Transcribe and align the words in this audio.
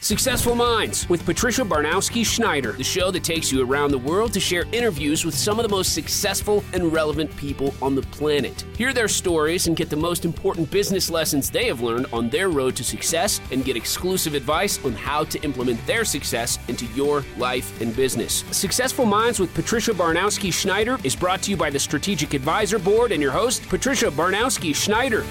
Successful 0.00 0.54
Minds 0.54 1.08
with 1.08 1.26
Patricia 1.26 1.62
Baronowski 1.62 2.24
Schneider, 2.24 2.70
the 2.70 2.84
show 2.84 3.10
that 3.10 3.24
takes 3.24 3.50
you 3.50 3.68
around 3.68 3.90
the 3.90 3.98
world 3.98 4.32
to 4.32 4.38
share 4.38 4.64
interviews 4.70 5.24
with 5.24 5.34
some 5.34 5.58
of 5.58 5.64
the 5.64 5.68
most 5.68 5.92
successful 5.92 6.62
and 6.72 6.92
relevant 6.92 7.36
people 7.36 7.74
on 7.82 7.96
the 7.96 8.02
planet. 8.02 8.64
Hear 8.76 8.92
their 8.92 9.08
stories 9.08 9.66
and 9.66 9.76
get 9.76 9.90
the 9.90 9.96
most 9.96 10.24
important 10.24 10.70
business 10.70 11.10
lessons 11.10 11.50
they 11.50 11.66
have 11.66 11.80
learned 11.80 12.06
on 12.12 12.30
their 12.30 12.48
road 12.48 12.76
to 12.76 12.84
success 12.84 13.40
and 13.50 13.64
get 13.64 13.76
exclusive 13.76 14.34
advice 14.34 14.82
on 14.84 14.92
how 14.92 15.24
to 15.24 15.42
implement 15.42 15.84
their 15.84 16.04
success 16.04 16.60
into 16.68 16.86
your 16.94 17.24
life 17.36 17.80
and 17.80 17.94
business. 17.96 18.44
Successful 18.52 19.04
Minds 19.04 19.40
with 19.40 19.52
Patricia 19.52 19.90
Baronowski 19.90 20.52
Schneider 20.52 20.98
is 21.02 21.16
brought 21.16 21.42
to 21.42 21.50
you 21.50 21.56
by 21.56 21.70
the 21.70 21.78
Strategic 21.78 22.34
Advisor 22.34 22.78
Board 22.78 23.10
and 23.10 23.20
your 23.20 23.32
host, 23.32 23.68
Patricia 23.68 24.12
Baronowski 24.12 24.72
Schneider. 24.76 25.24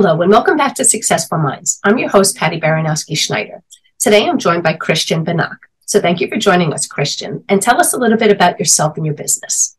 Hello, 0.00 0.22
and 0.22 0.30
welcome 0.30 0.56
back 0.56 0.76
to 0.76 0.84
Successful 0.84 1.38
Minds. 1.38 1.80
I'm 1.82 1.98
your 1.98 2.08
host, 2.08 2.36
Patty 2.36 2.60
Baronowski 2.60 3.18
Schneider. 3.18 3.64
Today, 3.98 4.28
I'm 4.28 4.38
joined 4.38 4.62
by 4.62 4.74
Christian 4.74 5.24
Banach. 5.24 5.56
So, 5.86 6.00
thank 6.00 6.20
you 6.20 6.28
for 6.28 6.36
joining 6.36 6.72
us, 6.72 6.86
Christian, 6.86 7.42
and 7.48 7.60
tell 7.60 7.80
us 7.80 7.92
a 7.92 7.98
little 7.98 8.16
bit 8.16 8.30
about 8.30 8.60
yourself 8.60 8.96
and 8.96 9.04
your 9.04 9.16
business. 9.16 9.76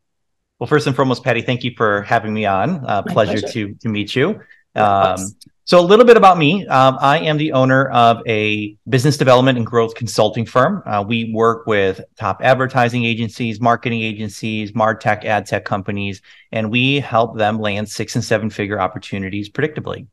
Well, 0.60 0.68
first 0.68 0.88
and 0.88 0.94
foremost, 0.94 1.24
Patty, 1.24 1.42
thank 1.42 1.64
you 1.64 1.72
for 1.78 2.02
having 2.02 2.34
me 2.34 2.46
on. 2.46 2.86
Uh, 2.86 3.02
pleasure, 3.04 3.40
pleasure, 3.40 3.48
to 3.48 3.76
to 3.76 3.88
meet 3.88 4.14
you. 4.14 4.42
Um, 4.76 5.26
so, 5.70 5.80
a 5.80 5.86
little 5.86 6.04
bit 6.04 6.18
about 6.18 6.40
me. 6.40 6.66
Um, 6.66 6.98
I 7.00 7.20
am 7.20 7.38
the 7.38 7.52
owner 7.52 7.90
of 7.90 8.24
a 8.28 8.76
business 8.90 9.18
development 9.18 9.60
and 9.60 9.68
growth 9.68 9.94
consulting 9.94 10.44
firm. 10.44 10.82
Uh, 10.84 11.06
we 11.08 11.32
work 11.32 11.68
with 11.68 12.02
top 12.16 12.40
advertising 12.42 13.06
agencies, 13.06 13.62
marketing 13.62 14.02
agencies, 14.02 14.72
MarTech, 14.72 15.26
ad 15.26 15.46
tech 15.46 15.66
companies, 15.66 16.24
and 16.52 16.72
we 16.72 17.00
help 17.00 17.38
them 17.38 17.60
land 17.60 17.88
six 17.88 18.16
and 18.16 18.26
seven 18.26 18.50
figure 18.50 18.82
opportunities 18.82 19.48
predictably. 19.48 20.08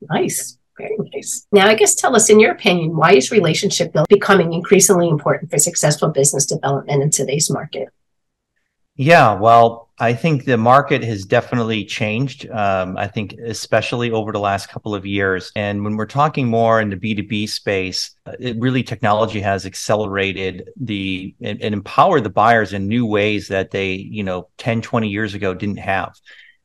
Nice. 0.00 0.56
Very 0.78 0.96
nice. 1.14 1.46
Now, 1.52 1.66
I 1.66 1.74
guess 1.74 1.94
tell 1.94 2.16
us, 2.16 2.30
in 2.30 2.40
your 2.40 2.52
opinion, 2.52 2.96
why 2.96 3.12
is 3.12 3.30
relationship 3.30 3.92
building 3.92 4.06
becoming 4.08 4.54
increasingly 4.54 5.10
important 5.10 5.50
for 5.50 5.58
successful 5.58 6.08
business 6.08 6.46
development 6.46 7.02
in 7.02 7.10
today's 7.10 7.50
market? 7.50 7.90
Yeah, 8.96 9.34
well, 9.34 9.90
I 10.02 10.14
think 10.14 10.46
the 10.46 10.56
market 10.56 11.04
has 11.04 11.24
definitely 11.24 11.84
changed. 11.84 12.50
Um, 12.50 12.96
I 12.96 13.06
think, 13.06 13.34
especially 13.34 14.10
over 14.10 14.32
the 14.32 14.40
last 14.40 14.68
couple 14.68 14.96
of 14.96 15.06
years. 15.06 15.52
And 15.54 15.84
when 15.84 15.96
we're 15.96 16.06
talking 16.06 16.48
more 16.48 16.80
in 16.80 16.90
the 16.90 16.96
B2B 16.96 17.48
space, 17.48 18.10
uh, 18.26 18.32
it 18.40 18.56
really 18.58 18.82
technology 18.82 19.38
has 19.38 19.64
accelerated 19.64 20.70
the 20.76 21.36
and, 21.40 21.62
and 21.62 21.72
empowered 21.72 22.24
the 22.24 22.30
buyers 22.30 22.72
in 22.72 22.88
new 22.88 23.06
ways 23.06 23.46
that 23.46 23.70
they, 23.70 23.92
you 23.92 24.24
know, 24.24 24.48
10, 24.58 24.82
20 24.82 25.08
years 25.08 25.34
ago 25.34 25.54
didn't 25.54 25.76
have. 25.76 26.18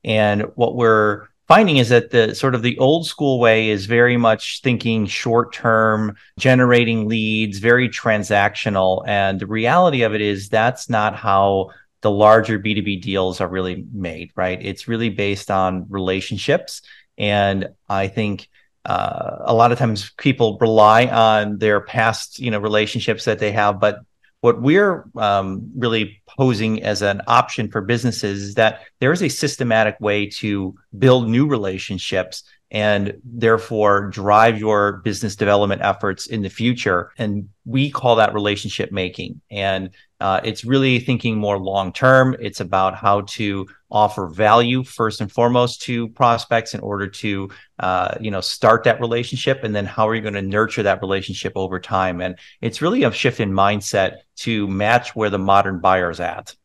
And 0.03 0.41
what 0.55 0.75
we're 0.75 1.27
finding 1.47 1.77
is 1.77 1.89
that 1.89 2.09
the 2.09 2.33
sort 2.33 2.55
of 2.55 2.63
the 2.63 2.79
old 2.79 3.05
school 3.05 3.39
way 3.39 3.69
is 3.69 3.85
very 3.85 4.17
much 4.17 4.61
thinking 4.63 5.05
short 5.05 5.53
term, 5.53 6.16
generating 6.39 7.07
leads, 7.07 7.59
very 7.59 7.88
transactional. 7.88 9.03
And 9.07 9.39
the 9.39 9.45
reality 9.45 10.01
of 10.01 10.16
it 10.16 10.22
is 10.22 10.49
that's 10.49 10.89
not 10.89 11.16
how 11.16 11.69
the 12.02 12.12
larger 12.12 12.59
B2B 12.59 13.02
deals 13.02 13.42
are 13.42 13.48
really 13.48 13.86
made, 13.92 14.31
right? 14.36 14.59
It's 14.62 14.88
really 14.88 15.09
based 15.09 15.50
on 15.50 15.86
relationships. 15.90 16.81
And 17.17 17.70
I 17.90 18.08
think 18.08 18.50
uh, 18.86 19.38
a 19.42 19.53
lot 19.53 19.72
of 19.72 19.78
times 19.78 20.12
people 20.18 20.58
rely 20.62 21.08
on 21.08 21.58
their 21.58 21.81
past, 21.81 22.40
you 22.40 22.52
know, 22.52 22.59
relationships 22.59 23.25
that 23.25 23.40
they 23.40 23.52
have. 23.52 23.80
But 23.80 24.00
what 24.42 24.62
we're 24.62 25.09
um, 25.16 25.72
really 25.75 26.22
posing 26.38 26.84
as 26.84 27.02
an 27.02 27.22
option 27.28 27.70
for 27.70 27.81
businesses 27.81 28.44
is 28.44 28.56
that 28.56 28.81
there 29.00 29.12
is 29.12 29.23
a 29.23 29.30
systematic 29.30 30.00
way 30.00 30.28
to 30.28 30.75
build 30.98 31.28
new 31.28 31.48
relationships 31.48 32.44
and 32.70 33.20
therefore 33.23 34.09
drive 34.09 34.59
your 34.59 34.98
business 35.03 35.36
development 35.36 35.81
efforts 35.81 36.28
in 36.28 36.42
the 36.42 36.50
future. 36.50 37.12
And 37.18 37.50
we 37.66 37.90
call 37.90 38.18
that 38.18 38.34
relationship 38.34 38.92
making. 38.92 39.42
And 39.50 39.92
uh, 40.19 40.41
it's 40.43 40.66
really 40.66 41.00
thinking 41.00 41.38
more 41.38 41.59
long 41.59 41.94
term. 41.94 42.35
It's 42.39 42.59
about 42.59 42.95
how 42.95 43.22
to 43.22 43.67
offer 43.89 44.28
value 44.28 44.83
first 44.83 45.22
and 45.22 45.31
foremost 45.31 45.81
to 45.83 46.09
prospects 46.09 46.73
in 46.73 46.79
order 46.81 47.07
to, 47.07 47.50
uh, 47.79 48.16
you 48.19 48.31
know, 48.31 48.41
start 48.41 48.83
that 48.83 49.00
relationship, 49.00 49.63
and 49.63 49.75
then 49.75 49.85
how 49.85 50.07
are 50.07 50.16
you 50.16 50.22
going 50.22 50.33
to 50.33 50.41
nurture 50.41 50.83
that 50.83 51.01
relationship 51.01 51.53
over 51.56 51.79
time? 51.79 52.22
And 52.22 52.38
it's 52.61 52.81
really 52.81 53.03
a 53.03 53.11
shift 53.11 53.39
in 53.39 53.51
mindset 53.51 54.17
to 54.38 54.67
match 54.67 55.16
where 55.16 55.29
the 55.29 55.39
modern 55.39 55.79
buyer 55.79 56.09
is 56.09 56.19
at. 56.19 56.56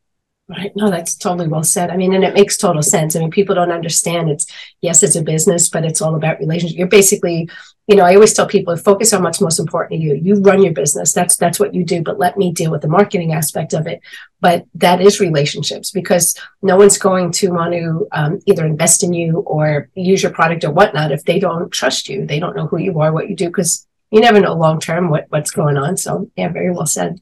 Right. 0.48 0.72
No, 0.74 0.90
that's 0.90 1.14
totally 1.14 1.46
well 1.46 1.62
said. 1.62 1.90
I 1.90 1.96
mean, 1.96 2.12
and 2.12 2.24
it 2.24 2.34
makes 2.34 2.56
total 2.56 2.82
sense. 2.82 3.14
I 3.14 3.20
mean, 3.20 3.30
people 3.30 3.54
don't 3.54 3.70
understand 3.70 4.28
it's 4.28 4.44
yes, 4.80 5.02
it's 5.02 5.14
a 5.16 5.22
business, 5.22 5.68
but 5.68 5.84
it's 5.84 6.02
all 6.02 6.16
about 6.16 6.40
relationship. 6.40 6.76
You're 6.76 6.88
basically, 6.88 7.48
you 7.86 7.94
know, 7.94 8.04
I 8.04 8.14
always 8.14 8.34
tell 8.34 8.46
people 8.46 8.76
focus 8.76 9.12
on 9.12 9.22
what's 9.22 9.40
most 9.40 9.60
important 9.60 10.00
to 10.00 10.04
you. 10.04 10.14
You 10.14 10.42
run 10.42 10.62
your 10.62 10.72
business. 10.72 11.12
That's 11.12 11.36
that's 11.36 11.60
what 11.60 11.74
you 11.74 11.84
do, 11.84 12.02
but 12.02 12.18
let 12.18 12.36
me 12.36 12.52
deal 12.52 12.72
with 12.72 12.82
the 12.82 12.88
marketing 12.88 13.32
aspect 13.32 13.72
of 13.72 13.86
it. 13.86 14.00
But 14.40 14.66
that 14.74 15.00
is 15.00 15.20
relationships 15.20 15.92
because 15.92 16.36
no 16.60 16.76
one's 16.76 16.98
going 16.98 17.30
to 17.32 17.52
want 17.52 17.72
to 17.72 18.08
um, 18.10 18.40
either 18.46 18.66
invest 18.66 19.04
in 19.04 19.14
you 19.14 19.38
or 19.46 19.88
use 19.94 20.22
your 20.24 20.32
product 20.32 20.64
or 20.64 20.72
whatnot 20.72 21.12
if 21.12 21.24
they 21.24 21.38
don't 21.38 21.70
trust 21.70 22.08
you. 22.08 22.26
They 22.26 22.40
don't 22.40 22.56
know 22.56 22.66
who 22.66 22.78
you 22.78 23.00
are, 23.00 23.12
what 23.12 23.30
you 23.30 23.36
do, 23.36 23.46
because 23.46 23.86
you 24.10 24.20
never 24.20 24.40
know 24.40 24.54
long 24.54 24.80
term 24.80 25.08
what, 25.08 25.26
what's 25.30 25.52
going 25.52 25.76
on. 25.76 25.96
So 25.96 26.30
yeah, 26.36 26.48
very 26.48 26.72
well 26.72 26.86
said. 26.86 27.20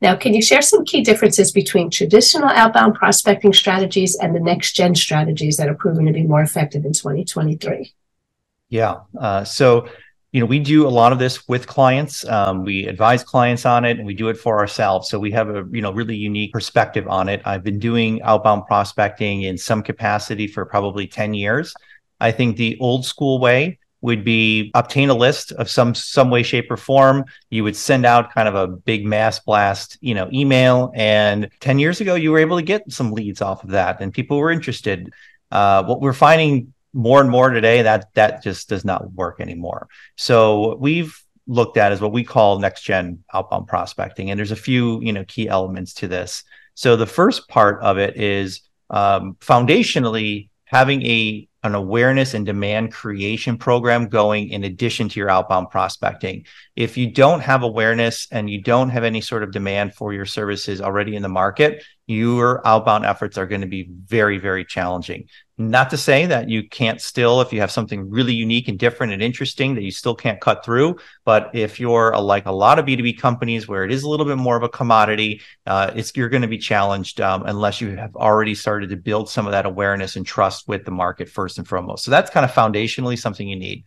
Now, 0.00 0.16
can 0.16 0.34
you 0.34 0.42
share 0.42 0.62
some 0.62 0.84
key 0.84 1.02
differences 1.02 1.52
between 1.52 1.90
traditional 1.90 2.48
outbound 2.48 2.94
prospecting 2.94 3.52
strategies 3.52 4.16
and 4.16 4.34
the 4.34 4.40
next 4.40 4.72
gen 4.72 4.94
strategies 4.94 5.56
that 5.56 5.68
are 5.68 5.74
proving 5.74 6.06
to 6.06 6.12
be 6.12 6.22
more 6.22 6.42
effective 6.42 6.84
in 6.84 6.92
2023? 6.92 7.92
Yeah. 8.68 8.96
Uh, 9.18 9.44
so, 9.44 9.88
you 10.32 10.40
know, 10.40 10.46
we 10.46 10.58
do 10.58 10.86
a 10.86 10.90
lot 10.90 11.12
of 11.12 11.18
this 11.18 11.48
with 11.48 11.66
clients. 11.66 12.26
Um, 12.26 12.64
we 12.64 12.86
advise 12.86 13.24
clients 13.24 13.64
on 13.64 13.84
it 13.84 13.96
and 13.96 14.06
we 14.06 14.14
do 14.14 14.28
it 14.28 14.36
for 14.36 14.58
ourselves. 14.58 15.08
So 15.08 15.18
we 15.18 15.30
have 15.32 15.48
a, 15.48 15.64
you 15.70 15.80
know, 15.80 15.92
really 15.92 16.16
unique 16.16 16.52
perspective 16.52 17.08
on 17.08 17.28
it. 17.28 17.40
I've 17.44 17.64
been 17.64 17.78
doing 17.78 18.20
outbound 18.22 18.66
prospecting 18.66 19.42
in 19.42 19.56
some 19.56 19.82
capacity 19.82 20.46
for 20.46 20.66
probably 20.66 21.06
10 21.06 21.32
years. 21.34 21.74
I 22.20 22.30
think 22.30 22.56
the 22.56 22.76
old 22.78 23.06
school 23.06 23.40
way 23.40 23.78
would 24.00 24.24
be 24.24 24.70
obtain 24.74 25.08
a 25.08 25.14
list 25.14 25.52
of 25.52 25.68
some 25.68 25.94
some 25.94 26.30
way 26.30 26.42
shape 26.42 26.70
or 26.70 26.76
form. 26.76 27.24
You 27.50 27.64
would 27.64 27.76
send 27.76 28.06
out 28.06 28.32
kind 28.32 28.48
of 28.48 28.54
a 28.54 28.68
big 28.68 29.04
mass 29.04 29.40
blast 29.40 29.98
you 30.00 30.14
know 30.14 30.28
email. 30.32 30.92
And 30.94 31.50
10 31.60 31.78
years 31.78 32.00
ago 32.00 32.14
you 32.14 32.30
were 32.30 32.38
able 32.38 32.56
to 32.56 32.62
get 32.62 32.90
some 32.90 33.12
leads 33.12 33.42
off 33.42 33.64
of 33.64 33.70
that 33.70 34.00
and 34.00 34.12
people 34.12 34.38
were 34.38 34.50
interested. 34.50 35.12
Uh, 35.50 35.82
what 35.84 36.00
we're 36.00 36.12
finding 36.12 36.72
more 36.92 37.20
and 37.20 37.30
more 37.30 37.50
today 37.50 37.82
that 37.82 38.12
that 38.14 38.42
just 38.42 38.68
does 38.68 38.84
not 38.84 39.12
work 39.12 39.40
anymore. 39.40 39.88
So 40.16 40.76
we've 40.76 41.20
looked 41.46 41.76
at 41.76 41.92
is 41.92 42.00
what 42.00 42.12
we 42.12 42.24
call 42.24 42.58
next 42.58 42.82
gen 42.82 43.24
outbound 43.32 43.66
prospecting. 43.66 44.30
And 44.30 44.38
there's 44.38 44.52
a 44.52 44.56
few 44.56 45.00
you 45.02 45.12
know 45.12 45.24
key 45.24 45.48
elements 45.48 45.94
to 45.94 46.08
this. 46.08 46.44
So 46.74 46.94
the 46.94 47.06
first 47.06 47.48
part 47.48 47.82
of 47.82 47.98
it 47.98 48.16
is 48.16 48.60
um, 48.90 49.36
foundationally 49.40 50.50
having 50.64 51.02
a 51.04 51.47
an 51.64 51.74
awareness 51.74 52.34
and 52.34 52.46
demand 52.46 52.92
creation 52.92 53.58
program 53.58 54.08
going 54.08 54.48
in 54.50 54.64
addition 54.64 55.08
to 55.08 55.18
your 55.18 55.28
outbound 55.28 55.70
prospecting. 55.70 56.46
If 56.76 56.96
you 56.96 57.10
don't 57.10 57.40
have 57.40 57.62
awareness 57.62 58.28
and 58.30 58.48
you 58.48 58.62
don't 58.62 58.90
have 58.90 59.02
any 59.02 59.20
sort 59.20 59.42
of 59.42 59.50
demand 59.50 59.94
for 59.94 60.12
your 60.12 60.26
services 60.26 60.80
already 60.80 61.16
in 61.16 61.22
the 61.22 61.28
market, 61.28 61.82
your 62.06 62.66
outbound 62.66 63.04
efforts 63.04 63.38
are 63.38 63.46
going 63.46 63.62
to 63.62 63.66
be 63.66 63.88
very, 63.90 64.38
very 64.38 64.64
challenging. 64.64 65.28
Not 65.60 65.90
to 65.90 65.96
say 65.96 66.24
that 66.26 66.48
you 66.48 66.68
can't 66.68 67.00
still, 67.00 67.40
if 67.40 67.52
you 67.52 67.60
have 67.60 67.72
something 67.72 68.08
really 68.08 68.32
unique 68.32 68.68
and 68.68 68.78
different 68.78 69.12
and 69.12 69.20
interesting, 69.20 69.74
that 69.74 69.82
you 69.82 69.90
still 69.90 70.14
can't 70.14 70.40
cut 70.40 70.64
through. 70.64 70.98
But 71.24 71.50
if 71.52 71.80
you're 71.80 72.12
a, 72.12 72.20
like 72.20 72.46
a 72.46 72.52
lot 72.52 72.78
of 72.78 72.86
B2B 72.86 73.18
companies 73.18 73.66
where 73.66 73.82
it 73.82 73.90
is 73.90 74.04
a 74.04 74.08
little 74.08 74.24
bit 74.24 74.36
more 74.36 74.56
of 74.56 74.62
a 74.62 74.68
commodity, 74.68 75.40
uh, 75.66 75.90
it's 75.96 76.16
you're 76.16 76.28
going 76.28 76.42
to 76.42 76.48
be 76.48 76.58
challenged 76.58 77.20
um, 77.20 77.42
unless 77.44 77.80
you 77.80 77.96
have 77.96 78.14
already 78.14 78.54
started 78.54 78.90
to 78.90 78.96
build 78.96 79.28
some 79.28 79.46
of 79.46 79.52
that 79.52 79.66
awareness 79.66 80.14
and 80.14 80.24
trust 80.24 80.68
with 80.68 80.84
the 80.84 80.92
market 80.92 81.28
first 81.28 81.58
and 81.58 81.66
foremost. 81.66 82.04
So 82.04 82.12
that's 82.12 82.30
kind 82.30 82.44
of 82.44 82.52
foundationally 82.52 83.18
something 83.18 83.48
you 83.48 83.58
need. 83.58 83.84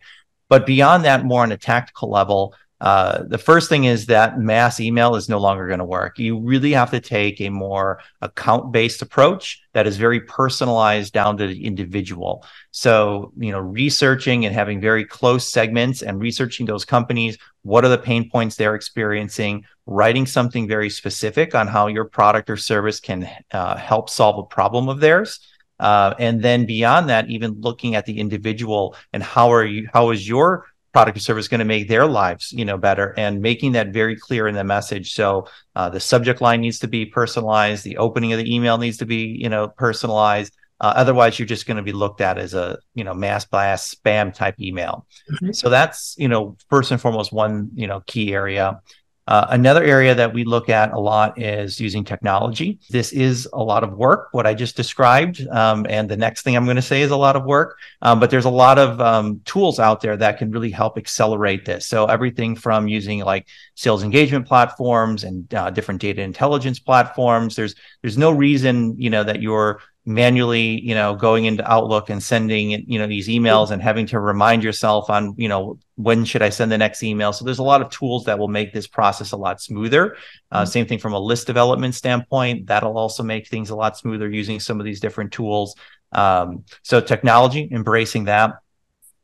But 0.50 0.66
beyond 0.66 1.06
that, 1.06 1.24
more 1.24 1.42
on 1.42 1.52
a 1.52 1.56
tactical 1.56 2.10
level, 2.10 2.54
uh, 2.82 3.22
the 3.28 3.38
first 3.38 3.68
thing 3.68 3.84
is 3.84 4.06
that 4.06 4.40
mass 4.40 4.80
email 4.80 5.14
is 5.14 5.28
no 5.28 5.38
longer 5.38 5.68
going 5.68 5.78
to 5.78 5.84
work. 5.84 6.18
You 6.18 6.40
really 6.40 6.72
have 6.72 6.90
to 6.90 6.98
take 6.98 7.40
a 7.40 7.48
more 7.48 8.00
account 8.22 8.72
based 8.72 9.02
approach 9.02 9.62
that 9.72 9.86
is 9.86 9.96
very 9.96 10.20
personalized 10.22 11.12
down 11.12 11.36
to 11.36 11.46
the 11.46 11.64
individual. 11.64 12.44
So, 12.72 13.32
you 13.38 13.52
know, 13.52 13.60
researching 13.60 14.46
and 14.46 14.52
having 14.52 14.80
very 14.80 15.04
close 15.04 15.46
segments 15.46 16.02
and 16.02 16.20
researching 16.20 16.66
those 16.66 16.84
companies, 16.84 17.38
what 17.62 17.84
are 17.84 17.88
the 17.88 17.98
pain 17.98 18.28
points 18.28 18.56
they're 18.56 18.74
experiencing, 18.74 19.64
writing 19.86 20.26
something 20.26 20.66
very 20.66 20.90
specific 20.90 21.54
on 21.54 21.68
how 21.68 21.86
your 21.86 22.06
product 22.06 22.50
or 22.50 22.56
service 22.56 22.98
can 22.98 23.30
uh, 23.52 23.76
help 23.76 24.10
solve 24.10 24.38
a 24.38 24.54
problem 24.54 24.88
of 24.88 24.98
theirs. 24.98 25.38
Uh, 25.78 26.14
and 26.18 26.42
then 26.42 26.66
beyond 26.66 27.08
that, 27.08 27.30
even 27.30 27.60
looking 27.60 27.94
at 27.94 28.06
the 28.06 28.18
individual 28.18 28.96
and 29.12 29.22
how 29.22 29.52
are 29.52 29.64
you, 29.64 29.88
how 29.92 30.10
is 30.10 30.28
your 30.28 30.66
product 30.92 31.16
or 31.16 31.20
service 31.20 31.44
is 31.44 31.48
going 31.48 31.58
to 31.58 31.64
make 31.64 31.88
their 31.88 32.06
lives 32.06 32.52
you 32.52 32.64
know 32.64 32.78
better 32.78 33.14
and 33.16 33.40
making 33.40 33.72
that 33.72 33.88
very 33.92 34.16
clear 34.16 34.46
in 34.48 34.54
the 34.54 34.64
message 34.64 35.14
so 35.14 35.46
uh, 35.76 35.88
the 35.88 36.00
subject 36.00 36.40
line 36.40 36.60
needs 36.60 36.78
to 36.78 36.88
be 36.88 37.06
personalized 37.06 37.84
the 37.84 37.96
opening 37.96 38.32
of 38.32 38.38
the 38.38 38.54
email 38.54 38.78
needs 38.78 38.98
to 38.98 39.06
be 39.06 39.22
you 39.44 39.48
know 39.48 39.68
personalized 39.68 40.52
Uh, 40.82 40.92
otherwise, 40.96 41.38
you're 41.38 41.46
just 41.46 41.66
going 41.68 41.78
to 41.78 41.92
be 41.92 41.92
looked 41.94 42.20
at 42.20 42.38
as 42.38 42.54
a 42.54 42.76
you 42.98 43.04
know 43.04 43.14
mass 43.14 43.46
blast 43.46 43.94
spam 43.94 44.34
type 44.34 44.58
email. 44.58 45.06
Mm-hmm. 45.30 45.52
So 45.52 45.70
that's 45.70 46.16
you 46.18 46.26
know 46.26 46.56
first 46.70 46.90
and 46.90 47.00
foremost 47.00 47.32
one 47.32 47.70
you 47.74 47.86
know 47.86 48.02
key 48.10 48.34
area. 48.34 48.82
Uh, 49.28 49.46
another 49.50 49.84
area 49.84 50.14
that 50.14 50.34
we 50.34 50.42
look 50.42 50.68
at 50.68 50.92
a 50.92 50.98
lot 50.98 51.40
is 51.40 51.80
using 51.80 52.02
technology. 52.02 52.80
This 52.90 53.12
is 53.12 53.48
a 53.52 53.62
lot 53.62 53.84
of 53.84 53.92
work, 53.92 54.28
what 54.32 54.48
I 54.48 54.54
just 54.54 54.76
described. 54.76 55.46
Um, 55.48 55.86
and 55.88 56.08
the 56.08 56.16
next 56.16 56.42
thing 56.42 56.56
I'm 56.56 56.64
going 56.64 56.76
to 56.76 56.82
say 56.82 57.02
is 57.02 57.12
a 57.12 57.16
lot 57.16 57.36
of 57.36 57.44
work. 57.44 57.78
Um, 58.02 58.18
but 58.18 58.30
there's 58.30 58.46
a 58.46 58.50
lot 58.50 58.78
of 58.78 59.00
um, 59.00 59.40
tools 59.44 59.78
out 59.78 60.00
there 60.00 60.16
that 60.16 60.38
can 60.38 60.50
really 60.50 60.70
help 60.70 60.98
accelerate 60.98 61.64
this. 61.64 61.86
So 61.86 62.06
everything 62.06 62.56
from 62.56 62.88
using 62.88 63.20
like 63.20 63.46
sales 63.76 64.02
engagement 64.02 64.46
platforms 64.46 65.22
and 65.22 65.52
uh, 65.54 65.70
different 65.70 66.00
data 66.00 66.20
intelligence 66.22 66.80
platforms. 66.80 67.54
There's 67.54 67.76
there's 68.00 68.18
no 68.18 68.32
reason 68.32 68.96
you 68.98 69.10
know 69.10 69.22
that 69.22 69.40
you're 69.40 69.80
manually 70.04 70.80
you 70.80 70.94
know 70.94 71.14
going 71.14 71.44
into 71.44 71.70
outlook 71.70 72.10
and 72.10 72.20
sending 72.20 72.70
you 72.70 72.98
know 72.98 73.06
these 73.06 73.28
emails 73.28 73.70
and 73.70 73.80
having 73.80 74.04
to 74.04 74.18
remind 74.18 74.64
yourself 74.64 75.08
on 75.08 75.32
you 75.36 75.48
know 75.48 75.78
when 75.94 76.24
should 76.24 76.42
i 76.42 76.48
send 76.48 76.72
the 76.72 76.78
next 76.78 77.02
email. 77.02 77.32
So 77.32 77.44
there's 77.44 77.58
a 77.58 77.62
lot 77.62 77.82
of 77.82 77.90
tools 77.90 78.24
that 78.24 78.38
will 78.38 78.48
make 78.48 78.72
this 78.72 78.86
process 78.86 79.32
a 79.32 79.36
lot 79.36 79.60
smoother. 79.60 80.16
Uh, 80.50 80.62
mm-hmm. 80.62 80.70
same 80.70 80.86
thing 80.86 80.98
from 80.98 81.12
a 81.12 81.18
list 81.18 81.46
development 81.46 81.94
standpoint. 81.94 82.66
That'll 82.66 82.98
also 82.98 83.22
make 83.22 83.48
things 83.48 83.70
a 83.70 83.76
lot 83.76 83.96
smoother 83.96 84.28
using 84.28 84.60
some 84.60 84.80
of 84.80 84.84
these 84.84 85.00
different 85.00 85.32
tools. 85.32 85.76
Um, 86.12 86.64
so 86.82 87.00
technology 87.00 87.68
embracing 87.70 88.24
that. 88.24 88.54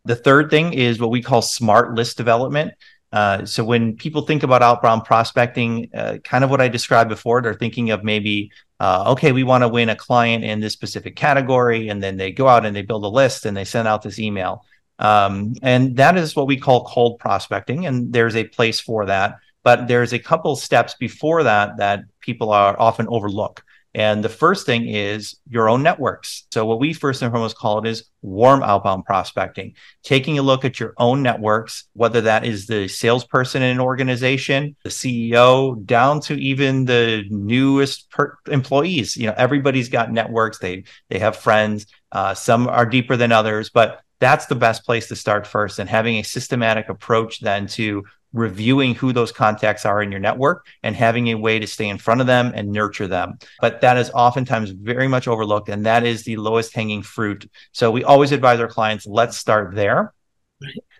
The 0.04 0.16
third 0.16 0.50
thing 0.50 0.72
is 0.72 1.00
what 1.00 1.10
we 1.10 1.22
call 1.22 1.42
smart 1.42 1.94
list 1.94 2.16
development. 2.16 2.74
Uh, 3.10 3.44
so 3.44 3.64
when 3.64 3.96
people 3.96 4.22
think 4.22 4.42
about 4.42 4.62
outbound 4.62 5.04
prospecting, 5.04 5.90
uh, 5.94 6.18
kind 6.24 6.44
of 6.44 6.50
what 6.50 6.60
I 6.60 6.68
described 6.68 7.08
before, 7.08 7.40
they're 7.40 7.54
thinking 7.54 7.90
of 7.90 8.04
maybe, 8.04 8.52
uh, 8.80 9.04
okay, 9.08 9.32
we 9.32 9.42
want 9.42 9.62
to 9.62 9.68
win 9.68 9.88
a 9.88 9.96
client 9.96 10.44
in 10.44 10.60
this 10.60 10.72
specific 10.72 11.16
category, 11.16 11.88
and 11.88 12.02
then 12.02 12.16
they 12.16 12.30
go 12.32 12.48
out 12.48 12.64
and 12.64 12.74
they 12.74 12.82
build 12.82 13.04
a 13.04 13.08
list 13.08 13.44
and 13.46 13.56
they 13.56 13.64
send 13.64 13.88
out 13.88 14.02
this 14.02 14.18
email. 14.18 14.64
Um, 14.98 15.54
and 15.62 15.96
that 15.96 16.16
is 16.16 16.34
what 16.34 16.46
we 16.46 16.56
call 16.56 16.84
cold 16.84 17.18
prospecting, 17.18 17.86
and 17.86 18.12
there's 18.12 18.36
a 18.36 18.44
place 18.44 18.80
for 18.80 19.06
that. 19.06 19.36
But 19.64 19.88
there's 19.88 20.12
a 20.12 20.18
couple 20.18 20.56
steps 20.56 20.94
before 20.94 21.42
that 21.42 21.76
that 21.78 22.04
people 22.20 22.50
are 22.50 22.78
often 22.78 23.06
overlook. 23.08 23.64
And 23.98 24.22
the 24.22 24.28
first 24.28 24.64
thing 24.64 24.88
is 24.88 25.34
your 25.50 25.68
own 25.68 25.82
networks. 25.82 26.46
So, 26.52 26.64
what 26.64 26.78
we 26.78 26.92
first 26.92 27.20
and 27.20 27.32
foremost 27.32 27.58
call 27.58 27.80
it 27.80 27.86
is 27.88 28.04
warm 28.22 28.62
outbound 28.62 29.04
prospecting, 29.04 29.74
taking 30.04 30.38
a 30.38 30.42
look 30.42 30.64
at 30.64 30.78
your 30.78 30.94
own 30.98 31.20
networks, 31.20 31.88
whether 31.94 32.20
that 32.20 32.46
is 32.46 32.68
the 32.68 32.86
salesperson 32.86 33.60
in 33.60 33.72
an 33.72 33.80
organization, 33.80 34.76
the 34.84 34.90
CEO, 34.90 35.84
down 35.84 36.20
to 36.20 36.34
even 36.34 36.84
the 36.84 37.24
newest 37.28 38.08
per- 38.12 38.38
employees. 38.46 39.16
You 39.16 39.26
know, 39.26 39.34
everybody's 39.36 39.88
got 39.88 40.12
networks, 40.12 40.60
they, 40.60 40.84
they 41.10 41.18
have 41.18 41.34
friends. 41.34 41.86
Uh, 42.12 42.34
some 42.34 42.68
are 42.68 42.86
deeper 42.86 43.16
than 43.16 43.32
others, 43.32 43.68
but 43.68 44.00
that's 44.20 44.46
the 44.46 44.54
best 44.54 44.84
place 44.84 45.08
to 45.08 45.16
start 45.16 45.44
first 45.44 45.80
and 45.80 45.90
having 45.90 46.16
a 46.16 46.22
systematic 46.22 46.88
approach 46.88 47.40
then 47.40 47.66
to 47.66 48.04
reviewing 48.32 48.94
who 48.94 49.12
those 49.12 49.32
contacts 49.32 49.86
are 49.86 50.02
in 50.02 50.10
your 50.10 50.20
network 50.20 50.66
and 50.82 50.94
having 50.94 51.28
a 51.28 51.34
way 51.34 51.58
to 51.58 51.66
stay 51.66 51.88
in 51.88 51.98
front 51.98 52.20
of 52.20 52.26
them 52.26 52.52
and 52.54 52.70
nurture 52.70 53.06
them. 53.06 53.38
But 53.60 53.80
that 53.80 53.96
is 53.96 54.10
oftentimes 54.10 54.70
very 54.70 55.08
much 55.08 55.28
overlooked, 55.28 55.68
and 55.68 55.86
that 55.86 56.04
is 56.04 56.24
the 56.24 56.36
lowest 56.36 56.74
hanging 56.74 57.02
fruit. 57.02 57.50
So 57.72 57.90
we 57.90 58.04
always 58.04 58.32
advise 58.32 58.60
our 58.60 58.68
clients 58.68 59.06
let's 59.06 59.36
start 59.36 59.74
there. 59.74 60.12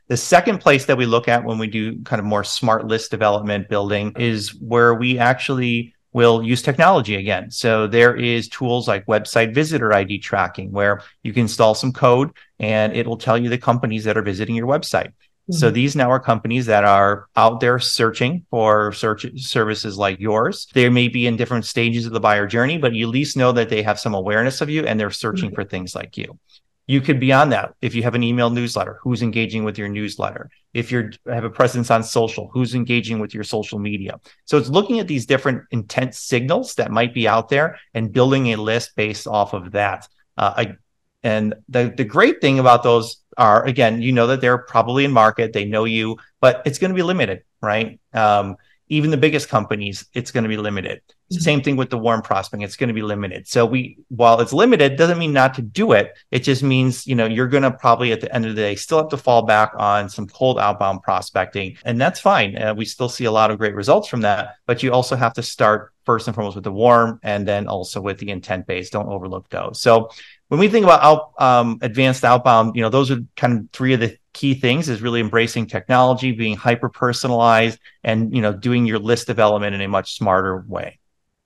The 0.08 0.16
second 0.16 0.58
place 0.58 0.86
that 0.86 0.96
we 0.96 1.04
look 1.04 1.28
at 1.28 1.44
when 1.44 1.58
we 1.58 1.66
do 1.66 2.02
kind 2.02 2.20
of 2.20 2.24
more 2.24 2.44
smart 2.44 2.86
list 2.86 3.10
development 3.10 3.68
building 3.68 4.14
is 4.16 4.54
where 4.54 4.94
we 4.94 5.18
actually 5.18 5.94
will 6.12 6.42
use 6.42 6.62
technology 6.62 7.16
again. 7.16 7.50
So 7.50 7.86
there 7.86 8.16
is 8.16 8.48
tools 8.48 8.88
like 8.88 9.04
website 9.06 9.54
visitor 9.54 9.92
ID 9.92 10.18
tracking 10.20 10.72
where 10.72 11.02
you 11.22 11.32
can 11.32 11.42
install 11.42 11.74
some 11.74 11.92
code 11.92 12.30
and 12.58 12.94
it 12.94 13.06
will 13.06 13.18
tell 13.18 13.36
you 13.36 13.50
the 13.50 13.58
companies 13.58 14.04
that 14.04 14.16
are 14.16 14.22
visiting 14.22 14.54
your 14.54 14.66
website. 14.66 15.12
So 15.50 15.66
mm-hmm. 15.66 15.74
these 15.74 15.96
now 15.96 16.10
are 16.10 16.20
companies 16.20 16.66
that 16.66 16.84
are 16.84 17.26
out 17.36 17.60
there 17.60 17.78
searching 17.78 18.44
for 18.50 18.92
search 18.92 19.26
services 19.40 19.96
like 19.96 20.20
yours. 20.20 20.66
They 20.74 20.88
may 20.90 21.08
be 21.08 21.26
in 21.26 21.36
different 21.36 21.64
stages 21.64 22.04
of 22.04 22.12
the 22.12 22.20
buyer 22.20 22.46
journey, 22.46 22.76
but 22.76 22.94
you 22.94 23.06
at 23.06 23.12
least 23.12 23.36
know 23.36 23.52
that 23.52 23.70
they 23.70 23.82
have 23.82 23.98
some 23.98 24.14
awareness 24.14 24.60
of 24.60 24.68
you 24.68 24.84
and 24.84 25.00
they're 25.00 25.10
searching 25.10 25.48
mm-hmm. 25.48 25.54
for 25.54 25.64
things 25.64 25.94
like 25.94 26.18
you. 26.18 26.38
You 26.86 27.02
could 27.02 27.20
be 27.20 27.32
on 27.32 27.50
that. 27.50 27.74
If 27.82 27.94
you 27.94 28.02
have 28.02 28.14
an 28.14 28.22
email 28.22 28.48
newsletter, 28.48 28.98
who's 29.02 29.22
engaging 29.22 29.62
with 29.62 29.76
your 29.76 29.88
newsletter? 29.88 30.50
If 30.72 30.90
you 30.90 31.10
have 31.26 31.44
a 31.44 31.50
presence 31.50 31.90
on 31.90 32.02
social, 32.02 32.50
who's 32.52 32.74
engaging 32.74 33.18
with 33.18 33.34
your 33.34 33.44
social 33.44 33.78
media? 33.78 34.18
So 34.46 34.56
it's 34.56 34.70
looking 34.70 34.98
at 34.98 35.06
these 35.06 35.26
different 35.26 35.64
intent 35.70 36.14
signals 36.14 36.74
that 36.76 36.90
might 36.90 37.12
be 37.12 37.28
out 37.28 37.50
there 37.50 37.78
and 37.92 38.12
building 38.12 38.52
a 38.52 38.56
list 38.56 38.96
based 38.96 39.26
off 39.26 39.52
of 39.52 39.72
that. 39.72 40.08
Uh, 40.38 40.54
I, 40.56 40.76
and 41.22 41.54
the, 41.68 41.92
the 41.94 42.04
great 42.04 42.40
thing 42.40 42.58
about 42.58 42.82
those 42.82 43.18
are 43.38 43.64
again, 43.64 44.02
you 44.02 44.12
know 44.12 44.26
that 44.26 44.40
they're 44.40 44.58
probably 44.58 45.04
in 45.04 45.12
market, 45.12 45.52
they 45.52 45.64
know 45.64 45.84
you, 45.84 46.18
but 46.40 46.62
it's 46.66 46.78
going 46.78 46.90
to 46.90 46.94
be 46.94 47.02
limited, 47.02 47.44
right? 47.62 47.98
Um, 48.12 48.56
even 48.90 49.10
the 49.10 49.16
biggest 49.16 49.48
companies, 49.48 50.06
it's 50.14 50.30
going 50.30 50.44
to 50.44 50.48
be 50.48 50.56
limited. 50.56 51.02
Mm-hmm. 51.06 51.40
Same 51.40 51.62
thing 51.62 51.76
with 51.76 51.90
the 51.90 51.98
warm 51.98 52.22
prospecting, 52.22 52.62
it's 52.62 52.76
going 52.76 52.88
to 52.88 52.94
be 52.94 53.02
limited. 53.02 53.46
So 53.46 53.66
we, 53.66 53.98
while 54.08 54.40
it's 54.40 54.52
limited, 54.52 54.96
doesn't 54.96 55.18
mean 55.18 55.32
not 55.32 55.54
to 55.54 55.62
do 55.62 55.92
it. 55.92 56.16
It 56.30 56.40
just 56.40 56.62
means 56.62 57.06
you 57.06 57.14
know 57.14 57.26
you're 57.26 57.48
going 57.48 57.64
to 57.64 57.70
probably 57.70 58.12
at 58.12 58.20
the 58.20 58.34
end 58.34 58.46
of 58.46 58.54
the 58.54 58.60
day 58.60 58.74
still 58.74 58.98
have 58.98 59.10
to 59.10 59.16
fall 59.16 59.42
back 59.42 59.72
on 59.76 60.08
some 60.08 60.26
cold 60.26 60.58
outbound 60.58 61.02
prospecting, 61.02 61.76
and 61.84 62.00
that's 62.00 62.20
fine. 62.20 62.56
Uh, 62.56 62.74
we 62.74 62.84
still 62.84 63.08
see 63.08 63.26
a 63.26 63.32
lot 63.32 63.50
of 63.50 63.58
great 63.58 63.74
results 63.74 64.08
from 64.08 64.22
that, 64.22 64.56
but 64.66 64.82
you 64.82 64.92
also 64.92 65.16
have 65.16 65.34
to 65.34 65.42
start 65.42 65.92
first 66.04 66.26
and 66.26 66.34
foremost 66.34 66.54
with 66.54 66.64
the 66.64 66.72
warm, 66.72 67.20
and 67.22 67.46
then 67.46 67.68
also 67.68 68.00
with 68.00 68.18
the 68.18 68.30
intent 68.30 68.66
base. 68.66 68.88
Don't 68.88 69.08
overlook 69.08 69.48
those. 69.50 69.80
So 69.80 70.08
when 70.48 70.60
we 70.60 70.68
think 70.68 70.84
about 70.84 71.02
out, 71.02 71.32
um, 71.38 71.78
advanced 71.82 72.24
outbound, 72.24 72.74
you 72.74 72.82
know, 72.82 72.88
those 72.88 73.10
are 73.10 73.18
kind 73.36 73.58
of 73.58 73.70
three 73.72 73.92
of 73.92 74.00
the 74.00 74.16
key 74.32 74.54
things 74.54 74.88
is 74.88 75.02
really 75.02 75.20
embracing 75.20 75.66
technology, 75.66 76.32
being 76.32 76.56
hyper 76.56 76.88
personalized 76.88 77.78
and, 78.02 78.34
you 78.34 78.40
know, 78.40 78.52
doing 78.52 78.86
your 78.86 78.98
list 78.98 79.26
development 79.26 79.74
in 79.74 79.80
a 79.80 79.88
much 79.88 80.16
smarter 80.16 80.64
way. 80.66 80.98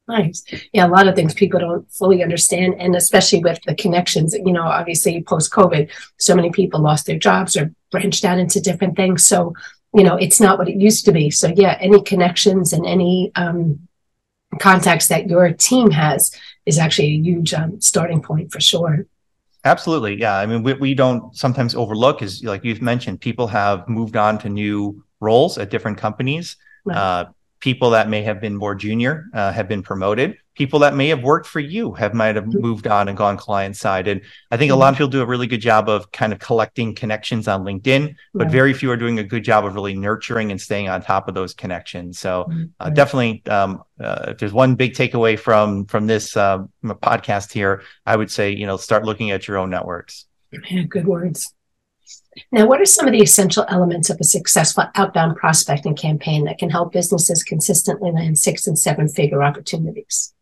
Nice. 0.09 0.45
Yeah, 0.73 0.87
a 0.87 0.89
lot 0.89 1.09
of 1.09 1.15
things 1.15 1.33
people 1.33 1.61
don't 1.61 1.91
fully 1.93 2.23
understand. 2.23 2.75
And 2.79 2.95
especially 2.95 3.41
with 3.41 3.61
the 3.67 3.75
connections, 3.75 4.35
you 4.35 4.53
know, 4.53 4.63
obviously 4.65 5.23
post 5.23 5.53
COVID, 5.53 5.91
so 6.19 6.35
many 6.35 6.51
people 6.51 6.81
lost 6.81 7.07
their 7.07 7.19
jobs 7.19 7.57
or 7.57 7.73
branched 7.91 8.25
out 8.25 8.39
into 8.39 8.61
different 8.61 8.97
things. 8.97 9.25
So, 9.25 9.55
you 9.95 10.05
know, 10.05 10.17
it's 10.17 10.41
not 10.41 10.59
what 10.59 10.69
it 10.69 10.77
used 10.77 11.05
to 11.07 11.13
be. 11.13 11.31
So, 11.31 11.53
yeah, 11.55 11.79
any 11.81 12.03
connections 12.03 12.73
and 12.73 12.85
any 12.87 13.33
um, 13.37 13.89
contacts 14.59 15.09
that 15.09 15.29
your 15.29 15.53
team 15.53 15.91
has 15.91 16.37
is 16.67 16.79
actually 16.79 17.09
a 17.09 17.19
huge 17.19 17.55
um, 17.55 17.81
starting 17.81 18.23
point 18.23 18.53
for 18.53 18.61
sure. 18.61 19.07
Absolutely. 19.65 20.19
Yeah. 20.19 20.37
I 20.37 20.47
mean, 20.47 20.63
we, 20.63 20.73
we 20.75 20.95
don't 20.95 21.35
sometimes 21.37 21.75
overlook 21.75 22.23
is 22.23 22.43
like 22.43 22.65
you've 22.65 22.83
mentioned, 22.83 23.21
people 23.21 23.47
have 23.47 23.89
moved 23.89 24.17
on 24.17 24.39
to 24.39 24.49
new 24.49 25.05
roles 25.21 25.57
at 25.59 25.71
different 25.71 25.99
companies. 25.99 26.57
Right. 26.85 26.97
Uh, 26.97 27.25
people 27.61 27.91
that 27.91 28.09
may 28.09 28.23
have 28.23 28.41
been 28.41 28.57
more 28.57 28.75
junior 28.75 29.27
uh, 29.35 29.53
have 29.53 29.69
been 29.69 29.83
promoted 29.83 30.37
people 30.55 30.79
that 30.81 30.95
may 30.95 31.09
have 31.09 31.23
worked 31.23 31.47
for 31.47 31.61
you 31.61 31.93
have 31.93 32.15
might 32.15 32.37
have 32.37 32.45
mm-hmm. 32.45 32.61
moved 32.61 32.87
on 32.87 33.09
and 33.09 33.17
gone 33.17 33.37
client 33.37 33.77
side 33.77 34.09
and 34.09 34.21
i 34.51 34.57
think 34.57 34.71
a 34.71 34.75
lot 34.75 34.89
of 34.89 34.95
mm-hmm. 34.95 35.05
people 35.05 35.11
do 35.11 35.23
a 35.23 35.27
really 35.27 35.47
good 35.47 35.61
job 35.61 35.89
of 35.89 36.11
kind 36.13 36.33
of 36.33 36.39
collecting 36.39 36.95
connections 36.95 37.49
on 37.49 37.65
linkedin 37.65 38.15
but 38.35 38.51
very 38.51 38.73
few 38.73 38.91
are 38.91 38.97
doing 38.97 39.19
a 39.19 39.25
good 39.25 39.45
job 39.45 39.65
of 39.65 39.75
really 39.75 39.95
nurturing 39.95 40.51
and 40.51 40.61
staying 40.61 40.89
on 40.89 41.01
top 41.01 41.29
of 41.29 41.35
those 41.35 41.55
connections 41.55 42.19
so 42.19 42.45
mm-hmm. 42.49 42.65
uh, 42.81 42.91
definitely 42.91 43.43
um, 43.47 43.83
uh, 44.01 44.27
if 44.29 44.39
there's 44.39 44.53
one 44.53 44.75
big 44.75 44.95
takeaway 44.95 45.39
from 45.39 45.87
from 45.87 46.07
this 46.07 46.37
uh, 46.37 46.59
podcast 46.85 47.53
here 47.53 47.83
i 48.07 48.15
would 48.15 48.31
say 48.31 48.51
you 48.51 48.67
know 48.67 48.77
start 48.77 49.05
looking 49.05 49.31
at 49.31 49.49
your 49.49 49.59
own 49.59 49.71
networks 49.71 50.27
yeah, 50.71 50.83
good 50.83 51.07
words 51.07 51.55
now, 52.51 52.67
what 52.67 52.81
are 52.81 52.87
some 52.87 53.07
of 53.07 53.13
the 53.13 53.23
essential 53.23 53.65
elements 53.69 54.11
of 54.11 54.19
a 54.21 54.25
successful 54.25 54.85
outbound 54.95 55.37
prospecting 55.37 55.95
campaign 55.95 56.45
that 56.45 56.59
can 56.59 56.71
help 56.71 56.93
businesses 56.93 57.43
consistently 57.43 58.11
land 58.11 58.39
six 58.39 58.67
and 58.67 58.79
seven 58.79 59.09
figure 59.09 59.43
opportunities? 59.43 60.33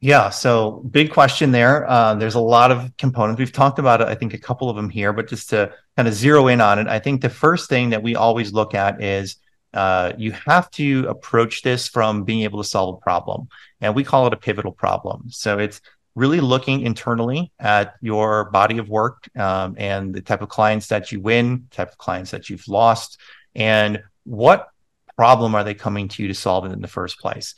Yeah, 0.00 0.28
so 0.28 0.82
big 0.90 1.10
question 1.10 1.52
there. 1.52 1.88
Uh, 1.88 2.14
there's 2.14 2.34
a 2.34 2.40
lot 2.40 2.70
of 2.70 2.94
components. 2.98 3.38
We've 3.38 3.52
talked 3.52 3.78
about 3.78 4.02
I 4.02 4.14
think, 4.14 4.34
a 4.34 4.38
couple 4.38 4.68
of 4.68 4.76
them 4.76 4.90
here, 4.90 5.12
but 5.12 5.28
just 5.28 5.50
to 5.50 5.72
kind 5.96 6.06
of 6.06 6.14
zero 6.14 6.48
in 6.48 6.60
on 6.60 6.78
it, 6.78 6.86
I 6.86 6.98
think 6.98 7.22
the 7.22 7.30
first 7.30 7.68
thing 7.68 7.90
that 7.90 8.02
we 8.02 8.14
always 8.14 8.52
look 8.52 8.74
at 8.74 9.02
is 9.02 9.36
uh, 9.72 10.12
you 10.18 10.32
have 10.32 10.70
to 10.72 11.06
approach 11.08 11.62
this 11.62 11.88
from 11.88 12.24
being 12.24 12.42
able 12.42 12.62
to 12.62 12.68
solve 12.68 12.96
a 12.96 13.00
problem. 13.00 13.48
And 13.80 13.94
we 13.94 14.04
call 14.04 14.26
it 14.26 14.32
a 14.34 14.36
pivotal 14.36 14.72
problem. 14.72 15.30
So 15.30 15.58
it's 15.58 15.80
really 16.14 16.40
looking 16.40 16.82
internally 16.82 17.52
at 17.58 17.94
your 18.00 18.50
body 18.50 18.78
of 18.78 18.88
work 18.88 19.28
um, 19.36 19.76
and 19.78 20.14
the 20.14 20.22
type 20.22 20.42
of 20.42 20.48
clients 20.48 20.88
that 20.88 21.10
you 21.10 21.20
win, 21.20 21.68
type 21.70 21.90
of 21.90 21.98
clients 21.98 22.30
that 22.30 22.48
you've 22.50 22.68
lost, 22.68 23.18
and 23.54 24.02
what 24.24 24.68
problem 25.16 25.54
are 25.54 25.64
they 25.64 25.74
coming 25.74 26.08
to 26.08 26.22
you 26.22 26.28
to 26.28 26.34
solve 26.34 26.66
it 26.66 26.72
in 26.72 26.80
the 26.80 26.88
first 26.88 27.18
place? 27.18 27.54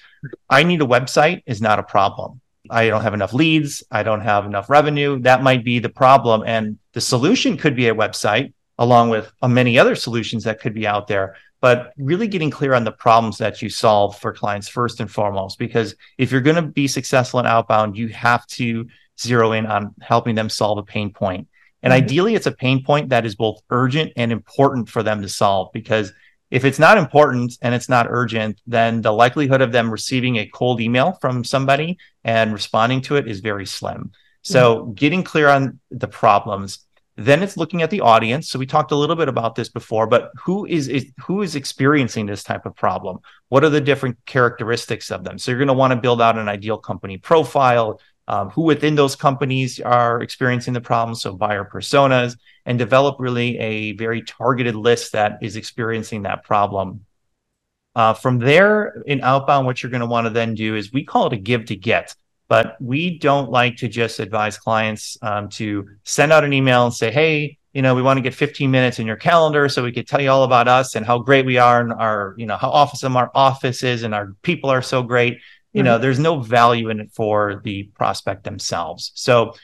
I 0.48 0.62
need 0.62 0.82
a 0.82 0.86
website 0.86 1.42
is 1.46 1.60
not 1.60 1.78
a 1.78 1.82
problem. 1.82 2.40
I 2.70 2.88
don't 2.88 3.02
have 3.02 3.14
enough 3.14 3.32
leads. 3.32 3.82
I 3.90 4.02
don't 4.02 4.20
have 4.20 4.46
enough 4.46 4.68
revenue. 4.68 5.20
That 5.20 5.42
might 5.42 5.64
be 5.64 5.78
the 5.78 5.88
problem. 5.88 6.42
And 6.46 6.78
the 6.92 7.00
solution 7.00 7.56
could 7.56 7.74
be 7.74 7.88
a 7.88 7.94
website, 7.94 8.52
along 8.78 9.10
with 9.10 9.32
uh, 9.40 9.48
many 9.48 9.78
other 9.78 9.94
solutions 9.94 10.44
that 10.44 10.60
could 10.60 10.74
be 10.74 10.86
out 10.86 11.06
there 11.08 11.36
but 11.60 11.92
really 11.96 12.28
getting 12.28 12.50
clear 12.50 12.74
on 12.74 12.84
the 12.84 12.92
problems 12.92 13.38
that 13.38 13.60
you 13.62 13.68
solve 13.68 14.18
for 14.18 14.32
clients 14.32 14.68
first 14.68 15.00
and 15.00 15.10
foremost. 15.10 15.58
Because 15.58 15.94
if 16.16 16.30
you're 16.30 16.40
going 16.40 16.56
to 16.56 16.62
be 16.62 16.86
successful 16.86 17.40
in 17.40 17.46
outbound, 17.46 17.96
you 17.96 18.08
have 18.08 18.46
to 18.48 18.86
zero 19.20 19.52
in 19.52 19.66
on 19.66 19.94
helping 20.00 20.34
them 20.34 20.48
solve 20.48 20.78
a 20.78 20.82
pain 20.82 21.12
point. 21.12 21.48
And 21.82 21.92
mm-hmm. 21.92 22.04
ideally, 22.04 22.34
it's 22.34 22.46
a 22.46 22.52
pain 22.52 22.84
point 22.84 23.08
that 23.08 23.26
is 23.26 23.34
both 23.34 23.60
urgent 23.70 24.12
and 24.16 24.30
important 24.30 24.88
for 24.88 25.02
them 25.02 25.22
to 25.22 25.28
solve 25.28 25.70
because 25.72 26.12
if 26.50 26.64
it's 26.64 26.78
not 26.78 26.98
important 26.98 27.58
and 27.62 27.74
it's 27.74 27.88
not 27.88 28.06
urgent, 28.08 28.60
then 28.66 29.02
the 29.02 29.12
likelihood 29.12 29.60
of 29.60 29.72
them 29.72 29.90
receiving 29.90 30.36
a 30.36 30.46
cold 30.46 30.80
email 30.80 31.12
from 31.20 31.44
somebody 31.44 31.98
and 32.24 32.52
responding 32.52 33.00
to 33.02 33.16
it 33.16 33.28
is 33.28 33.40
very 33.40 33.66
slim. 33.66 34.12
So, 34.42 34.76
mm-hmm. 34.76 34.92
getting 34.92 35.22
clear 35.24 35.48
on 35.48 35.80
the 35.90 36.08
problems, 36.08 36.86
then 37.18 37.42
it's 37.42 37.56
looking 37.56 37.82
at 37.82 37.90
the 37.90 38.00
audience. 38.00 38.48
So 38.48 38.60
we 38.60 38.66
talked 38.66 38.92
a 38.92 38.96
little 38.96 39.16
bit 39.16 39.28
about 39.28 39.56
this 39.56 39.68
before, 39.68 40.06
but 40.06 40.30
who 40.36 40.66
is, 40.66 40.86
is 40.86 41.10
who 41.18 41.42
is 41.42 41.56
experiencing 41.56 42.26
this 42.26 42.44
type 42.44 42.64
of 42.64 42.76
problem? 42.76 43.18
What 43.48 43.64
are 43.64 43.70
the 43.70 43.80
different 43.80 44.18
characteristics 44.24 45.10
of 45.10 45.24
them? 45.24 45.36
So 45.36 45.50
you're 45.50 45.58
going 45.58 45.66
to 45.66 45.74
want 45.74 45.90
to 45.90 46.00
build 46.00 46.22
out 46.22 46.38
an 46.38 46.48
ideal 46.48 46.78
company 46.78 47.18
profile, 47.18 48.00
um, 48.28 48.50
who 48.50 48.62
within 48.62 48.94
those 48.94 49.16
companies 49.16 49.80
are 49.80 50.22
experiencing 50.22 50.74
the 50.74 50.80
problem, 50.80 51.14
so 51.14 51.32
buyer 51.32 51.64
personas, 51.64 52.36
and 52.66 52.78
develop 52.78 53.16
really 53.18 53.58
a 53.58 53.92
very 53.92 54.22
targeted 54.22 54.76
list 54.76 55.12
that 55.12 55.38
is 55.40 55.56
experiencing 55.56 56.22
that 56.22 56.44
problem. 56.44 57.06
Uh, 57.96 58.12
from 58.12 58.38
there, 58.38 59.02
in 59.06 59.22
outbound, 59.22 59.64
what 59.64 59.82
you're 59.82 59.90
going 59.90 60.02
to 60.02 60.06
want 60.06 60.26
to 60.26 60.30
then 60.30 60.54
do 60.54 60.76
is 60.76 60.92
we 60.92 61.02
call 61.02 61.26
it 61.26 61.32
a 61.32 61.38
give 61.38 61.64
to 61.64 61.74
get, 61.74 62.14
but 62.48 62.76
we 62.80 63.18
don't 63.18 63.50
like 63.50 63.76
to 63.78 63.88
just 63.88 64.20
advise 64.20 64.58
clients 64.58 65.16
um, 65.22 65.48
to 65.48 65.88
send 66.04 66.30
out 66.30 66.44
an 66.44 66.52
email 66.52 66.84
and 66.84 66.94
say, 66.94 67.10
hey, 67.10 67.56
you 67.72 67.80
know, 67.80 67.94
we 67.94 68.02
want 68.02 68.18
to 68.18 68.22
get 68.22 68.34
15 68.34 68.70
minutes 68.70 68.98
in 68.98 69.06
your 69.06 69.16
calendar 69.16 69.68
so 69.68 69.82
we 69.82 69.92
could 69.92 70.06
tell 70.06 70.20
you 70.20 70.30
all 70.30 70.44
about 70.44 70.68
us 70.68 70.96
and 70.96 71.06
how 71.06 71.18
great 71.18 71.46
we 71.46 71.56
are 71.56 71.80
and 71.80 71.92
our, 71.92 72.34
you 72.36 72.46
know, 72.46 72.56
how 72.56 72.70
awesome 72.70 73.16
our 73.16 73.30
office 73.34 73.82
is 73.82 74.02
and 74.02 74.14
our 74.14 74.34
people 74.42 74.68
are 74.68 74.82
so 74.82 75.02
great 75.02 75.38
you 75.72 75.82
know 75.82 75.98
there's 75.98 76.18
no 76.18 76.40
value 76.40 76.88
in 76.88 77.00
it 77.00 77.10
for 77.12 77.60
the 77.64 77.84
prospect 77.94 78.44
themselves. 78.44 79.12
So 79.14 79.54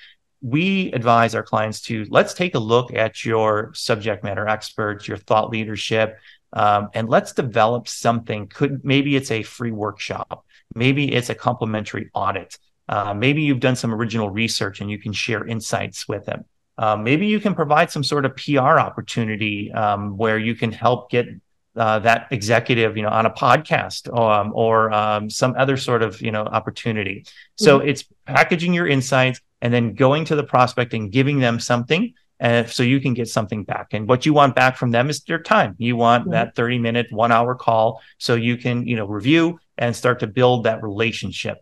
we 0.42 0.92
advise 0.92 1.34
our 1.34 1.42
clients 1.42 1.80
to 1.80 2.06
let's 2.10 2.34
take 2.34 2.54
a 2.54 2.58
look 2.58 2.92
at 2.92 3.24
your 3.24 3.72
subject 3.74 4.22
matter 4.22 4.46
experts 4.46 5.08
your 5.08 5.16
thought 5.16 5.48
leadership 5.50 6.18
um, 6.54 6.88
and 6.94 7.08
let's 7.08 7.32
develop 7.32 7.88
something. 7.88 8.46
Could 8.46 8.84
maybe 8.84 9.16
it's 9.16 9.30
a 9.30 9.42
free 9.42 9.72
workshop. 9.72 10.46
Maybe 10.74 11.12
it's 11.12 11.30
a 11.30 11.34
complimentary 11.34 12.10
audit. 12.14 12.58
Uh, 12.88 13.14
maybe 13.14 13.42
you've 13.42 13.60
done 13.60 13.76
some 13.76 13.92
original 13.92 14.30
research 14.30 14.80
and 14.80 14.90
you 14.90 14.98
can 14.98 15.12
share 15.12 15.46
insights 15.46 16.06
with 16.06 16.26
them. 16.26 16.44
Uh, 16.76 16.96
maybe 16.96 17.26
you 17.26 17.40
can 17.40 17.54
provide 17.54 17.90
some 17.90 18.04
sort 18.04 18.24
of 18.24 18.34
pr 18.36 18.58
opportunity 18.58 19.72
um, 19.72 20.16
where 20.16 20.38
you 20.38 20.54
can 20.54 20.72
help 20.72 21.10
get 21.10 21.26
uh, 21.76 21.98
that 22.00 22.28
executive, 22.30 22.96
you 22.96 23.02
know, 23.02 23.08
on 23.08 23.26
a 23.26 23.30
podcast 23.30 24.12
um, 24.16 24.52
or 24.54 24.92
um, 24.92 25.28
some 25.28 25.54
other 25.58 25.76
sort 25.76 26.02
of, 26.02 26.20
you 26.20 26.30
know, 26.30 26.42
opportunity. 26.44 27.24
So 27.56 27.78
mm-hmm. 27.78 27.88
it's 27.88 28.04
packaging 28.26 28.74
your 28.74 28.86
insights 28.86 29.40
and 29.60 29.72
then 29.72 29.94
going 29.94 30.24
to 30.26 30.36
the 30.36 30.44
prospect 30.44 30.94
and 30.94 31.10
giving 31.10 31.40
them 31.40 31.58
something 31.58 32.14
uh, 32.40 32.64
so 32.64 32.82
you 32.82 33.00
can 33.00 33.14
get 33.14 33.28
something 33.28 33.64
back. 33.64 33.88
And 33.92 34.08
what 34.08 34.26
you 34.26 34.34
want 34.34 34.54
back 34.54 34.76
from 34.76 34.90
them 34.90 35.08
is 35.10 35.22
their 35.22 35.38
time. 35.38 35.74
You 35.78 35.96
want 35.96 36.24
mm-hmm. 36.24 36.32
that 36.32 36.54
30 36.54 36.78
minute, 36.78 37.06
one 37.10 37.32
hour 37.32 37.54
call 37.54 38.02
so 38.18 38.34
you 38.34 38.56
can, 38.56 38.86
you 38.86 38.96
know, 38.96 39.06
review 39.06 39.58
and 39.78 39.94
start 39.94 40.20
to 40.20 40.26
build 40.26 40.64
that 40.64 40.82
relationship. 40.82 41.58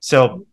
So 0.00 0.46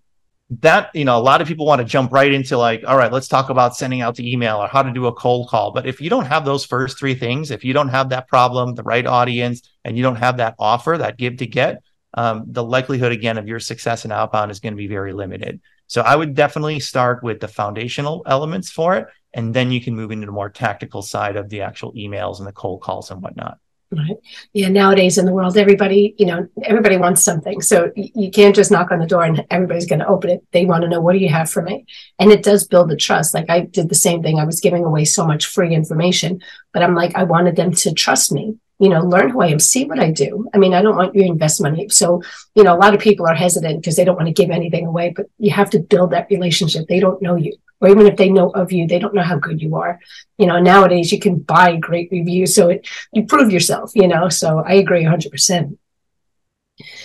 that 0.50 0.92
you 0.94 1.06
know 1.06 1.18
a 1.18 1.22
lot 1.22 1.42
of 1.42 1.48
people 1.48 1.66
want 1.66 1.80
to 1.80 1.86
jump 1.86 2.12
right 2.12 2.32
into 2.32 2.56
like 2.56 2.84
all 2.86 2.98
right 2.98 3.12
let's 3.12 3.28
talk 3.28 3.50
about 3.50 3.76
sending 3.76 4.02
out 4.02 4.16
the 4.16 4.32
email 4.32 4.58
or 4.58 4.68
how 4.68 4.84
to 4.84 4.92
do 4.92 5.08
a 5.08 5.14
cold 5.14 5.50
call. 5.50 5.72
But 5.72 5.88
if 5.88 6.00
you 6.00 6.10
don't 6.10 6.26
have 6.26 6.46
those 6.46 6.66
first 6.66 7.00
three 7.00 7.16
things 7.16 7.50
if 7.50 7.64
you 7.64 7.74
don't 7.74 7.90
have 7.90 8.10
that 8.10 8.28
problem 8.28 8.76
the 8.76 8.84
right 8.84 9.06
audience 9.06 9.62
and 9.84 9.98
you 9.98 10.04
don't 10.04 10.18
have 10.18 10.38
that 10.38 10.56
offer 10.60 10.98
that 11.00 11.18
give 11.18 11.38
to 11.38 11.48
get 11.48 11.82
um, 12.14 12.46
the 12.48 12.64
likelihood 12.64 13.12
again 13.12 13.38
of 13.38 13.48
your 13.48 13.60
success 13.60 14.06
in 14.06 14.12
outbound 14.12 14.52
is 14.52 14.60
going 14.60 14.74
to 14.74 14.78
be 14.78 14.88
very 14.88 15.14
limited. 15.14 15.62
So 15.88 16.02
i 16.02 16.16
would 16.16 16.36
definitely 16.36 16.80
start 16.80 17.24
with 17.24 17.40
the 17.40 17.48
foundational 17.48 18.22
elements 18.28 18.70
for 18.70 18.96
it 18.98 19.08
and 19.34 19.54
then 19.54 19.72
you 19.72 19.82
can 19.82 19.96
move 19.96 20.12
into 20.12 20.28
the 20.28 20.32
more 20.32 20.50
tactical 20.50 21.02
side 21.02 21.38
of 21.38 21.50
the 21.50 21.62
actual 21.62 21.92
emails 21.94 22.38
and 22.38 22.48
the 22.48 22.54
cold 22.54 22.82
calls 22.82 23.10
and 23.10 23.22
whatnot 23.22 23.58
Right. 23.92 24.18
Yeah. 24.52 24.70
Nowadays 24.70 25.18
in 25.18 25.26
the 25.26 25.32
world, 25.32 25.58
everybody, 25.58 26.16
you 26.18 26.26
know, 26.26 26.48
everybody 26.64 26.98
wants 26.98 27.24
something. 27.24 27.62
So 27.62 27.92
you 27.96 28.32
can't 28.32 28.56
just 28.56 28.72
knock 28.72 28.92
on 28.92 29.00
the 29.00 29.06
door 29.06 29.24
and 29.24 29.46
everybody's 29.52 29.86
going 29.86 30.00
to 30.00 30.08
open 30.08 30.32
it. 30.32 30.44
They 30.52 30.66
want 30.66 30.82
to 30.82 30.90
know, 30.90 31.00
what 31.00 31.14
do 31.14 31.20
you 31.20 31.30
have 31.30 31.50
for 31.50 31.62
me? 31.62 31.86
And 32.20 32.32
it 32.32 32.44
does 32.44 32.68
build 32.68 32.90
the 32.90 32.98
trust. 32.98 33.34
Like 33.34 33.50
I 33.50 33.62
did 33.62 33.90
the 33.90 33.96
same 33.96 34.22
thing. 34.24 34.40
I 34.40 34.46
was 34.46 34.60
giving 34.60 34.84
away 34.84 35.06
so 35.06 35.26
much 35.26 35.46
free 35.46 35.74
information, 35.74 36.42
but 36.74 36.84
I'm 36.84 36.96
like, 36.96 37.16
I 37.16 37.24
wanted 37.24 37.56
them 37.56 37.72
to 37.74 37.94
trust 37.94 38.32
me, 38.32 38.58
you 38.80 38.90
know, 38.90 39.02
learn 39.02 39.30
who 39.30 39.42
I 39.42 39.48
am, 39.48 39.60
see 39.60 39.86
what 39.86 40.00
I 40.00 40.12
do. 40.12 40.50
I 40.54 40.58
mean, 40.58 40.74
I 40.74 40.82
don't 40.82 40.98
want 40.98 41.16
you 41.16 41.22
to 41.22 41.28
invest 41.28 41.62
money. 41.62 41.90
So, 41.90 42.22
you 42.56 42.64
know, 42.64 42.76
a 42.76 42.80
lot 42.80 42.94
of 42.94 43.00
people 43.00 43.28
are 43.28 43.36
hesitant 43.36 43.82
because 43.82 43.96
they 43.96 44.06
don't 44.06 44.18
want 44.18 44.28
to 44.28 44.34
give 44.34 44.52
anything 44.52 44.86
away, 44.86 45.14
but 45.16 45.28
you 45.38 45.52
have 45.52 45.70
to 45.72 45.80
build 45.80 46.12
that 46.12 46.28
relationship. 46.30 46.88
They 46.88 47.00
don't 47.00 47.22
know 47.22 47.36
you 47.36 47.54
or 47.82 47.90
even 47.90 48.08
if 48.08 48.16
they 48.18 48.30
know 48.30 48.50
of 48.50 48.72
you, 48.72 48.88
they 48.88 49.00
don't 49.00 49.14
know 49.14 49.22
how 49.22 49.38
good 49.38 49.62
you 49.62 49.76
are. 49.76 50.00
You 50.38 50.48
know, 50.48 50.60
nowadays 50.60 51.12
you 51.12 51.20
can 51.20 51.38
buy 51.38 51.76
great 51.76 52.10
reviews, 52.12 52.56
so 52.56 52.70
it 52.70 52.88
you 53.12 53.26
prove 53.26 53.52
yourself. 53.52 53.92
You 53.96 54.08
know, 54.08 54.30
so 54.30 54.64
I 54.66 54.74
agree 54.74 55.04
hundred 55.04 55.32
percent. 55.32 55.78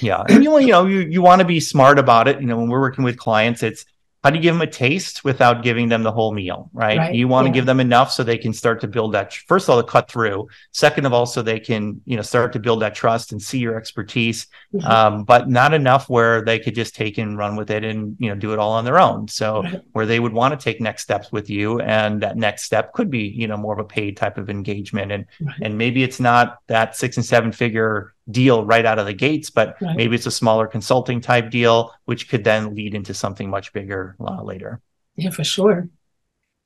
Yeah, 0.00 0.22
and 0.28 0.42
you 0.42 0.58
you 0.58 0.68
know 0.68 0.86
you 0.86 1.00
you 1.00 1.22
want 1.22 1.40
to 1.40 1.46
be 1.46 1.60
smart 1.60 1.98
about 1.98 2.28
it. 2.28 2.40
You 2.40 2.46
know, 2.46 2.56
when 2.56 2.68
we're 2.68 2.80
working 2.80 3.04
with 3.04 3.18
clients, 3.18 3.62
it's 3.62 3.84
how 4.22 4.30
do 4.30 4.36
you 4.36 4.42
give 4.42 4.54
them 4.54 4.62
a 4.62 4.66
taste 4.66 5.24
without 5.24 5.62
giving 5.62 5.88
them 5.88 6.02
the 6.02 6.12
whole 6.12 6.32
meal 6.32 6.70
right, 6.72 6.98
right. 6.98 7.14
you 7.14 7.26
want 7.26 7.46
yeah. 7.46 7.52
to 7.52 7.54
give 7.54 7.66
them 7.66 7.80
enough 7.80 8.12
so 8.12 8.22
they 8.22 8.38
can 8.38 8.52
start 8.52 8.80
to 8.80 8.88
build 8.88 9.12
that 9.12 9.32
first 9.32 9.68
of 9.68 9.74
all 9.74 9.82
to 9.82 9.88
cut 9.88 10.10
through 10.10 10.46
second 10.72 11.06
of 11.06 11.12
all 11.12 11.26
so 11.26 11.42
they 11.42 11.60
can 11.60 12.00
you 12.04 12.16
know 12.16 12.22
start 12.22 12.52
to 12.52 12.58
build 12.58 12.82
that 12.82 12.94
trust 12.94 13.32
and 13.32 13.40
see 13.40 13.58
your 13.58 13.76
expertise 13.76 14.46
mm-hmm. 14.74 14.86
um, 14.86 15.24
but 15.24 15.48
not 15.48 15.72
enough 15.72 16.08
where 16.08 16.42
they 16.42 16.58
could 16.58 16.74
just 16.74 16.94
take 16.94 17.18
and 17.18 17.38
run 17.38 17.56
with 17.56 17.70
it 17.70 17.84
and 17.84 18.16
you 18.18 18.28
know 18.28 18.34
do 18.34 18.52
it 18.52 18.58
all 18.58 18.72
on 18.72 18.84
their 18.84 18.98
own 18.98 19.26
so 19.28 19.62
right. 19.62 19.80
where 19.92 20.06
they 20.06 20.20
would 20.20 20.32
want 20.32 20.58
to 20.58 20.62
take 20.62 20.80
next 20.80 21.02
steps 21.02 21.32
with 21.32 21.48
you 21.48 21.80
and 21.80 22.22
that 22.22 22.36
next 22.36 22.64
step 22.64 22.92
could 22.92 23.10
be 23.10 23.28
you 23.28 23.46
know 23.46 23.56
more 23.56 23.72
of 23.72 23.78
a 23.78 23.84
paid 23.84 24.16
type 24.16 24.38
of 24.38 24.50
engagement 24.50 25.12
and 25.12 25.26
right. 25.40 25.56
and 25.62 25.78
maybe 25.78 26.02
it's 26.02 26.20
not 26.20 26.58
that 26.66 26.96
six 26.96 27.16
and 27.16 27.24
seven 27.24 27.52
figure 27.52 28.14
deal 28.30 28.64
right 28.64 28.84
out 28.84 28.98
of 28.98 29.06
the 29.06 29.12
gates, 29.12 29.50
but 29.50 29.76
right. 29.80 29.96
maybe 29.96 30.14
it's 30.14 30.26
a 30.26 30.30
smaller 30.30 30.66
consulting 30.66 31.20
type 31.20 31.50
deal, 31.50 31.92
which 32.04 32.28
could 32.28 32.44
then 32.44 32.74
lead 32.74 32.94
into 32.94 33.14
something 33.14 33.48
much 33.48 33.72
bigger 33.72 34.16
uh, 34.20 34.42
later. 34.42 34.80
Yeah, 35.16 35.30
for 35.30 35.44
sure. 35.44 35.88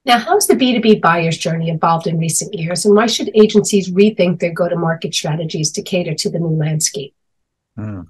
Now, 0.06 0.18
how's 0.18 0.46
the 0.46 0.54
B2B 0.54 1.00
buyer's 1.00 1.38
journey 1.38 1.70
evolved 1.70 2.06
in 2.06 2.18
recent 2.18 2.52
years, 2.54 2.84
and 2.84 2.94
why 2.94 3.06
should 3.06 3.30
agencies 3.34 3.90
rethink 3.90 4.40
their 4.40 4.52
go 4.52 4.68
to 4.68 4.76
market 4.76 5.14
strategies 5.14 5.72
to 5.72 5.82
cater 5.82 6.14
to 6.14 6.30
the 6.30 6.38
new 6.38 6.56
landscape? 6.56 7.14
Mm. 7.78 8.06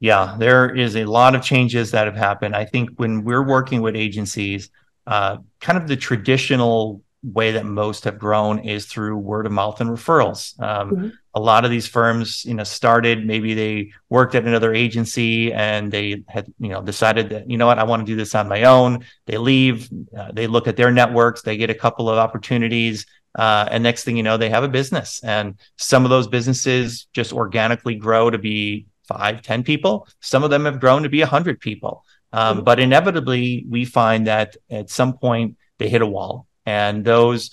Yeah, 0.00 0.34
there 0.38 0.74
is 0.74 0.96
a 0.96 1.04
lot 1.04 1.34
of 1.34 1.42
changes 1.42 1.92
that 1.92 2.06
have 2.06 2.16
happened. 2.16 2.56
I 2.56 2.64
think 2.64 2.90
when 2.96 3.24
we're 3.24 3.46
working 3.46 3.82
with 3.82 3.94
agencies, 3.94 4.70
uh, 5.06 5.38
kind 5.60 5.78
of 5.78 5.86
the 5.86 5.96
traditional 5.96 7.02
way 7.22 7.52
that 7.52 7.64
most 7.64 8.04
have 8.04 8.18
grown 8.18 8.58
is 8.58 8.86
through 8.86 9.16
word 9.16 9.46
of 9.46 9.52
mouth 9.52 9.80
and 9.80 9.88
referrals. 9.90 10.60
Um, 10.60 10.90
mm-hmm. 10.90 11.08
A 11.34 11.40
lot 11.40 11.64
of 11.64 11.70
these 11.70 11.86
firms, 11.86 12.44
you 12.44 12.54
know, 12.54 12.64
started 12.64 13.26
maybe 13.26 13.54
they 13.54 13.92
worked 14.08 14.34
at 14.34 14.44
another 14.44 14.72
agency 14.72 15.52
and 15.52 15.90
they 15.90 16.22
had, 16.28 16.46
you 16.58 16.68
know, 16.68 16.82
decided 16.82 17.30
that 17.30 17.50
you 17.50 17.58
know 17.58 17.66
what 17.66 17.78
I 17.78 17.84
want 17.84 18.00
to 18.00 18.06
do 18.06 18.16
this 18.16 18.34
on 18.34 18.48
my 18.48 18.64
own. 18.64 19.04
They 19.26 19.38
leave, 19.38 19.88
uh, 20.16 20.32
they 20.32 20.46
look 20.46 20.68
at 20.68 20.76
their 20.76 20.92
networks, 20.92 21.42
they 21.42 21.56
get 21.56 21.70
a 21.70 21.74
couple 21.74 22.08
of 22.08 22.18
opportunities, 22.18 23.06
uh, 23.36 23.66
and 23.70 23.82
next 23.82 24.04
thing 24.04 24.16
you 24.16 24.22
know, 24.22 24.36
they 24.36 24.50
have 24.50 24.64
a 24.64 24.68
business. 24.68 25.20
And 25.24 25.58
some 25.76 26.04
of 26.04 26.10
those 26.10 26.28
businesses 26.28 27.06
just 27.12 27.32
organically 27.32 27.96
grow 27.96 28.30
to 28.30 28.38
be 28.38 28.86
five, 29.08 29.42
ten 29.42 29.64
people. 29.64 30.06
Some 30.20 30.44
of 30.44 30.50
them 30.50 30.64
have 30.64 30.80
grown 30.80 31.02
to 31.02 31.08
be 31.08 31.22
a 31.22 31.26
hundred 31.26 31.60
people. 31.60 32.04
Um, 32.32 32.56
mm-hmm. 32.56 32.64
But 32.64 32.80
inevitably, 32.80 33.64
we 33.68 33.84
find 33.84 34.26
that 34.26 34.56
at 34.70 34.90
some 34.90 35.18
point 35.18 35.56
they 35.78 35.88
hit 35.88 36.02
a 36.02 36.06
wall 36.06 36.46
and 36.66 37.04
those 37.04 37.50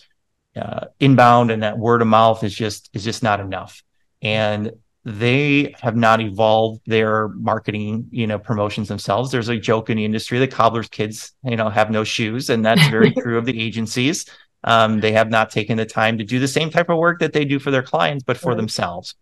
uh, 0.56 0.88
inbound 1.00 1.52
and 1.52 1.64
that 1.64 1.78
word 1.78 2.02
of 2.02 2.08
mouth 2.08 2.44
is 2.44 2.54
just 2.54 2.90
is 2.94 3.04
just 3.04 3.24
not 3.24 3.40
enough. 3.40 3.84
And 4.22 4.72
they 5.04 5.74
have 5.82 5.96
not 5.96 6.22
evolved 6.22 6.82
their 6.86 7.30
marketing 7.30 8.08
you 8.12 8.28
know 8.28 8.38
promotions 8.38 8.88
themselves. 8.88 9.32
There's 9.32 9.50
a 9.50 9.58
joke 9.58 9.90
in 9.90 9.98
the 9.98 10.06
industry 10.06 10.40
that 10.40 10.52
cobbler's 10.52 10.90
kids 10.90 11.34
you 11.44 11.56
know 11.56 11.70
have 11.70 11.90
no 11.90 12.04
shoes 12.04 12.50
and 12.50 12.66
that's 12.66 12.88
very 12.90 13.12
true 13.22 13.38
of 13.38 13.46
the 13.46 13.60
agencies. 13.60 14.26
Um, 14.64 15.00
they 15.00 15.12
have 15.14 15.32
not 15.32 15.50
taken 15.50 15.78
the 15.78 15.88
time 15.88 16.20
to 16.20 16.24
do 16.24 16.40
the 16.40 16.48
same 16.48 16.70
type 16.70 16.90
of 16.90 17.00
work 17.00 17.20
that 17.20 17.34
they 17.34 17.46
do 17.46 17.58
for 17.58 17.72
their 17.72 17.82
clients 17.82 18.24
but 18.24 18.38
for 18.38 18.50
right. 18.50 18.58
themselves. 18.58 19.16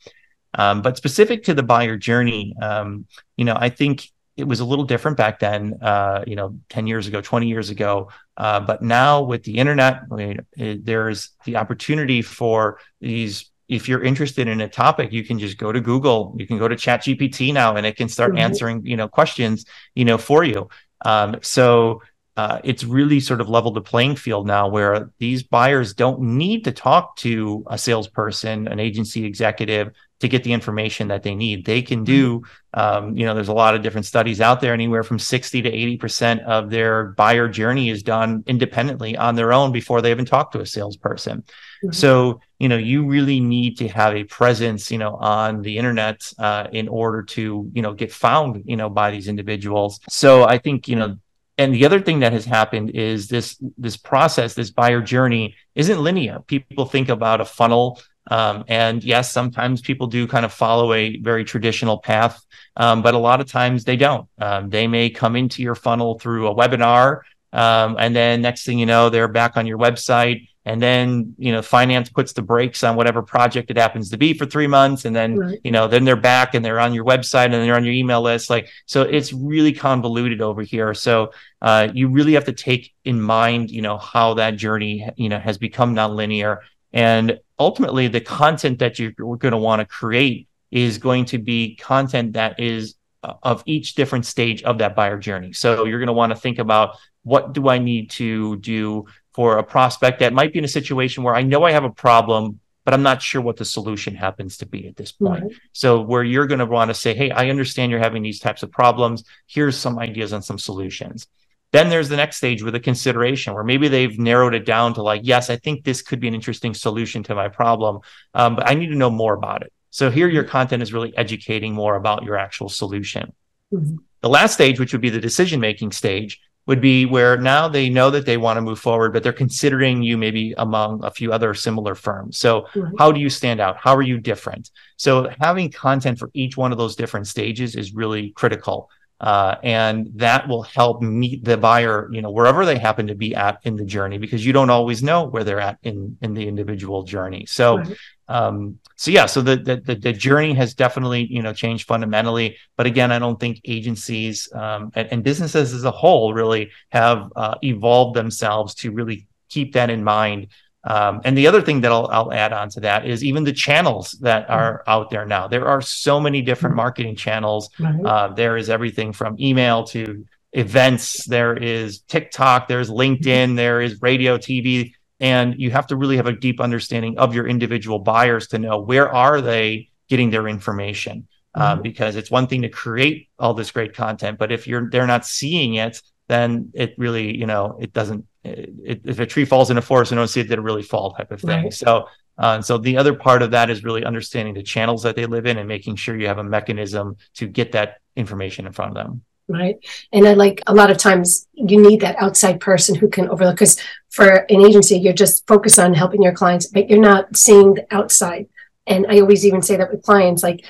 Um, 0.55 0.81
but 0.81 0.97
specific 0.97 1.43
to 1.43 1.53
the 1.53 1.61
buyer 1.61 1.95
journey 1.95 2.55
um, 2.59 3.05
you 3.37 3.45
know 3.45 3.55
i 3.55 3.69
think 3.69 4.09
it 4.39 4.47
was 4.47 4.61
a 4.61 4.65
little 4.65 4.85
different 4.85 5.17
back 5.17 5.39
then, 5.39 5.77
uh, 5.81 6.23
you 6.25 6.35
know, 6.35 6.57
10 6.69 6.87
years 6.87 7.07
ago, 7.07 7.21
20 7.21 7.47
years 7.47 7.69
ago. 7.69 8.09
Uh, 8.37 8.59
but 8.59 8.81
now 8.81 9.21
with 9.21 9.43
the 9.43 9.57
internet, 9.57 10.01
I 10.11 10.15
mean, 10.15 10.39
it, 10.53 10.85
there's 10.85 11.31
the 11.45 11.57
opportunity 11.57 12.21
for 12.21 12.79
these. 13.01 13.51
If 13.67 13.87
you're 13.87 14.01
interested 14.01 14.47
in 14.47 14.61
a 14.61 14.69
topic, 14.69 15.11
you 15.11 15.23
can 15.23 15.37
just 15.37 15.57
go 15.57 15.71
to 15.71 15.79
Google. 15.79 16.35
You 16.39 16.47
can 16.47 16.57
go 16.57 16.67
to 16.67 16.75
Chat 16.75 17.01
GPT 17.01 17.53
now, 17.53 17.75
and 17.75 17.85
it 17.85 17.97
can 17.97 18.09
start 18.09 18.31
mm-hmm. 18.31 18.39
answering, 18.39 18.85
you 18.85 18.97
know, 18.97 19.07
questions, 19.07 19.65
you 19.93 20.05
know, 20.05 20.17
for 20.17 20.43
you. 20.43 20.69
Um, 21.05 21.37
so 21.41 22.01
uh, 22.39 22.61
it's 22.63 22.85
really 22.85 23.19
sort 23.19 23.41
of 23.41 23.49
leveled 23.49 23.75
the 23.75 23.81
playing 23.81 24.15
field 24.15 24.47
now 24.47 24.65
where 24.65 25.11
these 25.17 25.43
buyers 25.43 25.93
don't 25.93 26.21
need 26.21 26.63
to 26.63 26.71
talk 26.71 27.17
to 27.17 27.65
a 27.67 27.77
salesperson, 27.77 28.65
an 28.69 28.79
agency 28.79 29.25
executive 29.25 29.91
to 30.21 30.29
get 30.29 30.45
the 30.45 30.53
information 30.53 31.09
that 31.09 31.21
they 31.21 31.35
need. 31.35 31.65
They 31.65 31.81
can 31.81 32.05
do, 32.05 32.43
um, 32.73 33.17
you 33.17 33.25
know, 33.25 33.35
there's 33.35 33.49
a 33.49 33.53
lot 33.53 33.75
of 33.75 33.81
different 33.81 34.05
studies 34.05 34.39
out 34.39 34.61
there, 34.61 34.73
anywhere 34.73 35.03
from 35.03 35.19
60 35.19 35.63
to 35.63 35.69
80% 35.69 36.41
of 36.45 36.69
their 36.69 37.07
buyer 37.23 37.49
journey 37.49 37.89
is 37.89 38.03
done 38.03 38.45
independently 38.47 39.17
on 39.17 39.35
their 39.35 39.51
own 39.51 39.73
before 39.73 40.01
they 40.01 40.11
even 40.11 40.23
talk 40.23 40.53
to 40.53 40.61
a 40.61 40.65
salesperson. 40.65 41.41
Mm-hmm. 41.83 41.91
So, 41.91 42.39
you 42.57 42.69
know, 42.69 42.77
you 42.77 43.05
really 43.05 43.41
need 43.41 43.77
to 43.79 43.89
have 43.89 44.15
a 44.15 44.23
presence, 44.23 44.89
you 44.89 44.97
know, 44.97 45.15
on 45.15 45.61
the 45.61 45.77
internet 45.77 46.31
uh, 46.39 46.67
in 46.71 46.87
order 46.87 47.21
to, 47.35 47.69
you 47.73 47.81
know, 47.81 47.93
get 47.93 48.13
found, 48.13 48.63
you 48.65 48.77
know, 48.77 48.89
by 48.89 49.11
these 49.11 49.27
individuals. 49.27 49.99
So 50.09 50.45
I 50.45 50.57
think, 50.57 50.87
you 50.87 50.95
know, 50.95 51.17
and 51.59 51.75
the 51.75 51.85
other 51.85 51.99
thing 51.99 52.21
that 52.21 52.31
has 52.31 52.45
happened 52.45 52.91
is 52.91 53.27
this 53.27 53.57
this 53.77 53.97
process 53.97 54.53
this 54.53 54.71
buyer 54.71 55.01
journey 55.01 55.55
isn't 55.75 56.01
linear. 56.01 56.39
People 56.47 56.85
think 56.85 57.09
about 57.09 57.41
a 57.41 57.45
funnel 57.45 58.01
um, 58.31 58.63
and 58.67 59.03
yes 59.03 59.31
sometimes 59.31 59.81
people 59.81 60.07
do 60.07 60.25
kind 60.25 60.45
of 60.45 60.53
follow 60.53 60.93
a 60.93 61.17
very 61.17 61.43
traditional 61.43 61.97
path 61.97 62.43
um, 62.77 63.01
but 63.01 63.13
a 63.13 63.17
lot 63.17 63.41
of 63.41 63.47
times 63.47 63.83
they 63.83 63.97
don't. 63.97 64.27
Um, 64.39 64.69
they 64.69 64.87
may 64.87 65.09
come 65.09 65.35
into 65.35 65.61
your 65.61 65.75
funnel 65.75 66.17
through 66.17 66.47
a 66.47 66.55
webinar 66.55 67.21
um, 67.51 67.97
and 67.99 68.15
then 68.15 68.41
next 68.41 68.65
thing 68.65 68.79
you 68.79 68.85
know 68.85 69.09
they're 69.09 69.27
back 69.27 69.57
on 69.57 69.67
your 69.67 69.77
website 69.77 70.48
and 70.69 70.79
then 70.79 71.33
you 71.39 71.51
know 71.51 71.63
finance 71.63 72.09
puts 72.09 72.33
the 72.33 72.43
brakes 72.43 72.83
on 72.83 72.95
whatever 72.95 73.23
project 73.23 73.71
it 73.71 73.77
happens 73.77 74.11
to 74.11 74.17
be 74.17 74.35
for 74.35 74.45
three 74.45 74.67
months. 74.67 75.03
And 75.03 75.15
then 75.15 75.35
right. 75.35 75.59
you 75.63 75.71
know 75.71 75.87
then 75.87 76.05
they're 76.05 76.15
back 76.15 76.53
and 76.53 76.63
they're 76.63 76.79
on 76.79 76.93
your 76.93 77.05
website 77.05 77.45
and 77.45 77.55
they're 77.55 77.75
on 77.75 77.83
your 77.83 77.93
email 77.95 78.21
list. 78.21 78.51
Like 78.51 78.69
so 78.85 79.01
it's 79.01 79.33
really 79.33 79.73
convoluted 79.73 80.41
over 80.41 80.61
here. 80.61 80.93
So 80.93 81.31
uh, 81.63 81.87
you 81.91 82.07
really 82.09 82.33
have 82.33 82.45
to 82.45 82.53
take 82.53 82.93
in 83.03 83.19
mind 83.19 83.71
you 83.71 83.81
know 83.81 83.97
how 83.97 84.35
that 84.35 84.57
journey 84.57 85.09
you 85.15 85.27
know 85.27 85.39
has 85.39 85.57
become 85.57 85.95
nonlinear. 85.95 86.59
And 86.93 87.39
ultimately 87.57 88.07
the 88.07 88.21
content 88.21 88.77
that 88.77 88.99
you're 88.99 89.11
going 89.11 89.53
to 89.53 89.57
want 89.57 89.79
to 89.79 89.85
create 89.85 90.47
is 90.69 90.99
going 90.99 91.25
to 91.25 91.39
be 91.39 91.77
content 91.77 92.33
that 92.33 92.59
is 92.59 92.93
uh, 93.23 93.33
of 93.41 93.63
each 93.65 93.95
different 93.95 94.27
stage 94.27 94.61
of 94.61 94.77
that 94.77 94.95
buyer 94.95 95.17
journey. 95.17 95.51
So 95.51 95.85
you're 95.85 95.99
going 95.99 96.07
to 96.07 96.13
want 96.13 96.31
to 96.31 96.39
think 96.39 96.59
about 96.59 96.95
what 97.23 97.53
do 97.53 97.69
i 97.69 97.77
need 97.77 98.09
to 98.09 98.57
do 98.57 99.05
for 99.33 99.57
a 99.57 99.63
prospect 99.63 100.19
that 100.19 100.33
might 100.33 100.53
be 100.53 100.59
in 100.59 100.65
a 100.65 100.69
situation 100.69 101.23
where 101.23 101.35
I 101.35 101.43
know 101.43 101.63
I 101.63 101.71
have 101.71 101.83
a 101.83 101.89
problem, 101.89 102.59
but 102.85 102.93
I'm 102.93 103.03
not 103.03 103.21
sure 103.21 103.41
what 103.41 103.57
the 103.57 103.65
solution 103.65 104.15
happens 104.15 104.57
to 104.57 104.65
be 104.65 104.87
at 104.87 104.95
this 104.95 105.11
point. 105.11 105.43
Right. 105.43 105.51
So 105.73 106.01
where 106.01 106.23
you're 106.23 106.47
going 106.47 106.59
to 106.59 106.65
want 106.65 106.89
to 106.89 106.95
say, 106.95 107.13
Hey, 107.13 107.29
I 107.29 107.49
understand 107.49 107.91
you're 107.91 107.99
having 107.99 108.23
these 108.23 108.39
types 108.39 108.63
of 108.63 108.71
problems. 108.71 109.23
Here's 109.47 109.77
some 109.77 109.99
ideas 109.99 110.33
on 110.33 110.41
some 110.41 110.57
solutions. 110.57 111.27
Then 111.71 111.89
there's 111.89 112.09
the 112.09 112.17
next 112.17 112.37
stage 112.37 112.63
with 112.63 112.73
a 112.73 112.79
consideration 112.79 113.53
where 113.53 113.63
maybe 113.63 113.87
they've 113.89 114.17
narrowed 114.17 114.55
it 114.55 114.65
down 114.65 114.95
to 114.95 115.03
like, 115.03 115.21
yes, 115.23 115.51
I 115.51 115.57
think 115.57 115.83
this 115.83 116.01
could 116.01 116.19
be 116.19 116.27
an 116.27 116.33
interesting 116.33 116.73
solution 116.73 117.21
to 117.23 117.35
my 117.35 117.47
problem, 117.47 117.99
um, 118.33 118.55
but 118.55 118.67
I 118.67 118.73
need 118.73 118.87
to 118.87 118.95
know 118.95 119.11
more 119.11 119.35
about 119.35 119.61
it. 119.61 119.71
So 119.91 120.09
here 120.09 120.27
your 120.27 120.43
content 120.43 120.81
is 120.81 120.93
really 120.93 121.15
educating 121.15 121.73
more 121.73 121.95
about 121.95 122.23
your 122.23 122.37
actual 122.37 122.69
solution. 122.69 123.33
Mm-hmm. 123.71 123.97
The 124.21 124.29
last 124.29 124.53
stage, 124.53 124.79
which 124.79 124.91
would 124.93 125.01
be 125.01 125.09
the 125.09 125.19
decision 125.19 125.59
making 125.59 125.91
stage, 125.91 126.41
would 126.69 126.79
be 126.79 127.03
where 127.03 127.35
now 127.35 127.67
they 127.67 127.89
know 127.89 128.11
that 128.11 128.27
they 128.27 128.37
want 128.37 128.55
to 128.55 128.61
move 128.61 128.77
forward, 128.77 129.11
but 129.11 129.23
they're 129.23 129.33
considering 129.33 130.03
you 130.03 130.19
maybe 130.19 130.53
among 130.59 131.03
a 131.03 131.09
few 131.09 131.33
other 131.33 131.55
similar 131.55 131.95
firms. 131.95 132.37
So, 132.37 132.67
right. 132.75 132.93
how 132.99 133.11
do 133.11 133.19
you 133.19 133.27
stand 133.27 133.59
out? 133.59 133.77
How 133.77 133.95
are 133.95 134.03
you 134.03 134.19
different? 134.19 134.69
So, 134.95 135.31
having 135.41 135.71
content 135.71 136.19
for 136.19 136.29
each 136.35 136.57
one 136.57 136.71
of 136.71 136.77
those 136.77 136.95
different 136.95 137.25
stages 137.25 137.75
is 137.75 137.95
really 137.95 138.29
critical. 138.33 138.91
Uh, 139.19 139.55
and 139.63 140.09
that 140.15 140.47
will 140.47 140.63
help 140.63 141.01
meet 141.01 141.43
the 141.43 141.57
buyer, 141.57 142.09
you 142.11 142.21
know, 142.21 142.31
wherever 142.31 142.65
they 142.65 142.77
happen 142.77 143.07
to 143.07 143.15
be 143.15 143.35
at 143.35 143.59
in 143.63 143.75
the 143.75 143.83
journey, 143.83 144.17
because 144.17 144.45
you 144.45 144.53
don't 144.53 144.69
always 144.69 145.03
know 145.03 145.25
where 145.25 145.43
they're 145.43 145.59
at 145.59 145.77
in 145.83 146.17
in 146.21 146.33
the 146.33 146.47
individual 146.47 147.03
journey. 147.03 147.45
So, 147.45 147.79
right. 147.79 147.97
um, 148.29 148.79
so 148.95 149.11
yeah, 149.11 149.25
so 149.25 149.41
the, 149.41 149.57
the 149.57 149.95
the 149.95 150.13
journey 150.13 150.53
has 150.53 150.73
definitely 150.73 151.27
you 151.29 151.41
know 151.41 151.51
changed 151.51 151.85
fundamentally. 151.85 152.57
But 152.77 152.85
again, 152.85 153.11
I 153.11 153.19
don't 153.19 153.39
think 153.39 153.59
agencies 153.65 154.47
um, 154.53 154.91
and, 154.95 155.09
and, 155.11 155.23
businesses 155.23 155.73
as 155.73 155.83
a 155.83 155.91
whole 155.91 156.33
really 156.33 156.71
have 156.89 157.29
uh, 157.35 157.55
evolved 157.61 158.15
themselves 158.15 158.73
to 158.75 158.91
really 158.91 159.27
keep 159.49 159.73
that 159.73 159.89
in 159.89 160.03
mind 160.03 160.47
um, 160.83 161.21
and 161.25 161.37
the 161.37 161.47
other 161.47 161.61
thing 161.61 161.81
that 161.81 161.91
I'll, 161.91 162.07
I'll, 162.07 162.31
add 162.31 162.53
on 162.53 162.69
to 162.69 162.79
that 162.81 163.05
is 163.05 163.23
even 163.23 163.43
the 163.43 163.51
channels 163.51 164.11
that 164.21 164.43
mm-hmm. 164.43 164.53
are 164.53 164.83
out 164.87 165.09
there 165.09 165.25
now. 165.25 165.47
There 165.47 165.67
are 165.67 165.81
so 165.81 166.19
many 166.19 166.41
different 166.41 166.71
mm-hmm. 166.71 166.77
marketing 166.77 167.15
channels. 167.17 167.69
Uh, 167.79 168.29
there 168.29 168.55
is 168.55 168.69
everything 168.69 169.11
from 169.11 169.35
email 169.39 169.83
to 169.85 170.25
events. 170.53 171.25
There 171.25 171.55
is 171.55 171.99
TikTok. 172.01 172.67
There's 172.67 172.89
LinkedIn. 172.89 173.19
Mm-hmm. 173.23 173.55
There 173.55 173.81
is 173.81 174.01
radio, 174.01 174.37
TV, 174.37 174.93
and 175.19 175.59
you 175.59 175.69
have 175.71 175.87
to 175.87 175.97
really 175.97 176.15
have 176.15 176.27
a 176.27 176.33
deep 176.33 176.61
understanding 176.61 177.17
of 177.17 177.35
your 177.35 177.45
individual 177.45 177.99
buyers 177.99 178.47
to 178.47 178.59
know 178.59 178.79
where 178.79 179.13
are 179.13 179.41
they 179.41 179.89
getting 180.07 180.29
their 180.29 180.47
information. 180.47 181.27
Uh, 181.55 181.75
because 181.75 182.15
it's 182.15 182.29
one 182.29 182.45
thing 182.45 182.61
to 182.61 182.69
create 182.69 183.27
all 183.39 183.55
this 183.55 183.71
great 183.71 183.95
content, 183.95 184.37
but 184.37 184.51
if 184.51 184.67
you're 184.67 184.87
they're 184.91 185.07
not 185.07 185.25
seeing 185.25 185.73
it, 185.73 185.99
then 186.29 186.71
it 186.73 186.95
really 186.97 187.35
you 187.35 187.45
know 187.45 187.77
it 187.81 187.91
doesn't 187.91 188.25
it, 188.43 189.01
if 189.03 189.19
a 189.19 189.25
tree 189.25 189.45
falls 189.45 189.69
in 189.69 189.77
a 189.77 189.81
forest 189.81 190.11
and 190.11 190.17
don't 190.19 190.27
see 190.27 190.41
it, 190.41 190.47
did 190.47 190.59
it 190.59 190.61
really 190.61 190.83
fall 190.83 191.13
type 191.13 191.31
of 191.31 191.41
thing. 191.41 191.63
Right. 191.63 191.73
So, 191.73 192.07
uh, 192.37 192.61
so 192.61 192.77
the 192.77 192.97
other 192.97 193.13
part 193.13 193.41
of 193.41 193.51
that 193.51 193.69
is 193.69 193.83
really 193.83 194.05
understanding 194.05 194.53
the 194.53 194.63
channels 194.63 195.03
that 195.03 195.15
they 195.15 195.25
live 195.25 195.45
in 195.45 195.57
and 195.57 195.67
making 195.67 195.97
sure 195.97 196.17
you 196.17 196.27
have 196.27 196.37
a 196.37 196.43
mechanism 196.43 197.17
to 197.35 197.47
get 197.47 197.73
that 197.73 197.97
information 198.15 198.65
in 198.65 198.71
front 198.71 198.91
of 198.91 198.95
them. 198.95 199.23
Right. 199.49 199.77
And 200.13 200.27
I 200.27 200.33
like 200.33 200.61
a 200.67 200.73
lot 200.73 200.91
of 200.91 200.97
times 200.97 201.47
you 201.53 201.81
need 201.81 202.01
that 202.01 202.21
outside 202.21 202.59
person 202.59 202.95
who 202.95 203.09
can 203.09 203.27
overlook 203.29 203.55
because 203.55 203.81
for 204.09 204.45
an 204.49 204.61
agency, 204.61 204.97
you're 204.97 205.11
just 205.11 205.45
focused 205.47 205.79
on 205.79 205.95
helping 205.95 206.21
your 206.21 206.33
clients, 206.33 206.67
but 206.67 206.89
you're 206.89 206.99
not 206.99 207.35
seeing 207.35 207.73
the 207.73 207.87
outside. 207.91 208.47
And 208.85 209.05
I 209.09 209.19
always 209.19 209.45
even 209.45 209.61
say 209.61 209.75
that 209.77 209.91
with 209.91 210.03
clients, 210.03 210.43
like, 210.43 210.65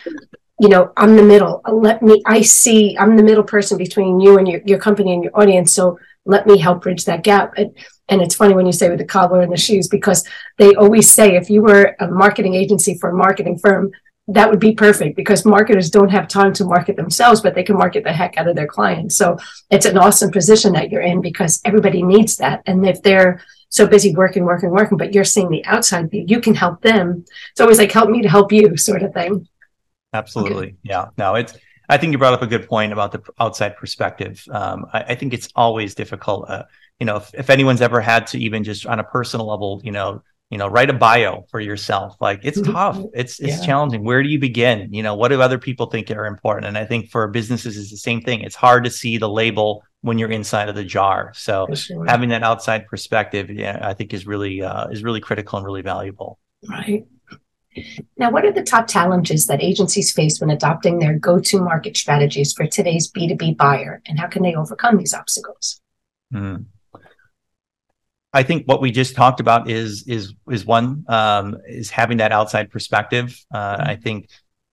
you 0.60 0.70
know, 0.70 0.92
I'm 0.98 1.16
the 1.16 1.24
middle. 1.24 1.62
Let 1.72 2.02
me, 2.02 2.22
I 2.26 2.42
see, 2.42 2.98
I'm 2.98 3.16
the 3.16 3.24
middle 3.24 3.44
person 3.44 3.78
between 3.78 4.20
you 4.20 4.38
and 4.38 4.48
your, 4.48 4.62
your 4.66 4.80
company 4.80 5.14
and 5.14 5.24
your 5.24 5.38
audience. 5.40 5.74
So 5.74 5.98
let 6.26 6.48
me 6.48 6.58
help 6.58 6.84
bridge 6.84 7.06
that 7.06 7.24
gap. 7.24 7.54
And, 7.58 7.76
and 8.10 8.22
it's 8.22 8.36
funny 8.36 8.54
when 8.54 8.66
you 8.66 8.74
say 8.74 8.90
with 8.90 9.00
the 9.00 9.06
cobbler 9.06 9.42
and 9.42 9.52
the 9.52 9.58
shoes, 9.58 9.88
because 9.88 10.28
they 10.58 10.76
always 10.76 11.10
say 11.10 11.36
if 11.36 11.50
you 11.50 11.62
were 11.62 11.96
a 12.00 12.08
marketing 12.08 12.56
agency 12.56 12.98
for 12.98 13.10
a 13.10 13.16
marketing 13.16 13.58
firm, 13.58 13.92
that 14.28 14.50
would 14.50 14.60
be 14.60 14.74
perfect 14.74 15.16
because 15.16 15.46
marketers 15.46 15.90
don't 15.90 16.10
have 16.10 16.28
time 16.28 16.54
to 16.54 16.66
market 16.66 16.96
themselves, 16.96 17.42
but 17.42 17.56
they 17.56 17.64
can 17.64 17.78
market 17.78 18.04
the 18.04 18.14
heck 18.14 18.38
out 18.38 18.48
of 18.48 18.56
their 18.56 18.68
clients. 18.68 19.16
So 19.16 19.38
it's 19.72 19.86
an 19.86 19.98
awesome 19.98 20.32
position 20.32 20.74
that 20.74 20.92
you're 20.92 21.02
in 21.02 21.22
because 21.22 21.62
everybody 21.66 22.04
needs 22.04 22.38
that. 22.38 22.62
And 22.68 22.88
if 22.88 23.02
they're 23.02 23.42
so 23.70 23.88
busy 23.88 24.14
working, 24.14 24.46
working, 24.46 24.70
working, 24.70 24.98
but 24.98 25.14
you're 25.14 25.24
seeing 25.24 25.50
the 25.50 25.66
outside 25.66 26.12
view, 26.12 26.26
you 26.28 26.42
can 26.42 26.54
help 26.54 26.82
them. 26.82 27.26
It's 27.52 27.62
always 27.62 27.80
like, 27.80 27.92
help 27.92 28.10
me 28.10 28.22
to 28.22 28.30
help 28.30 28.52
you 28.52 28.78
sort 28.78 29.02
of 29.02 29.14
thing. 29.14 29.48
Absolutely. 30.14 30.68
Okay. 30.68 30.76
Yeah. 30.84 31.06
No, 31.18 31.36
it's, 31.36 31.58
I 31.90 31.98
think 31.98 32.12
you 32.12 32.18
brought 32.18 32.34
up 32.34 32.42
a 32.42 32.48
good 32.48 32.68
point 32.68 32.94
about 32.94 33.12
the 33.12 33.22
outside 33.40 33.76
perspective. 33.76 34.44
Um, 34.52 34.86
I, 34.94 35.02
I, 35.10 35.16
think 35.16 35.34
it's 35.34 35.50
always 35.56 35.96
difficult. 35.96 36.50
Uh, 36.50 36.64
you 37.00 37.06
know, 37.06 37.18
if, 37.18 37.34
if, 37.34 37.50
anyone's 37.50 37.82
ever 37.82 38.00
had 38.00 38.28
to 38.28 38.40
even 38.40 38.64
just 38.64 38.86
on 38.86 39.00
a 39.00 39.04
personal 39.04 39.48
level, 39.48 39.82
you 39.84 39.92
know, 39.92 40.22
you 40.52 40.58
know, 40.58 40.68
write 40.68 40.90
a 40.90 40.94
bio 40.94 41.46
for 41.50 41.60
yourself. 41.60 42.16
Like 42.20 42.42
it's 42.44 42.60
mm-hmm. 42.60 42.72
tough. 42.72 43.00
It's 43.14 43.40
it's 43.40 43.60
yeah. 43.60 43.66
challenging. 43.66 44.04
Where 44.04 44.24
do 44.24 44.30
you 44.30 44.40
begin? 44.40 44.92
You 44.92 45.04
know, 45.04 45.16
what 45.16 45.30
do 45.30 45.42
other 45.42 45.60
people 45.60 45.88
think 45.88 46.10
are 46.12 46.26
important? 46.26 46.68
And 46.68 46.78
I 46.78 46.86
think 46.86 47.10
for 47.10 47.28
businesses, 47.28 47.78
it's 47.78 47.92
the 47.92 47.98
same 47.98 48.22
thing. 48.22 48.42
It's 48.42 48.56
hard 48.56 48.84
to 48.86 48.90
see 48.90 49.18
the 49.18 49.30
label 49.30 49.84
when 50.02 50.18
you're 50.18 50.32
inside 50.32 50.70
of 50.70 50.76
the 50.76 50.84
jar. 50.84 51.32
So 51.36 51.68
sure. 51.74 52.06
having 52.06 52.30
that 52.30 52.44
outside 52.44 52.88
perspective, 52.88 53.52
yeah, 53.52 53.80
I 53.82 53.94
think 53.94 54.14
is 54.14 54.26
really 54.26 54.62
uh, 54.62 54.88
is 54.88 55.04
really 55.04 55.20
critical 55.20 55.58
and 55.58 55.66
really 55.66 55.84
valuable. 55.84 56.40
Right. 56.68 57.06
Now, 58.18 58.32
what 58.32 58.46
are 58.46 58.52
the 58.52 58.64
top 58.64 58.88
challenges 58.88 59.48
that 59.48 59.62
agencies 59.62 60.12
face 60.12 60.40
when 60.40 60.50
adopting 60.50 61.00
their 61.00 61.18
go 61.18 61.40
to 61.40 61.62
market 61.62 61.98
strategies 61.98 62.54
for 62.54 62.68
today's 62.68 63.12
B2B 63.12 63.58
buyer, 63.58 64.02
and 64.06 64.20
how 64.20 64.28
can 64.28 64.44
they 64.44 64.56
overcome 64.56 64.98
these 64.98 65.14
obstacles? 65.14 65.82
Mm. 66.34 66.66
I 68.32 68.44
think 68.44 68.68
what 68.68 68.82
we 68.82 68.92
just 68.92 69.16
talked 69.16 69.40
about 69.40 69.70
is 69.70 70.04
is 70.08 70.34
is 70.50 70.66
one 70.66 71.04
um, 71.08 71.58
is 71.68 71.90
having 71.90 72.18
that 72.18 72.32
outside 72.32 72.70
perspective. 72.70 73.40
Uh. 73.52 73.78
I 73.80 73.96
think 73.96 74.30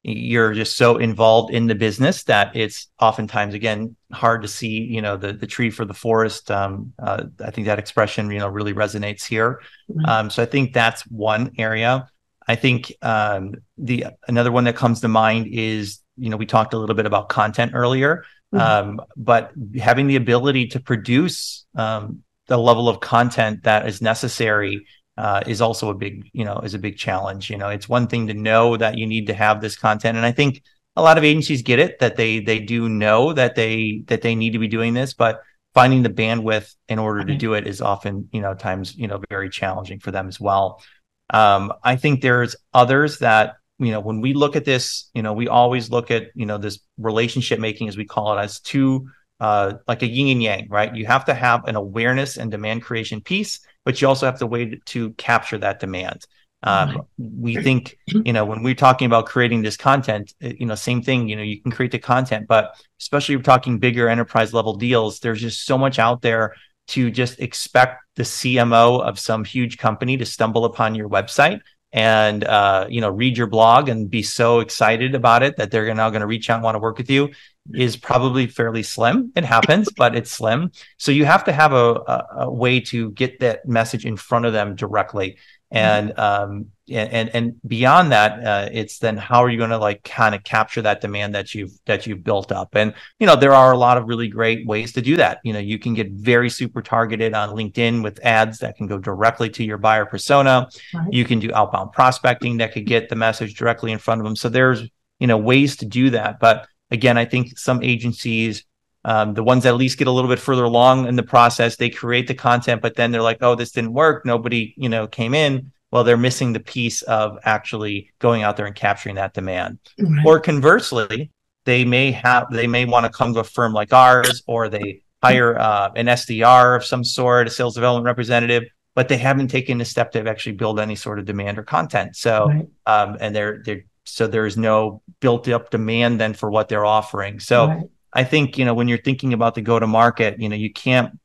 you're 0.09 0.53
just 0.53 0.77
so 0.77 0.99
involved 0.99 1.53
in 1.53 1.67
the 1.67 1.75
business 1.75 2.23
that 2.25 2.55
it's 2.55 2.87
oftentimes 3.01 3.55
again 3.55 3.97
hard 4.13 4.41
to 4.43 4.47
see 4.47 4.69
you 4.69 5.03
know 5.03 5.17
the 5.17 5.33
the 5.33 5.47
tree 5.47 5.71
for 5.71 5.85
the 5.85 5.95
forest. 5.95 6.51
Um, 6.51 6.93
uh, 6.99 7.25
I 7.43 7.51
think 7.51 7.67
that 7.67 7.79
expression 7.79 8.31
you 8.31 8.39
know 8.39 8.49
really 8.49 8.75
resonates 8.75 9.25
here. 9.25 9.61
Mm-hmm. 9.91 10.05
Um, 10.05 10.31
so 10.31 10.43
I 10.43 10.47
think 10.47 10.73
that's 10.73 11.03
one 11.07 11.53
area. 11.59 12.09
I 12.49 12.55
think 12.55 12.93
um, 13.03 13.55
the 13.77 14.07
another 14.29 14.53
one 14.53 14.65
that 14.65 14.77
comes 14.77 15.01
to 15.01 15.09
mind 15.09 15.49
is 15.51 16.01
you 16.17 16.31
know 16.31 16.37
we 16.37 16.47
talked 16.47 16.75
a 16.75 16.79
little 16.79 16.95
bit 16.95 17.07
about 17.07 17.29
content 17.29 17.73
earlier, 17.75 18.25
mm-hmm. 18.55 18.59
um, 18.59 19.01
but 19.17 19.53
having 19.79 20.07
the 20.07 20.17
ability 20.17 20.69
to 20.69 20.81
produce 20.81 21.67
um, 21.75 22.23
the 22.47 22.57
level 22.57 22.89
of 22.89 23.01
content 23.01 23.65
that 23.65 23.89
is 23.89 24.01
necessary 24.01 24.87
uh, 25.17 25.43
is 25.47 25.61
also 25.61 25.91
a 25.91 25.95
big 25.95 26.29
you 26.33 26.45
know 26.45 26.59
is 26.59 26.75
a 26.75 26.79
big 26.79 26.97
challenge. 26.97 27.51
You 27.51 27.59
know, 27.59 27.69
it's 27.69 27.89
one 27.89 28.07
thing 28.07 28.29
to 28.29 28.35
know 28.35 28.77
that 28.77 28.97
you 28.97 29.07
need 29.07 29.27
to 29.27 29.35
have 29.35 29.61
this 29.61 29.77
content, 29.77 30.17
and 30.17 30.27
I 30.27 30.33
think 30.33 30.63
a 30.95 31.03
lot 31.03 31.19
of 31.19 31.25
agencies 31.25 31.63
get 31.63 31.79
it 31.79 31.99
that 31.99 32.17
they 32.17 32.41
they 32.41 32.61
do 32.61 32.89
know 32.89 33.33
that 33.33 33.55
they 33.55 34.03
that 34.07 34.23
they 34.23 34.35
need 34.35 34.53
to 34.53 34.59
be 34.59 34.69
doing 34.69 34.95
this, 34.95 35.15
but 35.15 35.41
finding 35.77 36.03
the 36.03 36.09
bandwidth 36.09 36.75
in 36.89 36.99
order 36.99 37.23
to 37.23 37.37
do 37.37 37.53
it 37.53 37.67
is 37.67 37.83
often, 37.83 38.27
you 38.33 38.41
know, 38.41 38.55
times, 38.55 38.97
you 38.97 39.07
know, 39.07 39.21
very 39.29 39.51
challenging 39.51 40.01
for 40.01 40.11
them 40.11 40.27
as 40.27 40.41
well. 40.41 40.83
Um, 41.31 41.73
I 41.83 41.97
think 41.97 42.21
there's 42.21 42.57
others 42.73 43.19
that, 43.19 43.57
you 43.79 43.91
know, 43.91 44.01
when 44.01 44.21
we 44.21 44.33
look 44.33 44.57
at 44.57 44.65
this, 44.65 45.11
you 45.15 45.23
know, 45.23 45.33
we 45.33 45.49
always 45.49 45.91
look 45.91 46.11
at, 46.11 46.29
you 46.35 46.47
know, 46.47 46.59
this 46.59 46.79
relationship 46.99 47.59
making, 47.59 47.89
as 47.89 47.97
we 47.97 48.05
call 48.05 48.39
it, 48.39 48.43
as 48.43 48.61
two, 48.61 49.09
uh, 49.41 49.75
like 49.87 50.03
a 50.03 50.07
yin 50.07 50.29
and 50.29 50.43
yang, 50.43 50.69
right? 50.71 50.95
You 50.95 51.07
have 51.07 51.25
to 51.27 51.35
have 51.35 51.67
an 51.67 51.77
awareness 51.77 52.37
and 52.39 52.51
demand 52.51 52.83
creation 52.83 53.21
piece, 53.21 53.61
but 53.85 54.01
you 54.01 54.09
also 54.09 54.27
have 54.27 54.39
to 54.39 54.47
wait 54.47 54.85
to 54.87 55.11
capture 55.15 55.59
that 55.59 55.81
demand. 55.81 56.25
Um, 56.63 57.03
we 57.19 57.57
think, 57.57 57.97
you 58.07 58.33
know, 58.33 58.45
when 58.45 58.63
we're 58.63 58.75
talking 58.75 59.07
about 59.07 59.27
creating 59.27 59.63
this 59.63 59.77
content, 59.77 60.35
eh, 60.41 60.55
you 60.59 60.67
know, 60.67 60.75
same 60.75 61.03
thing, 61.03 61.29
you 61.29 61.37
know, 61.37 61.43
you 61.43 61.61
can 61.61 61.71
create 61.71 61.93
the 61.93 61.99
content, 61.99 62.47
but 62.49 62.75
especially 62.99 63.35
if 63.35 63.41
we're 63.41 63.45
talking 63.45 63.79
bigger 63.79 64.09
enterprise 64.09 64.53
level 64.55 64.75
deals, 64.75 65.21
there's 65.21 65.41
just 65.41 65.65
so 65.65 65.77
much 65.79 65.99
out 65.99 66.23
there 66.23 66.55
to 66.89 67.11
just 67.11 67.41
expect 67.41 68.03
the 68.17 68.23
CMO 68.23 69.01
of 69.03 69.19
some 69.19 69.45
huge 69.45 69.79
company 69.79 70.17
to 70.17 70.27
stumble 70.27 70.65
upon 70.65 70.95
your 70.95 71.09
website 71.09 71.61
and 71.93 72.45
uh, 72.45 72.87
you 72.89 73.01
know 73.01 73.11
read 73.11 73.39
your 73.39 73.47
blog 73.47 73.89
and 73.89 74.11
be 74.11 74.23
so 74.23 74.61
excited 74.61 75.15
about 75.15 75.43
it 75.43 75.57
that 75.57 75.71
they're 75.71 75.93
now 75.95 76.11
going 76.11 76.21
to 76.21 76.27
reach 76.27 76.51
out 76.51 76.57
and 76.57 76.65
want 76.65 76.75
to 76.75 76.81
work 76.81 76.99
with 76.99 77.11
you 77.11 77.31
is 77.75 77.97
probably 77.97 78.47
fairly 78.47 78.83
slim. 78.83 79.33
It 79.35 79.45
happens, 79.45 79.89
but 79.97 80.15
it's 80.15 80.31
slim. 80.31 80.71
So 80.99 81.11
you 81.11 81.25
have 81.25 81.45
to 81.45 81.53
have 81.53 81.73
a, 81.73 81.95
a, 81.95 82.27
a 82.41 82.53
way 82.53 82.81
to 82.81 83.11
get 83.13 83.41
that 83.41 83.67
message 83.67 84.07
in 84.07 84.17
front 84.17 84.47
of 84.47 84.53
them 84.53 84.77
directly. 84.77 85.39
Mm-hmm. 85.75 85.77
and 85.77 86.19
um 86.19 86.67
and 86.89 87.29
and 87.35 87.61
beyond 87.67 88.13
that 88.13 88.47
uh, 88.47 88.69
it's 88.71 89.01
then 89.01 89.17
how 89.17 89.43
are 89.43 89.51
you 89.51 89.59
going 89.59 89.71
to 89.71 89.79
like 89.79 90.05
kind 90.05 90.37
of 90.37 90.45
capture 90.45 90.81
that 90.83 91.01
demand 91.01 91.35
that 91.35 91.53
you've 91.53 91.73
that 91.87 92.07
you've 92.07 92.23
built 92.23 92.53
up? 92.53 92.77
And 92.77 92.95
you 93.19 93.27
know 93.27 93.35
there 93.35 93.53
are 93.53 93.73
a 93.73 93.77
lot 93.77 93.97
of 93.97 94.07
really 94.07 94.29
great 94.29 94.65
ways 94.65 94.93
to 94.93 95.03
do 95.03 95.17
that. 95.17 95.41
You 95.43 95.53
know 95.53 95.59
you 95.59 95.81
can 95.81 95.95
get 95.95 96.13
very 96.13 96.49
super 96.49 96.83
targeted 96.83 97.35
on 97.35 97.57
linkedin 97.57 98.05
with 98.05 98.25
ads 98.25 98.61
that 98.61 98.77
can 98.77 98.87
go 98.87 98.99
directly 98.99 99.51
to 99.51 99.65
your 99.65 99.79
buyer 99.79 100.07
persona. 100.07 100.69
Right. 100.95 101.13
you 101.13 101.25
can 101.25 101.41
do 101.41 101.51
outbound 101.53 101.91
prospecting 101.91 102.59
that 102.59 102.73
could 102.73 102.87
get 102.87 103.09
the 103.09 103.17
message 103.17 103.55
directly 103.55 103.91
in 103.91 103.99
front 103.99 104.21
of 104.21 104.25
them. 104.25 104.37
So 104.37 104.49
there's 104.49 104.89
you 105.19 105.27
know 105.27 105.39
ways 105.39 105.77
to 105.79 105.87
do 105.87 106.11
that. 106.11 106.39
But 106.39 106.69
again 106.91 107.19
i 107.19 107.25
think 107.25 107.59
some 107.59 107.83
agencies 107.83 108.65
um, 109.07 109.35
the 109.35 109.45
ones 109.45 109.63
that 109.63 109.69
at 109.69 109.77
least 109.77 109.99
get 109.99 110.09
a 110.09 110.11
little 110.11 110.29
bit 110.29 110.41
further 110.41 110.65
along 110.65 111.07
in 111.07 111.15
the 111.15 111.23
process, 111.23 111.77
they 111.77 111.89
create 111.89 112.27
the 112.27 112.35
content, 112.35 112.83
but 112.83 112.97
then 112.97 113.13
they're 113.13 113.23
like, 113.23 113.39
"Oh, 113.41 113.55
this 113.55 113.71
didn't 113.71 113.93
work. 113.93 114.27
Nobody, 114.27 114.75
you 114.77 114.89
know, 114.89 115.07
came 115.07 115.33
in." 115.33 115.71
Well, 115.93 116.03
they're 116.03 116.17
missing 116.17 116.53
the 116.53 116.61
piece 116.61 117.03
of 117.03 117.39
actually 117.45 118.11
going 118.19 118.43
out 118.43 118.57
there 118.57 118.67
and 118.67 118.75
capturing 118.75 119.15
that 119.15 119.33
demand. 119.33 119.79
Right. 119.97 120.27
Or 120.27 120.41
conversely, 120.41 121.31
they 121.65 121.85
may 121.85 122.11
have 122.11 122.51
they 122.51 122.67
may 122.67 122.85
want 122.85 123.07
to 123.07 123.13
come 123.13 123.33
to 123.35 123.41
a 123.41 123.45
firm 123.45 123.73
like 123.73 123.93
ours, 123.93 124.43
or 124.49 124.69
they 124.69 125.03
hire 125.23 125.57
uh, 125.57 125.93
an 125.95 126.07
SDR 126.07 126.77
of 126.77 126.85
some 126.85 127.05
sort, 127.05 127.47
a 127.47 127.51
sales 127.51 127.77
development 127.77 128.07
representative, 128.07 128.65
but 128.97 129.07
they 129.07 129.19
haven't 129.19 129.49
taken 129.49 129.79
the 129.79 129.85
step 129.85 130.11
to 130.13 130.29
actually 130.29 130.57
build 130.57 130.81
any 130.81 130.97
sort 130.97 131.21
of 131.21 131.27
demand 131.27 131.61
or 131.61 131.63
content. 131.63 132.17
So, 132.17 132.49
right. 132.49 132.67
um, 132.87 133.19
and 133.21 133.37
they're 133.37 133.63
they're 133.65 133.85
so 134.05 134.27
there's 134.27 134.57
no 134.57 135.01
built 135.21 135.47
up 135.47 135.71
demand 135.71 136.21
then 136.21 136.35
for 136.35 136.51
what 136.51 136.69
they're 136.69 136.85
offering. 136.85 137.39
So. 137.39 137.69
Right 137.69 137.91
I 138.17 138.25
think, 138.25 138.57
you 138.57 138.65
know, 138.65 138.73
when 138.73 138.89
you're 138.89 138.97
thinking 138.97 139.35
about 139.35 139.55
the 139.55 139.61
go 139.61 139.79
to 139.79 139.87
market, 139.87 140.41
you 140.41 140.49
know, 140.49 140.57
you 140.57 140.73
can't, 140.73 141.19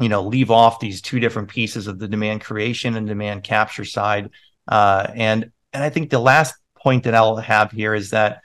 you 0.00 0.08
know, 0.08 0.22
leave 0.22 0.50
off 0.50 0.80
these 0.80 1.00
two 1.00 1.20
different 1.20 1.48
pieces 1.48 1.86
of 1.86 2.00
the 2.00 2.08
demand 2.08 2.40
creation 2.40 2.96
and 2.96 3.06
demand 3.06 3.44
capture 3.44 3.84
side. 3.84 4.30
Uh, 4.66 5.06
and 5.14 5.52
and 5.72 5.84
I 5.84 5.88
think 5.88 6.10
the 6.10 6.18
last 6.18 6.56
point 6.76 7.04
that 7.04 7.14
I'll 7.14 7.36
have 7.36 7.70
here 7.70 7.94
is 7.94 8.10
that 8.10 8.42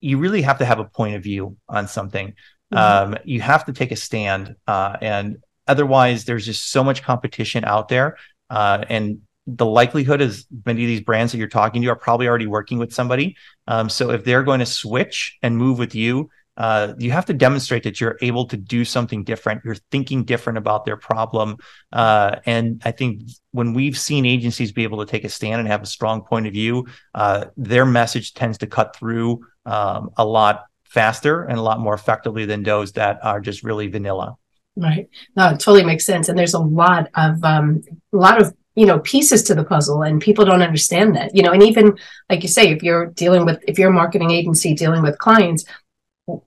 you 0.00 0.18
really 0.18 0.42
have 0.42 0.58
to 0.58 0.66
have 0.66 0.78
a 0.78 0.84
point 0.84 1.16
of 1.16 1.22
view 1.22 1.56
on 1.68 1.88
something. 1.88 2.34
Mm-hmm. 2.72 3.14
Um, 3.14 3.18
you 3.24 3.40
have 3.40 3.64
to 3.64 3.72
take 3.72 3.92
a 3.92 3.96
stand, 3.96 4.54
uh, 4.66 4.98
and 5.00 5.38
otherwise, 5.66 6.26
there's 6.26 6.44
just 6.44 6.70
so 6.70 6.84
much 6.84 7.02
competition 7.02 7.64
out 7.64 7.88
there. 7.88 8.18
Uh, 8.50 8.84
and 8.90 9.22
the 9.46 9.64
likelihood 9.64 10.20
is 10.20 10.44
many 10.66 10.82
of 10.84 10.88
these 10.88 11.00
brands 11.00 11.32
that 11.32 11.38
you're 11.38 11.48
talking 11.48 11.80
to 11.80 11.88
are 11.88 11.96
probably 11.96 12.28
already 12.28 12.46
working 12.46 12.78
with 12.78 12.92
somebody. 12.92 13.36
Um, 13.66 13.88
so 13.88 14.10
if 14.10 14.22
they're 14.22 14.42
going 14.42 14.60
to 14.60 14.66
switch 14.66 15.38
and 15.42 15.56
move 15.56 15.78
with 15.78 15.94
you, 15.94 16.28
uh, 16.58 16.92
you 16.98 17.12
have 17.12 17.24
to 17.24 17.32
demonstrate 17.32 17.84
that 17.84 18.00
you're 18.00 18.18
able 18.20 18.44
to 18.44 18.56
do 18.56 18.84
something 18.84 19.22
different. 19.22 19.62
You're 19.64 19.76
thinking 19.92 20.24
different 20.24 20.58
about 20.58 20.84
their 20.84 20.96
problem. 20.96 21.58
Uh, 21.92 22.36
and 22.46 22.82
I 22.84 22.90
think 22.90 23.22
when 23.52 23.74
we've 23.74 23.96
seen 23.96 24.26
agencies 24.26 24.72
be 24.72 24.82
able 24.82 24.98
to 24.98 25.10
take 25.10 25.22
a 25.22 25.28
stand 25.28 25.60
and 25.60 25.68
have 25.68 25.84
a 25.84 25.86
strong 25.86 26.22
point 26.22 26.48
of 26.48 26.52
view, 26.52 26.88
uh, 27.14 27.46
their 27.56 27.86
message 27.86 28.34
tends 28.34 28.58
to 28.58 28.66
cut 28.66 28.96
through 28.96 29.46
um, 29.66 30.10
a 30.16 30.24
lot 30.24 30.64
faster 30.82 31.44
and 31.44 31.58
a 31.58 31.62
lot 31.62 31.78
more 31.78 31.94
effectively 31.94 32.44
than 32.44 32.64
those 32.64 32.92
that 32.92 33.24
are 33.24 33.40
just 33.40 33.62
really 33.62 33.86
vanilla. 33.86 34.36
Right. 34.76 35.08
No, 35.36 35.50
it 35.50 35.60
totally 35.60 35.84
makes 35.84 36.04
sense. 36.04 36.28
And 36.28 36.36
there's 36.36 36.54
a 36.54 36.60
lot 36.60 37.08
of 37.14 37.42
um, 37.44 37.82
a 38.12 38.16
lot 38.16 38.40
of 38.40 38.52
you 38.74 38.86
know 38.86 39.00
pieces 39.00 39.42
to 39.44 39.54
the 39.54 39.64
puzzle 39.64 40.02
and 40.02 40.20
people 40.20 40.44
don't 40.44 40.62
understand 40.62 41.16
that 41.16 41.34
you 41.34 41.42
know 41.42 41.50
and 41.50 41.64
even 41.64 41.98
like 42.30 42.42
you 42.42 42.48
say 42.48 42.70
if 42.70 42.80
you're 42.80 43.06
dealing 43.06 43.44
with 43.44 43.58
if 43.66 43.76
you're 43.76 43.90
a 43.90 43.92
marketing 43.92 44.30
agency 44.30 44.72
dealing 44.72 45.02
with 45.02 45.18
clients 45.18 45.64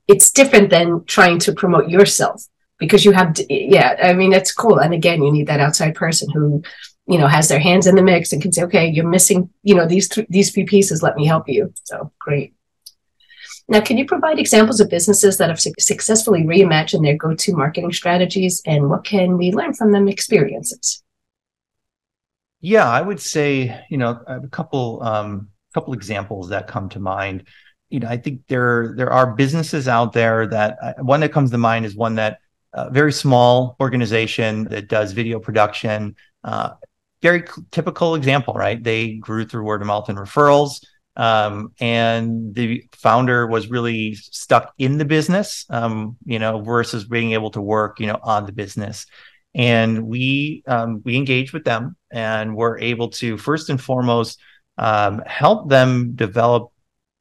it's 0.07 0.31
different 0.31 0.69
than 0.69 1.03
trying 1.05 1.39
to 1.39 1.53
promote 1.53 1.89
yourself 1.89 2.45
because 2.77 3.05
you 3.05 3.11
have 3.11 3.33
to, 3.33 3.45
yeah 3.49 3.95
i 4.03 4.13
mean 4.13 4.33
it's 4.33 4.53
cool. 4.53 4.79
And 4.79 4.93
again 4.93 5.21
you 5.23 5.31
need 5.31 5.47
that 5.47 5.59
outside 5.59 5.95
person 5.95 6.29
who 6.31 6.63
you 7.07 7.17
know 7.17 7.27
has 7.27 7.47
their 7.47 7.59
hands 7.59 7.87
in 7.87 7.95
the 7.95 8.03
mix 8.03 8.31
and 8.31 8.41
can 8.41 8.51
say 8.51 8.63
okay 8.63 8.87
you're 8.87 9.07
missing 9.07 9.49
you 9.63 9.75
know 9.75 9.87
these 9.87 10.07
th- 10.09 10.27
these 10.29 10.49
few 10.49 10.65
pieces. 10.65 11.03
Let 11.03 11.15
me 11.15 11.25
help 11.25 11.47
you. 11.47 11.73
So 11.85 12.11
great. 12.19 12.53
Now 13.67 13.81
can 13.81 13.97
you 13.97 14.05
provide 14.05 14.39
examples 14.39 14.79
of 14.79 14.89
businesses 14.89 15.37
that 15.37 15.49
have 15.49 15.59
su- 15.59 15.73
successfully 15.79 16.43
reimagined 16.43 17.03
their 17.03 17.17
go-to 17.17 17.55
marketing 17.55 17.93
strategies 17.93 18.61
and 18.65 18.89
what 18.89 19.03
can 19.03 19.37
we 19.37 19.51
learn 19.51 19.73
from 19.73 19.91
them 19.91 20.07
experiences? 20.07 21.03
Yeah 22.59 22.87
i 22.87 23.01
would 23.01 23.19
say 23.19 23.83
you 23.89 23.97
know 23.97 24.19
a 24.27 24.47
couple 24.47 25.01
um 25.03 25.49
couple 25.73 25.93
examples 25.93 26.49
that 26.49 26.67
come 26.67 26.89
to 26.89 26.99
mind 26.99 27.45
you 27.91 27.99
know, 27.99 28.07
I 28.07 28.17
think 28.17 28.47
there 28.47 28.93
there 28.95 29.11
are 29.11 29.35
businesses 29.35 29.87
out 29.87 30.13
there 30.13 30.47
that 30.47 30.77
uh, 30.81 30.93
one 30.99 31.19
that 31.19 31.33
comes 31.33 31.51
to 31.51 31.57
mind 31.57 31.85
is 31.85 31.95
one 31.95 32.15
that 32.15 32.39
uh, 32.73 32.89
very 32.89 33.11
small 33.11 33.75
organization 33.79 34.63
that 34.65 34.87
does 34.87 35.11
video 35.11 35.39
production. 35.39 36.15
Uh, 36.43 36.71
very 37.21 37.43
typical 37.69 38.15
example, 38.15 38.53
right? 38.53 38.81
They 38.81 39.15
grew 39.15 39.45
through 39.45 39.63
word 39.63 39.81
of 39.81 39.87
mouth 39.87 40.09
and 40.09 40.17
referrals. 40.17 40.83
Um, 41.17 41.73
and 41.79 42.55
the 42.55 42.85
founder 42.93 43.45
was 43.45 43.67
really 43.67 44.15
stuck 44.15 44.73
in 44.77 44.97
the 44.97 45.05
business, 45.05 45.65
um, 45.69 46.15
you 46.25 46.39
know, 46.39 46.61
versus 46.61 47.05
being 47.05 47.33
able 47.33 47.51
to 47.51 47.61
work, 47.61 47.99
you 47.99 48.07
know, 48.07 48.17
on 48.23 48.45
the 48.45 48.53
business. 48.53 49.05
And 49.53 50.07
we 50.07 50.63
um, 50.65 51.01
we 51.03 51.17
engaged 51.17 51.51
with 51.51 51.65
them 51.65 51.97
and 52.09 52.55
were 52.55 52.79
able 52.79 53.09
to 53.09 53.37
first 53.37 53.69
and 53.69 53.79
foremost 53.81 54.39
um, 54.77 55.21
help 55.25 55.69
them 55.69 56.13
develop 56.15 56.71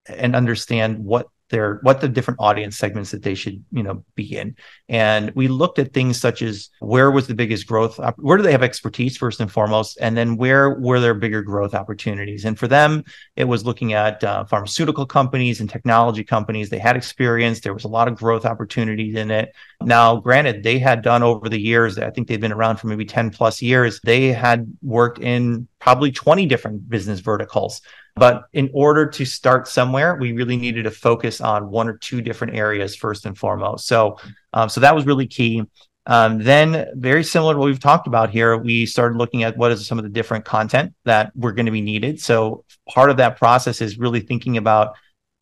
and 0.06 0.34
understand 0.34 0.98
what 0.98 1.26
their 1.50 1.80
what 1.82 2.00
the 2.00 2.08
different 2.08 2.40
audience 2.40 2.76
segments 2.76 3.10
that 3.10 3.22
they 3.22 3.34
should 3.34 3.62
you 3.72 3.82
know 3.82 4.02
be 4.14 4.36
in. 4.36 4.56
And 4.88 5.30
we 5.34 5.48
looked 5.48 5.78
at 5.78 5.92
things 5.92 6.18
such 6.18 6.42
as 6.42 6.70
where 6.78 7.10
was 7.10 7.26
the 7.26 7.34
biggest 7.34 7.66
growth 7.66 8.00
where 8.16 8.36
do 8.36 8.42
they 8.42 8.52
have 8.52 8.62
expertise 8.62 9.16
first 9.16 9.40
and 9.40 9.52
foremost 9.52 9.98
and 10.00 10.16
then 10.16 10.36
where 10.36 10.70
were 10.70 11.00
there 11.00 11.14
bigger 11.14 11.42
growth 11.42 11.74
opportunities? 11.74 12.44
And 12.44 12.58
for 12.58 12.68
them 12.68 13.04
it 13.36 13.44
was 13.44 13.64
looking 13.64 13.92
at 13.92 14.24
uh, 14.24 14.44
pharmaceutical 14.44 15.06
companies 15.06 15.60
and 15.60 15.68
technology 15.68 16.24
companies. 16.24 16.70
They 16.70 16.78
had 16.78 16.96
experience. 16.96 17.60
There 17.60 17.74
was 17.74 17.84
a 17.84 17.88
lot 17.88 18.08
of 18.08 18.16
growth 18.16 18.46
opportunities 18.46 19.14
in 19.14 19.30
it. 19.30 19.52
Now 19.82 20.16
granted 20.16 20.62
they 20.62 20.78
had 20.78 21.02
done 21.02 21.22
over 21.22 21.48
the 21.48 21.60
years 21.60 21.98
i 21.98 22.10
think 22.10 22.28
they've 22.28 22.40
been 22.40 22.52
around 22.52 22.76
for 22.76 22.86
maybe 22.86 23.04
10 23.04 23.30
plus 23.30 23.60
years 23.60 24.00
they 24.04 24.28
had 24.28 24.66
worked 24.82 25.18
in 25.18 25.66
probably 25.78 26.12
20 26.12 26.46
different 26.46 26.88
business 26.88 27.20
verticals 27.20 27.80
but 28.16 28.44
in 28.52 28.70
order 28.72 29.06
to 29.06 29.24
start 29.24 29.68
somewhere, 29.68 30.16
we 30.16 30.32
really 30.32 30.56
needed 30.56 30.84
to 30.84 30.90
focus 30.90 31.40
on 31.40 31.70
one 31.70 31.88
or 31.88 31.96
two 31.96 32.20
different 32.20 32.54
areas 32.54 32.96
first 32.96 33.26
and 33.26 33.36
foremost. 33.36 33.86
So, 33.86 34.18
um, 34.52 34.68
so 34.68 34.80
that 34.80 34.94
was 34.94 35.06
really 35.06 35.26
key. 35.26 35.62
Um, 36.06 36.42
then, 36.42 36.86
very 36.94 37.22
similar 37.22 37.54
to 37.54 37.58
what 37.58 37.66
we've 37.66 37.78
talked 37.78 38.06
about 38.06 38.30
here, 38.30 38.56
we 38.56 38.86
started 38.86 39.18
looking 39.18 39.42
at 39.42 39.56
what 39.56 39.70
is 39.70 39.86
some 39.86 39.98
of 39.98 40.02
the 40.02 40.10
different 40.10 40.44
content 40.44 40.94
that 41.04 41.30
were 41.36 41.52
going 41.52 41.66
to 41.66 41.72
be 41.72 41.82
needed. 41.82 42.20
So, 42.20 42.64
part 42.88 43.10
of 43.10 43.18
that 43.18 43.38
process 43.38 43.80
is 43.80 43.98
really 43.98 44.20
thinking 44.20 44.56
about 44.56 44.96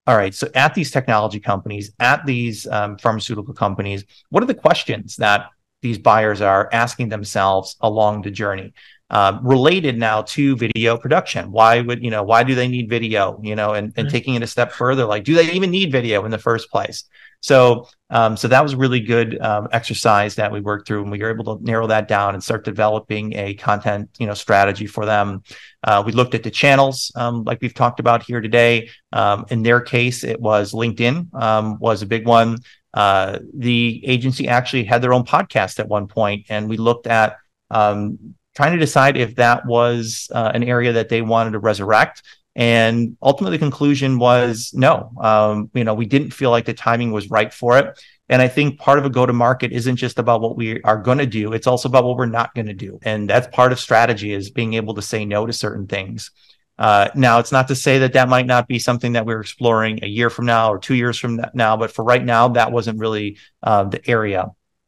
all 0.09 0.17
right, 0.17 0.35
so 0.35 0.49
at 0.55 0.75
these 0.75 0.91
technology 0.91 1.39
companies, 1.39 1.93
at 2.01 2.25
these 2.25 2.67
um, 2.69 2.97
pharmaceutical 2.97 3.53
companies, 3.53 4.05
what 4.31 4.43
are 4.43 4.47
the 4.47 4.55
questions 4.55 5.17
that 5.17 5.51
these 5.83 5.99
buyers 5.99 6.41
are 6.41 6.71
asking 6.73 7.11
themselves 7.11 7.77
along 7.83 8.23
the 8.23 8.31
journey? 8.31 8.73
Um, 9.11 9.47
related 9.47 9.99
now 9.99 10.23
to 10.23 10.57
video 10.57 10.97
production. 10.97 11.51
Why 11.51 11.81
would 11.81 12.03
you 12.03 12.11
know? 12.11 12.23
Why 12.23 12.42
do 12.42 12.55
they 12.55 12.68
need 12.68 12.88
video? 12.88 13.40
You 13.42 13.57
know, 13.57 13.73
and, 13.73 13.92
and 13.97 14.07
mm-hmm. 14.07 14.12
taking 14.12 14.35
it 14.35 14.42
a 14.42 14.47
step 14.47 14.73
further, 14.73 15.05
like 15.05 15.25
do 15.25 15.35
they 15.35 15.51
even 15.53 15.71
need 15.71 15.92
video 15.92 16.25
in 16.25 16.31
the 16.31 16.38
first 16.38 16.71
place? 16.71 17.05
So, 17.40 17.88
um, 18.11 18.37
so 18.37 18.49
that 18.49 18.62
was 18.62 18.75
really 18.75 19.01
good 19.01 19.40
um, 19.40 19.68
exercise 19.71 20.35
that 20.37 20.51
we 20.51 20.61
worked 20.61 20.88
through, 20.88 21.03
and 21.03 21.11
we 21.11 21.18
were 21.18 21.31
able 21.31 21.57
to 21.57 21.64
narrow 21.64 21.87
that 21.87 22.09
down 22.09 22.35
and 22.35 22.42
start 22.42 22.64
developing 22.64 23.33
a 23.35 23.55
content, 23.55 24.11
you 24.18 24.27
know, 24.27 24.35
strategy 24.35 24.87
for 24.87 25.07
them. 25.07 25.42
Uh, 25.85 26.03
we 26.05 26.12
looked 26.12 26.35
at 26.35 26.42
the 26.42 26.51
channels, 26.51 27.12
um, 27.14 27.44
like 27.44 27.61
we've 27.61 27.75
talked 27.75 28.01
about 28.01 28.25
here 28.25 28.40
today. 28.40 28.90
Um, 29.12 29.47
in 29.51 29.62
their 29.62 29.81
case, 29.81 30.25
it 30.25 30.40
was 30.40 30.73
LinkedIn 30.73 31.33
um, 31.40 31.79
was 31.79 32.03
a 32.03 32.07
big 32.07 32.27
one. 32.27 32.59
Uh, 32.92 33.38
the 33.55 34.03
agency 34.05 34.49
actually 34.49 34.85
had 34.85 35.01
their 35.01 35.12
own 35.12 35.25
podcast 35.25 35.79
at 35.79 35.87
one 35.87 36.09
point, 36.09 36.47
and 36.49 36.68
we 36.68 36.77
looked 36.77 37.07
at 37.07 37.37
um, 37.71 38.35
trying 38.59 38.73
to 38.73 38.79
decide 38.79 39.16
if 39.16 39.37
that 39.37 39.64
was 39.66 40.29
uh, 40.35 40.51
an 40.53 40.64
area 40.64 40.94
that 40.94 41.09
they 41.09 41.23
wanted 41.23 41.53
to 41.53 41.61
resurrect. 41.61 42.25
And 42.57 43.16
ultimately, 43.23 43.57
the 43.57 43.61
conclusion 43.61 44.18
was 44.18 44.73
no. 44.75 45.12
Um, 45.21 45.71
you 45.75 45.85
know, 45.85 45.94
we 45.94 46.07
didn't 46.07 46.33
feel 46.33 46.51
like 46.51 46.64
the 46.64 46.75
timing 46.75 47.12
was 47.12 47.31
right 47.31 47.55
for 47.55 47.79
it. 47.79 47.97
And 48.29 48.42
I 48.42 48.49
think 48.49 48.81
part 48.81 48.99
of 48.99 49.05
a 49.05 49.11
go 49.11 49.25
to 49.25 49.33
market 49.33 49.71
isn't 49.71 49.94
just 49.94 50.18
about 50.18 50.40
what 50.40 50.57
we 50.57 50.83
are 50.83 51.01
going 51.01 51.18
to 51.18 51.27
do, 51.27 51.53
it's 51.53 51.68
also 51.68 51.88
about 51.88 52.03
what 52.03 52.16
we're 52.16 52.27
not 52.27 52.53
going 52.53 52.66
to 52.66 52.75
do. 52.75 52.99
And 53.03 53.31
that's 53.31 53.47
part 53.47 53.71
of 53.71 53.79
strategy 53.79 54.33
is 54.33 54.51
being 54.51 54.75
able 54.75 54.94
to 54.94 55.03
say 55.03 55.25
no 55.25 55.47
to 55.47 55.53
certain 55.53 55.87
things. 55.87 56.33
Uh, 56.81 57.11
now, 57.14 57.38
it's 57.38 57.53
not 57.53 57.68
to 57.68 57.77
say 57.77 57.99
that 58.01 58.14
that 58.14 58.29
might 58.29 58.47
not 58.47 58.66
be 58.66 58.81
something 58.81 59.12
that 59.12 59.25
we're 59.25 59.40
exploring 59.40 60.03
a 60.03 60.09
year 60.09 60.31
from 60.31 60.47
now 60.47 60.73
or 60.73 60.81
two 60.81 60.97
years 60.97 61.16
from 61.16 61.40
now, 61.55 61.77
but 61.77 61.92
for 61.92 62.05
right 62.05 62.25
now, 62.25 62.49
that 62.49 62.73
wasn't 62.73 62.99
really 62.99 63.38
uh, 63.62 63.85
the 63.85 64.01
area. 64.11 64.47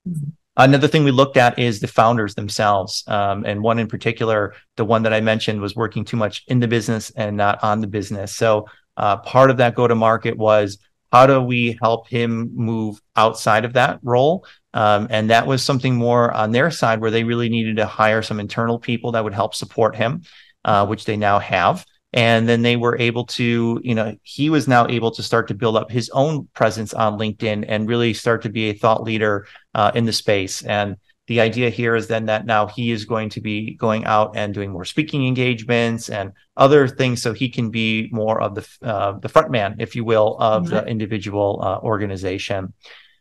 Mm-hmm. 0.08 0.30
Another 0.60 0.88
thing 0.88 1.04
we 1.04 1.10
looked 1.10 1.38
at 1.38 1.58
is 1.58 1.80
the 1.80 1.88
founders 1.88 2.34
themselves. 2.34 3.02
Um, 3.06 3.46
and 3.46 3.62
one 3.62 3.78
in 3.78 3.86
particular, 3.86 4.52
the 4.76 4.84
one 4.84 5.04
that 5.04 5.14
I 5.14 5.22
mentioned, 5.22 5.58
was 5.58 5.74
working 5.74 6.04
too 6.04 6.18
much 6.18 6.44
in 6.48 6.60
the 6.60 6.68
business 6.68 7.08
and 7.16 7.34
not 7.34 7.64
on 7.64 7.80
the 7.80 7.86
business. 7.86 8.36
So 8.36 8.66
uh, 8.98 9.16
part 9.16 9.50
of 9.50 9.56
that 9.56 9.74
go 9.74 9.88
to 9.88 9.94
market 9.94 10.36
was 10.36 10.76
how 11.12 11.26
do 11.26 11.40
we 11.40 11.78
help 11.80 12.08
him 12.08 12.50
move 12.54 13.00
outside 13.16 13.64
of 13.64 13.72
that 13.72 14.00
role? 14.02 14.44
Um, 14.74 15.06
and 15.08 15.30
that 15.30 15.46
was 15.46 15.62
something 15.62 15.94
more 15.94 16.30
on 16.30 16.52
their 16.52 16.70
side 16.70 17.00
where 17.00 17.10
they 17.10 17.24
really 17.24 17.48
needed 17.48 17.76
to 17.76 17.86
hire 17.86 18.20
some 18.20 18.38
internal 18.38 18.78
people 18.78 19.12
that 19.12 19.24
would 19.24 19.32
help 19.32 19.54
support 19.54 19.96
him, 19.96 20.24
uh, 20.66 20.86
which 20.86 21.06
they 21.06 21.16
now 21.16 21.38
have. 21.38 21.86
And 22.12 22.48
then 22.48 22.62
they 22.62 22.76
were 22.76 22.98
able 22.98 23.24
to, 23.26 23.80
you 23.84 23.94
know, 23.94 24.16
he 24.22 24.50
was 24.50 24.66
now 24.66 24.88
able 24.88 25.12
to 25.12 25.22
start 25.22 25.46
to 25.48 25.54
build 25.54 25.76
up 25.76 25.90
his 25.90 26.10
own 26.10 26.48
presence 26.54 26.92
on 26.92 27.18
LinkedIn 27.18 27.64
and 27.68 27.88
really 27.88 28.14
start 28.14 28.42
to 28.42 28.48
be 28.48 28.70
a 28.70 28.74
thought 28.74 29.04
leader 29.04 29.46
uh, 29.74 29.92
in 29.94 30.06
the 30.06 30.12
space. 30.12 30.62
And 30.62 30.96
the 31.30 31.40
idea 31.40 31.70
here 31.70 31.94
is 31.94 32.08
then 32.08 32.26
that 32.26 32.44
now 32.44 32.66
he 32.66 32.90
is 32.90 33.04
going 33.04 33.28
to 33.28 33.40
be 33.40 33.74
going 33.74 34.04
out 34.04 34.36
and 34.36 34.52
doing 34.52 34.72
more 34.72 34.84
speaking 34.84 35.28
engagements 35.28 36.08
and 36.08 36.32
other 36.56 36.88
things 36.88 37.22
so 37.22 37.32
he 37.32 37.48
can 37.48 37.70
be 37.70 38.08
more 38.10 38.40
of 38.40 38.56
the 38.56 38.66
uh, 38.82 39.12
the 39.12 39.28
front 39.28 39.48
man 39.48 39.76
if 39.78 39.94
you 39.94 40.02
will 40.02 40.36
of 40.40 40.64
mm-hmm. 40.64 40.74
the 40.74 40.86
individual 40.86 41.60
uh, 41.62 41.78
organization 41.84 42.72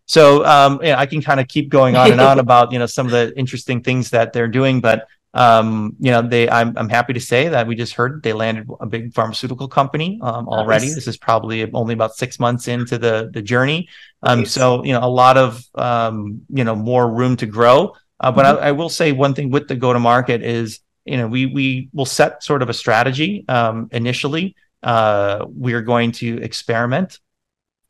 so 0.08 0.44
um, 0.44 0.80
yeah, 0.82 0.98
i 0.98 1.06
can 1.06 1.22
kind 1.22 1.40
of 1.40 1.48
keep 1.48 1.70
going 1.70 1.96
on 1.96 2.12
and 2.12 2.20
on 2.20 2.40
about 2.46 2.72
you 2.72 2.80
know 2.80 2.88
some 2.88 3.06
of 3.06 3.12
the 3.12 3.32
interesting 3.38 3.84
things 3.84 4.10
that 4.10 4.34
they're 4.34 4.48
doing 4.48 4.82
but 4.82 5.08
um, 5.34 5.96
you 6.00 6.12
know 6.12 6.22
they 6.22 6.50
I'm, 6.50 6.76
I'm 6.78 6.90
happy 6.90 7.14
to 7.14 7.20
say 7.20 7.50
that 7.50 7.68
we 7.68 7.76
just 7.76 7.94
heard 7.94 8.24
they 8.24 8.34
landed 8.34 8.68
a 8.80 8.86
big 8.88 9.14
pharmaceutical 9.14 9.68
company 9.68 10.20
um, 10.24 10.48
already. 10.48 10.88
Nice. 10.88 10.96
this 10.96 11.08
is 11.08 11.18
probably 11.18 11.72
only 11.74 11.94
about 11.94 12.16
six 12.16 12.40
months 12.40 12.68
into 12.68 12.98
the 12.98 13.30
the 13.32 13.42
journey. 13.42 13.90
Um, 14.24 14.40
nice. 14.40 14.52
so 14.52 14.84
you 14.84 14.94
know 14.94 15.04
a 15.04 15.10
lot 15.10 15.38
of 15.38 15.64
um, 15.76 16.42
you 16.50 16.64
know 16.64 16.76
more 16.76 17.12
room 17.12 17.36
to 17.38 17.46
grow. 17.46 17.96
Uh, 18.20 18.32
but 18.32 18.46
mm-hmm. 18.46 18.64
I, 18.64 18.68
I, 18.68 18.72
will 18.74 18.90
say 18.90 19.14
one 19.14 19.34
thing 19.34 19.50
with 19.50 19.70
the 19.70 19.76
go 19.76 19.94
to 19.94 20.00
market 20.00 20.42
is 20.42 20.80
you 21.06 21.18
know 21.18 21.28
we 21.28 21.46
we 21.46 21.90
will 21.94 22.08
set 22.08 22.44
sort 22.44 22.62
of 22.62 22.70
a 22.70 22.74
strategy. 22.74 23.46
Um, 23.48 23.88
initially 23.92 24.56
uh, 24.82 25.46
we 25.56 25.74
are 25.74 25.82
going 25.82 26.12
to 26.14 26.42
experiment. 26.42 27.20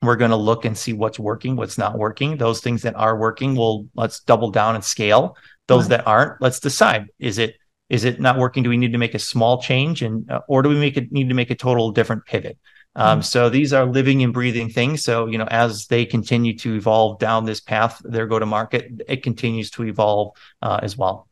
We're 0.02 0.18
going 0.18 0.32
to 0.32 0.38
look 0.38 0.66
and 0.66 0.78
see 0.78 0.94
what's 0.94 1.20
working 1.20 1.56
what's 1.56 1.78
not 1.78 1.98
working. 1.98 2.36
Those 2.36 2.60
things 2.60 2.82
that 2.82 2.96
are 2.96 3.18
working 3.18 3.56
will 3.56 3.88
let's 3.96 4.20
double 4.20 4.52
down 4.52 4.76
and 4.76 4.84
scale 4.84 5.38
those 5.70 5.84
right. 5.84 5.98
that 5.98 6.08
aren't 6.08 6.42
let's 6.42 6.60
decide 6.60 7.08
is 7.20 7.38
it 7.38 7.56
is 7.90 8.04
it 8.04 8.20
not 8.20 8.38
working 8.38 8.64
do 8.64 8.70
we 8.70 8.78
need 8.78 8.92
to 8.92 8.98
make 8.98 9.14
a 9.14 9.20
small 9.20 9.62
change 9.62 10.02
and 10.02 10.30
uh, 10.30 10.42
or 10.50 10.62
do 10.62 10.70
we 10.70 10.80
make 10.80 10.98
it 10.98 11.12
need 11.12 11.30
to 11.30 11.36
make 11.36 11.52
a 11.52 11.56
total 11.56 11.92
different 11.92 12.26
pivot 12.26 12.58
um, 12.96 13.20
mm-hmm. 13.20 13.24
so 13.24 13.50
these 13.50 13.72
are 13.72 13.86
living 13.86 14.24
and 14.24 14.34
breathing 14.34 14.70
things 14.70 15.04
so 15.04 15.28
you 15.28 15.38
know 15.38 15.48
as 15.50 15.88
they 15.88 16.06
continue 16.06 16.58
to 16.58 16.76
evolve 16.76 17.20
down 17.20 17.46
this 17.46 17.62
path 17.62 18.02
their 18.04 18.28
go 18.28 18.40
to 18.40 18.46
market 18.46 18.92
it 19.08 19.24
continues 19.24 19.70
to 19.70 19.86
evolve 19.86 20.36
uh, 20.62 20.80
as 20.82 20.98
well 20.98 21.30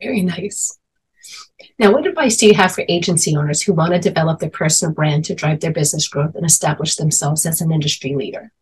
very 0.00 0.22
nice 0.22 0.78
now, 1.78 1.92
what 1.92 2.06
advice 2.06 2.36
do 2.36 2.46
you 2.46 2.54
have 2.54 2.72
for 2.72 2.84
agency 2.88 3.36
owners 3.36 3.62
who 3.62 3.72
want 3.72 3.92
to 3.92 4.00
develop 4.00 4.40
their 4.40 4.50
personal 4.50 4.92
brand 4.92 5.24
to 5.26 5.34
drive 5.36 5.60
their 5.60 5.70
business 5.70 6.08
growth 6.08 6.34
and 6.34 6.44
establish 6.44 6.96
themselves 6.96 7.46
as 7.46 7.60
an 7.60 7.70
industry 7.70 8.16
leader? 8.16 8.52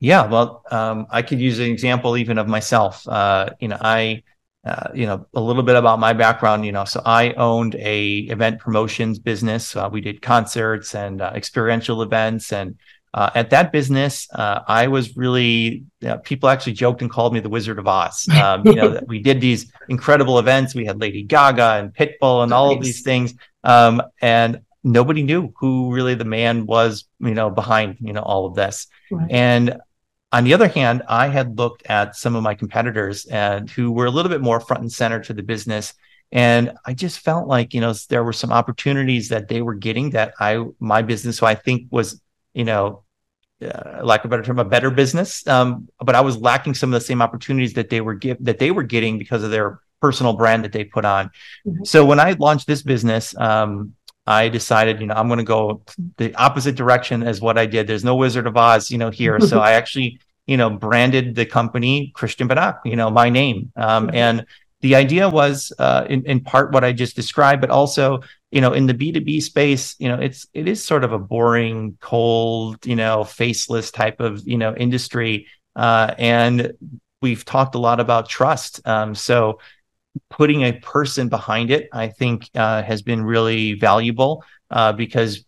Yeah, 0.00 0.26
well, 0.26 0.62
um, 0.70 1.06
I 1.10 1.22
could 1.22 1.40
use 1.40 1.58
an 1.58 1.66
example 1.66 2.16
even 2.16 2.38
of 2.38 2.46
myself. 2.46 3.06
Uh, 3.08 3.50
you 3.60 3.68
know, 3.68 3.78
I, 3.80 4.22
uh, 4.64 4.90
you 4.94 5.06
know, 5.06 5.26
a 5.34 5.40
little 5.40 5.64
bit 5.64 5.74
about 5.74 5.98
my 5.98 6.12
background. 6.12 6.64
You 6.64 6.72
know, 6.72 6.84
so 6.84 7.02
I 7.04 7.32
owned 7.32 7.74
a 7.74 8.18
event 8.18 8.60
promotions 8.60 9.18
business. 9.18 9.74
Uh, 9.74 9.88
we 9.90 10.00
did 10.00 10.22
concerts 10.22 10.94
and 10.94 11.20
uh, 11.20 11.32
experiential 11.34 12.02
events, 12.02 12.52
and 12.52 12.76
uh, 13.14 13.30
at 13.34 13.50
that 13.50 13.72
business, 13.72 14.28
uh, 14.32 14.60
I 14.68 14.86
was 14.86 15.16
really 15.16 15.84
people 16.22 16.48
actually 16.48 16.74
joked 16.74 17.02
and 17.02 17.10
called 17.10 17.32
me 17.32 17.40
the 17.40 17.48
Wizard 17.48 17.78
of 17.78 17.88
Oz. 17.88 18.28
Um, 18.38 18.64
you 18.64 18.74
know, 18.76 19.00
we 19.08 19.18
did 19.18 19.40
these 19.40 19.72
incredible 19.88 20.38
events. 20.38 20.74
We 20.74 20.86
had 20.86 21.00
Lady 21.00 21.24
Gaga 21.24 21.80
and 21.80 21.92
Pitbull 21.92 22.44
and 22.44 22.52
all 22.52 22.72
of 22.72 22.80
these 22.80 23.02
things, 23.02 23.34
um, 23.64 24.00
and 24.22 24.60
nobody 24.84 25.24
knew 25.24 25.52
who 25.58 25.92
really 25.92 26.14
the 26.14 26.24
man 26.24 26.66
was. 26.66 27.04
You 27.18 27.34
know, 27.34 27.50
behind 27.50 27.96
you 28.00 28.12
know 28.12 28.22
all 28.22 28.46
of 28.46 28.54
this, 28.54 28.86
right. 29.10 29.26
and 29.30 29.80
on 30.30 30.44
the 30.44 30.54
other 30.54 30.68
hand, 30.68 31.02
I 31.08 31.28
had 31.28 31.58
looked 31.58 31.86
at 31.86 32.16
some 32.16 32.36
of 32.36 32.42
my 32.42 32.54
competitors 32.54 33.24
and 33.26 33.68
who 33.70 33.92
were 33.92 34.06
a 34.06 34.10
little 34.10 34.30
bit 34.30 34.42
more 34.42 34.60
front 34.60 34.82
and 34.82 34.92
center 34.92 35.20
to 35.20 35.32
the 35.32 35.42
business. 35.42 35.94
And 36.30 36.72
I 36.84 36.92
just 36.92 37.20
felt 37.20 37.48
like, 37.48 37.72
you 37.72 37.80
know, 37.80 37.94
there 38.10 38.22
were 38.22 38.34
some 38.34 38.52
opportunities 38.52 39.30
that 39.30 39.48
they 39.48 39.62
were 39.62 39.74
getting 39.74 40.10
that 40.10 40.34
I, 40.38 40.62
my 40.78 41.00
business, 41.00 41.38
so 41.38 41.46
I 41.46 41.54
think 41.54 41.88
was, 41.90 42.20
you 42.52 42.64
know, 42.64 43.04
uh, 43.62 44.00
lack 44.04 44.24
of 44.24 44.26
a 44.26 44.30
better 44.30 44.42
term, 44.42 44.58
a 44.58 44.64
better 44.64 44.90
business. 44.90 45.46
Um, 45.46 45.88
but 45.98 46.14
I 46.14 46.20
was 46.20 46.36
lacking 46.36 46.74
some 46.74 46.92
of 46.92 47.00
the 47.00 47.06
same 47.06 47.22
opportunities 47.22 47.72
that 47.74 47.88
they 47.88 48.00
were 48.00 48.14
give 48.14 48.36
that 48.44 48.58
they 48.58 48.70
were 48.70 48.82
getting 48.82 49.18
because 49.18 49.42
of 49.42 49.50
their 49.50 49.80
personal 50.00 50.34
brand 50.34 50.64
that 50.64 50.72
they 50.72 50.84
put 50.84 51.04
on. 51.04 51.30
Mm-hmm. 51.66 51.84
So 51.84 52.04
when 52.04 52.20
I 52.20 52.32
launched 52.32 52.66
this 52.66 52.82
business, 52.82 53.36
um, 53.36 53.94
I 54.28 54.50
decided, 54.50 55.00
you 55.00 55.06
know, 55.06 55.14
I'm 55.14 55.26
going 55.26 55.38
to 55.38 55.44
go 55.44 55.80
the 56.18 56.34
opposite 56.34 56.74
direction 56.74 57.22
as 57.22 57.40
what 57.40 57.56
I 57.56 57.64
did. 57.64 57.86
There's 57.86 58.04
no 58.04 58.14
Wizard 58.14 58.46
of 58.46 58.58
Oz, 58.58 58.90
you 58.90 58.98
know, 58.98 59.08
here. 59.08 59.40
so 59.40 59.58
I 59.68 59.72
actually, 59.72 60.20
you 60.46 60.58
know, 60.58 60.68
branded 60.68 61.34
the 61.34 61.46
company 61.46 62.12
Christian 62.14 62.46
Banach, 62.46 62.80
you 62.84 62.94
know, 62.94 63.08
my 63.08 63.30
name. 63.30 63.72
Um, 63.74 64.10
and 64.12 64.44
the 64.82 64.96
idea 64.96 65.30
was 65.30 65.72
uh, 65.78 66.04
in, 66.10 66.26
in 66.26 66.40
part 66.40 66.72
what 66.72 66.84
I 66.84 66.92
just 66.92 67.16
described, 67.16 67.62
but 67.62 67.70
also, 67.70 68.20
you 68.50 68.60
know, 68.60 68.74
in 68.74 68.84
the 68.84 68.92
B2B 68.92 69.42
space, 69.42 69.96
you 69.98 70.08
know, 70.08 70.20
it's 70.20 70.46
it 70.52 70.68
is 70.68 70.84
sort 70.84 71.04
of 71.04 71.12
a 71.12 71.18
boring, 71.18 71.96
cold, 72.02 72.84
you 72.84 72.96
know, 72.96 73.24
faceless 73.24 73.90
type 73.90 74.20
of, 74.20 74.46
you 74.46 74.58
know, 74.58 74.74
industry. 74.76 75.46
Uh, 75.74 76.14
and 76.18 76.74
we've 77.22 77.46
talked 77.46 77.74
a 77.74 77.78
lot 77.78 77.98
about 77.98 78.28
trust. 78.28 78.86
Um, 78.86 79.14
so 79.14 79.58
putting 80.30 80.62
a 80.62 80.72
person 80.72 81.28
behind 81.28 81.70
it, 81.70 81.88
I 81.92 82.08
think, 82.08 82.48
uh, 82.54 82.82
has 82.82 83.02
been 83.02 83.22
really 83.22 83.74
valuable 83.74 84.44
uh, 84.70 84.92
because 84.92 85.44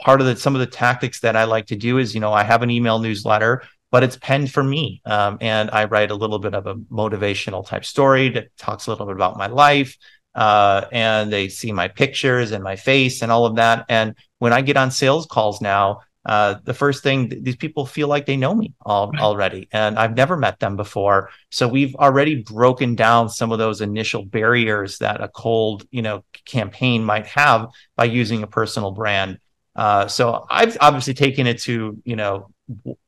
part 0.00 0.20
of 0.20 0.26
the 0.26 0.36
some 0.36 0.54
of 0.54 0.60
the 0.60 0.66
tactics 0.66 1.20
that 1.20 1.36
I 1.36 1.44
like 1.44 1.66
to 1.66 1.76
do 1.76 1.98
is, 1.98 2.14
you 2.14 2.20
know, 2.20 2.32
I 2.32 2.44
have 2.44 2.62
an 2.62 2.70
email 2.70 2.98
newsletter, 2.98 3.62
but 3.90 4.02
it's 4.02 4.16
penned 4.16 4.52
for 4.52 4.62
me, 4.62 5.00
um, 5.04 5.38
and 5.40 5.70
I 5.70 5.84
write 5.84 6.10
a 6.10 6.14
little 6.14 6.38
bit 6.38 6.54
of 6.54 6.66
a 6.66 6.74
motivational 6.74 7.66
type 7.66 7.84
story 7.84 8.28
that 8.30 8.56
talks 8.56 8.86
a 8.86 8.90
little 8.90 9.06
bit 9.06 9.16
about 9.16 9.36
my 9.36 9.46
life. 9.46 9.96
Uh, 10.34 10.86
and 10.92 11.32
they 11.32 11.48
see 11.48 11.72
my 11.72 11.88
pictures 11.88 12.52
and 12.52 12.62
my 12.62 12.76
face 12.76 13.22
and 13.22 13.32
all 13.32 13.44
of 13.44 13.56
that. 13.56 13.84
And 13.88 14.14
when 14.38 14.52
I 14.52 14.60
get 14.60 14.76
on 14.76 14.92
sales 14.92 15.26
calls 15.26 15.60
now, 15.60 16.02
uh, 16.28 16.60
the 16.64 16.74
first 16.74 17.02
thing 17.02 17.30
these 17.42 17.56
people 17.56 17.86
feel 17.86 18.06
like 18.06 18.26
they 18.26 18.36
know 18.36 18.54
me 18.54 18.74
all, 18.84 19.10
right. 19.10 19.22
already 19.22 19.66
and 19.72 19.98
i've 19.98 20.14
never 20.14 20.36
met 20.36 20.60
them 20.60 20.76
before 20.76 21.30
so 21.50 21.66
we've 21.66 21.94
already 21.96 22.42
broken 22.42 22.94
down 22.94 23.30
some 23.30 23.50
of 23.50 23.58
those 23.58 23.80
initial 23.80 24.24
barriers 24.24 24.98
that 24.98 25.22
a 25.22 25.28
cold 25.28 25.86
you 25.90 26.02
know 26.02 26.22
campaign 26.44 27.02
might 27.02 27.26
have 27.26 27.68
by 27.96 28.04
using 28.04 28.42
a 28.42 28.46
personal 28.46 28.90
brand 28.90 29.38
uh, 29.74 30.06
so 30.06 30.44
i've 30.50 30.76
obviously 30.80 31.14
taken 31.14 31.46
it 31.46 31.58
to 31.58 32.00
you 32.04 32.14
know 32.14 32.50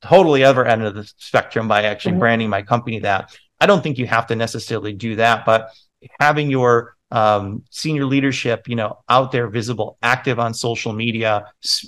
totally 0.00 0.42
other 0.42 0.64
end 0.64 0.82
of 0.82 0.94
the 0.94 1.04
spectrum 1.18 1.68
by 1.68 1.82
actually 1.82 2.12
mm-hmm. 2.12 2.20
branding 2.20 2.48
my 2.48 2.62
company 2.62 3.00
that 3.00 3.36
i 3.60 3.66
don't 3.66 3.82
think 3.82 3.98
you 3.98 4.06
have 4.06 4.26
to 4.26 4.34
necessarily 4.34 4.94
do 4.94 5.16
that 5.16 5.44
but 5.44 5.70
having 6.18 6.50
your 6.50 6.96
um, 7.10 7.64
senior 7.70 8.06
leadership, 8.06 8.68
you 8.68 8.76
know, 8.76 8.98
out 9.08 9.32
there 9.32 9.48
visible, 9.48 9.98
active 10.02 10.38
on 10.38 10.54
social 10.54 10.92
media, 10.92 11.44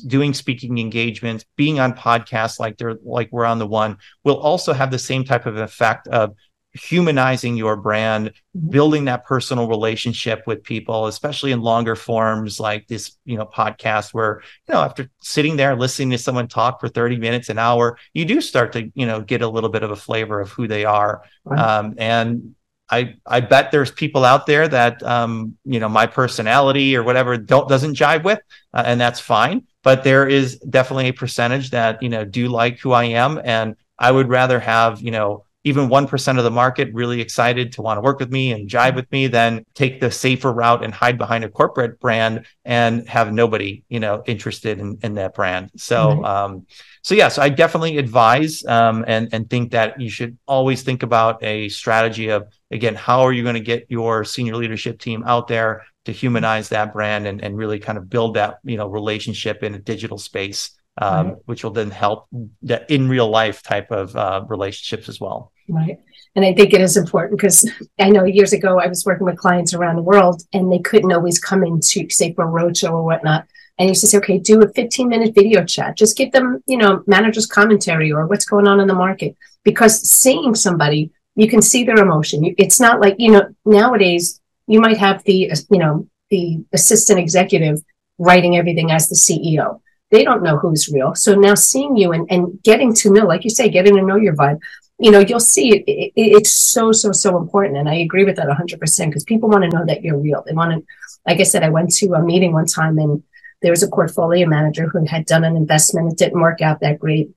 doing 0.07 0.35
speaking 0.35 0.79
engagements, 0.79 1.45
being 1.57 1.81
on 1.81 1.93
podcasts 1.93 2.59
like 2.59 2.79
they're 2.79 2.97
like 3.05 3.29
we're 3.33 3.45
on 3.45 3.59
the 3.59 3.67
one, 3.67 3.99
will 4.25 4.39
also 4.39 4.73
have 4.73 4.91
the 4.91 4.99
same 4.99 5.25
type 5.25 5.47
of 5.47 5.57
effect 5.57 6.09
of 6.09 6.35
humanizing 6.75 7.57
your 7.57 7.77
brand, 7.77 8.31
mm-hmm. 8.57 8.71
building 8.71 9.05
that 9.05 9.25
personal 9.25 9.69
relationship 9.69 10.43
with 10.47 10.63
people, 10.63 11.07
especially 11.07 11.53
in 11.53 11.61
longer 11.61 11.95
forms 11.95 12.59
like 12.59 12.89
this, 12.89 13.17
you 13.25 13.37
know, 13.37 13.47
podcast 13.47 14.15
where, 14.15 14.43
you 14.67 14.75
know, 14.75 14.81
after 14.81 15.09
sitting 15.21 15.57
there 15.57 15.77
listening 15.77 16.11
to 16.11 16.19
someone 16.19 16.49
talk 16.49 16.81
for 16.81 16.89
30 16.89 17.19
minutes, 17.19 17.49
an 17.49 17.59
hour, 17.59 17.99
you 18.15 18.25
do 18.25 18.41
start 18.41 18.73
to, 18.73 18.91
you 18.95 19.07
know, 19.07 19.21
get 19.21 19.43
a 19.43 19.49
little 19.49 19.71
bit 19.71 19.83
of 19.83 19.91
a 19.91 19.97
flavor 19.97 20.41
of 20.41 20.51
who 20.51 20.67
they 20.67 20.85
are. 20.85 21.23
Right. 21.45 21.61
Um, 21.61 21.95
and 21.99 22.55
I 22.91 23.15
I 23.27 23.41
bet 23.41 23.71
there's 23.71 23.91
people 23.91 24.25
out 24.25 24.47
there 24.47 24.69
that 24.69 25.03
um, 25.03 25.57
you 25.65 25.81
know 25.81 25.89
my 25.89 26.07
personality 26.07 26.97
or 26.97 27.03
whatever 27.03 27.37
don't 27.37 27.69
doesn't 27.69 27.95
jive 27.95 28.25
with, 28.25 28.41
uh, 28.75 28.83
and 28.85 29.01
that's 29.01 29.21
fine. 29.21 29.67
But 29.83 30.05
there 30.05 30.29
is 30.29 30.59
definitely 30.59 31.09
a 31.09 31.13
percentage 31.13 31.71
that 31.71 32.03
you 32.03 32.09
know 32.09 32.25
do 32.25 32.49
like 32.49 32.79
who 32.81 32.93
I 32.93 33.05
am, 33.05 33.41
and 33.43 33.77
I 33.99 34.11
would 34.11 34.29
rather 34.29 34.59
have, 34.59 35.01
you 35.01 35.13
know, 35.13 35.45
even 35.65 35.89
1% 35.89 36.39
of 36.39 36.45
the 36.45 36.51
market 36.51 36.93
really 36.93 37.21
excited 37.21 37.73
to 37.73 37.83
want 37.83 37.97
to 37.97 38.01
work 38.01 38.19
with 38.19 38.31
me 38.31 38.53
and 38.53 38.69
jive 38.69 38.95
with 38.95 39.11
me 39.13 39.27
then 39.27 39.65
take 39.75 40.01
the 40.01 40.11
safer 40.11 40.53
route 40.53 40.85
and 40.85 40.93
hide 40.93 41.19
behind 41.19 41.45
a 41.45 41.49
corporate 41.49 42.01
brand 42.01 42.47
and 42.65 43.09
have 43.09 43.33
nobody 43.33 43.83
you 43.89 44.01
know 44.01 44.23
interested 44.27 44.79
in, 44.79 44.99
in 45.03 45.15
that 45.15 45.35
brand 45.35 45.71
so 45.77 46.09
mm-hmm. 46.09 46.25
um 46.25 46.67
so 47.03 47.15
yes 47.15 47.23
yeah, 47.23 47.29
so 47.29 47.43
i 47.43 47.49
definitely 47.49 47.99
advise 47.99 48.65
um 48.67 49.05
and 49.07 49.29
and 49.33 49.49
think 49.49 49.73
that 49.73 50.01
you 50.01 50.11
should 50.11 50.37
always 50.47 50.83
think 50.83 51.03
about 51.03 51.43
a 51.43 51.69
strategy 51.69 52.29
of 52.29 52.47
again 52.71 52.95
how 52.95 53.23
are 53.23 53.33
you 53.33 53.43
going 53.43 53.55
to 53.55 53.61
get 53.61 53.87
your 53.89 54.25
senior 54.25 54.57
leadership 54.57 54.99
team 54.99 55.23
out 55.27 55.49
there 55.49 55.85
to 56.05 56.11
humanize 56.11 56.71
that 56.71 56.93
brand 56.93 57.29
and, 57.29 57.45
and 57.45 57.57
really 57.57 57.79
kind 57.79 57.97
of 57.97 58.11
build 58.11 58.35
that 58.35 58.59
you 58.65 58.77
know 58.77 58.89
relationship 58.89 59.63
in 59.63 59.75
a 59.75 59.79
digital 59.79 60.19
space 60.19 60.71
um, 60.99 61.29
right. 61.29 61.37
which 61.47 61.65
will 61.65 61.71
then 61.71 61.91
help 61.91 62.27
that 62.63 62.91
in 62.91 63.09
real 63.09 63.29
life 63.29 63.63
type 63.63 63.91
of 63.91 64.15
uh, 64.15 64.45
relationships 64.49 65.09
as 65.09 65.21
well. 65.21 65.52
Right. 65.69 65.99
And 66.35 66.45
I 66.45 66.55
think 66.55 66.73
it 66.73 66.81
is 66.81 66.97
important 66.97 67.39
because 67.39 67.69
I 67.99 68.11
know 68.11 68.25
years 68.25 68.53
ago 68.53 68.81
I 68.81 68.87
was 68.87 69.05
working 69.05 69.27
with 69.27 69.37
clients 69.37 69.75
around 69.75 69.97
the 69.97 70.03
world 70.03 70.43
and 70.53 70.73
they 70.73 70.79
couldn't 70.79 71.13
always 71.13 71.39
come 71.39 71.63
into, 71.63 72.09
say, 72.11 72.33
for 72.35 72.47
roadshow 72.47 72.93
or 72.93 73.05
whatnot. 73.05 73.47
And 73.79 73.89
you 73.89 73.95
say, 73.95 74.17
okay, 74.19 74.39
do 74.39 74.63
a 74.63 74.73
15 74.73 75.09
minute 75.09 75.35
video 75.35 75.65
chat. 75.65 75.97
Just 75.97 76.17
give 76.17 76.33
them, 76.33 76.63
you 76.67 76.77
know, 76.79 77.03
manager's 77.07 77.47
commentary 77.47 78.13
or 78.13 78.27
what's 78.27 78.45
going 78.45 78.67
on 78.67 78.81
in 78.81 78.87
the 78.87 78.95
market. 78.95 79.37
Because 79.65 80.01
seeing 80.03 80.55
somebody, 80.55 81.11
you 81.35 81.49
can 81.49 81.63
see 81.63 81.85
their 81.85 81.99
emotion. 81.99 82.55
It's 82.59 82.81
not 82.81 83.01
like, 83.01 83.17
you 83.19 83.31
know, 83.31 83.55
nowadays 83.65 84.41
you 84.67 84.81
might 84.81 84.99
have 84.99 85.23
the, 85.25 85.53
you 85.71 85.79
know, 85.79 86.09
the 86.31 86.65
assistant 86.73 87.19
executive 87.19 87.83
writing 88.19 88.57
everything 88.57 88.91
as 88.91 89.09
the 89.09 89.17
CEO 89.17 89.81
they 90.13 90.25
don't 90.25 90.43
know 90.43 90.59
who's 90.59 90.91
real. 90.91 91.15
So 91.15 91.35
now 91.35 91.55
seeing 91.55 91.97
you 91.97 92.13
and, 92.13 92.31
and 92.31 92.63
getting 92.63 92.93
to 92.97 93.11
know, 93.11 93.25
like 93.25 93.45
you 93.45 93.51
say, 93.51 93.71
getting 93.71 93.97
to 93.97 94.03
know 94.03 94.17
your 94.17 94.37
vibe, 94.37 94.61
you 94.99 95.11
know, 95.11 95.21
you'll 95.21 95.41
see 95.41 95.71
it, 95.71 95.85
it 95.87 96.13
it's 96.15 96.53
so, 96.53 96.93
so, 96.93 97.13
so 97.13 97.39
important. 97.39 97.79
And 97.79 97.89
I 97.89 97.95
agree 97.95 98.25
with 98.25 98.37
that 98.37 98.47
100% 98.47 99.07
because 99.07 99.25
people 99.25 99.49
want 99.49 99.65
to 99.65 99.71
know 99.71 99.87
that 99.87 100.03
you're 100.03 100.19
real. 100.19 100.45
They 100.47 100.53
want 100.53 100.73
to, 100.73 100.87
like 101.27 101.41
I 101.41 101.45
said, 101.45 101.65
I 101.65 101.71
went 101.71 101.93
to 101.95 102.13
a 102.13 102.23
meeting 102.23 102.53
one 102.53 102.67
time 102.67 102.99
and 102.99 103.23
there 103.63 103.73
was 103.73 103.83
a 103.83 103.89
portfolio 103.89 104.47
manager 104.47 104.87
who 104.87 105.05
had 105.07 105.25
done 105.25 105.45
an 105.45 105.57
investment. 105.57 106.13
It 106.13 106.19
didn't 106.19 106.43
work 106.43 106.61
out 106.61 106.81
that 106.81 106.99
great. 106.99 107.31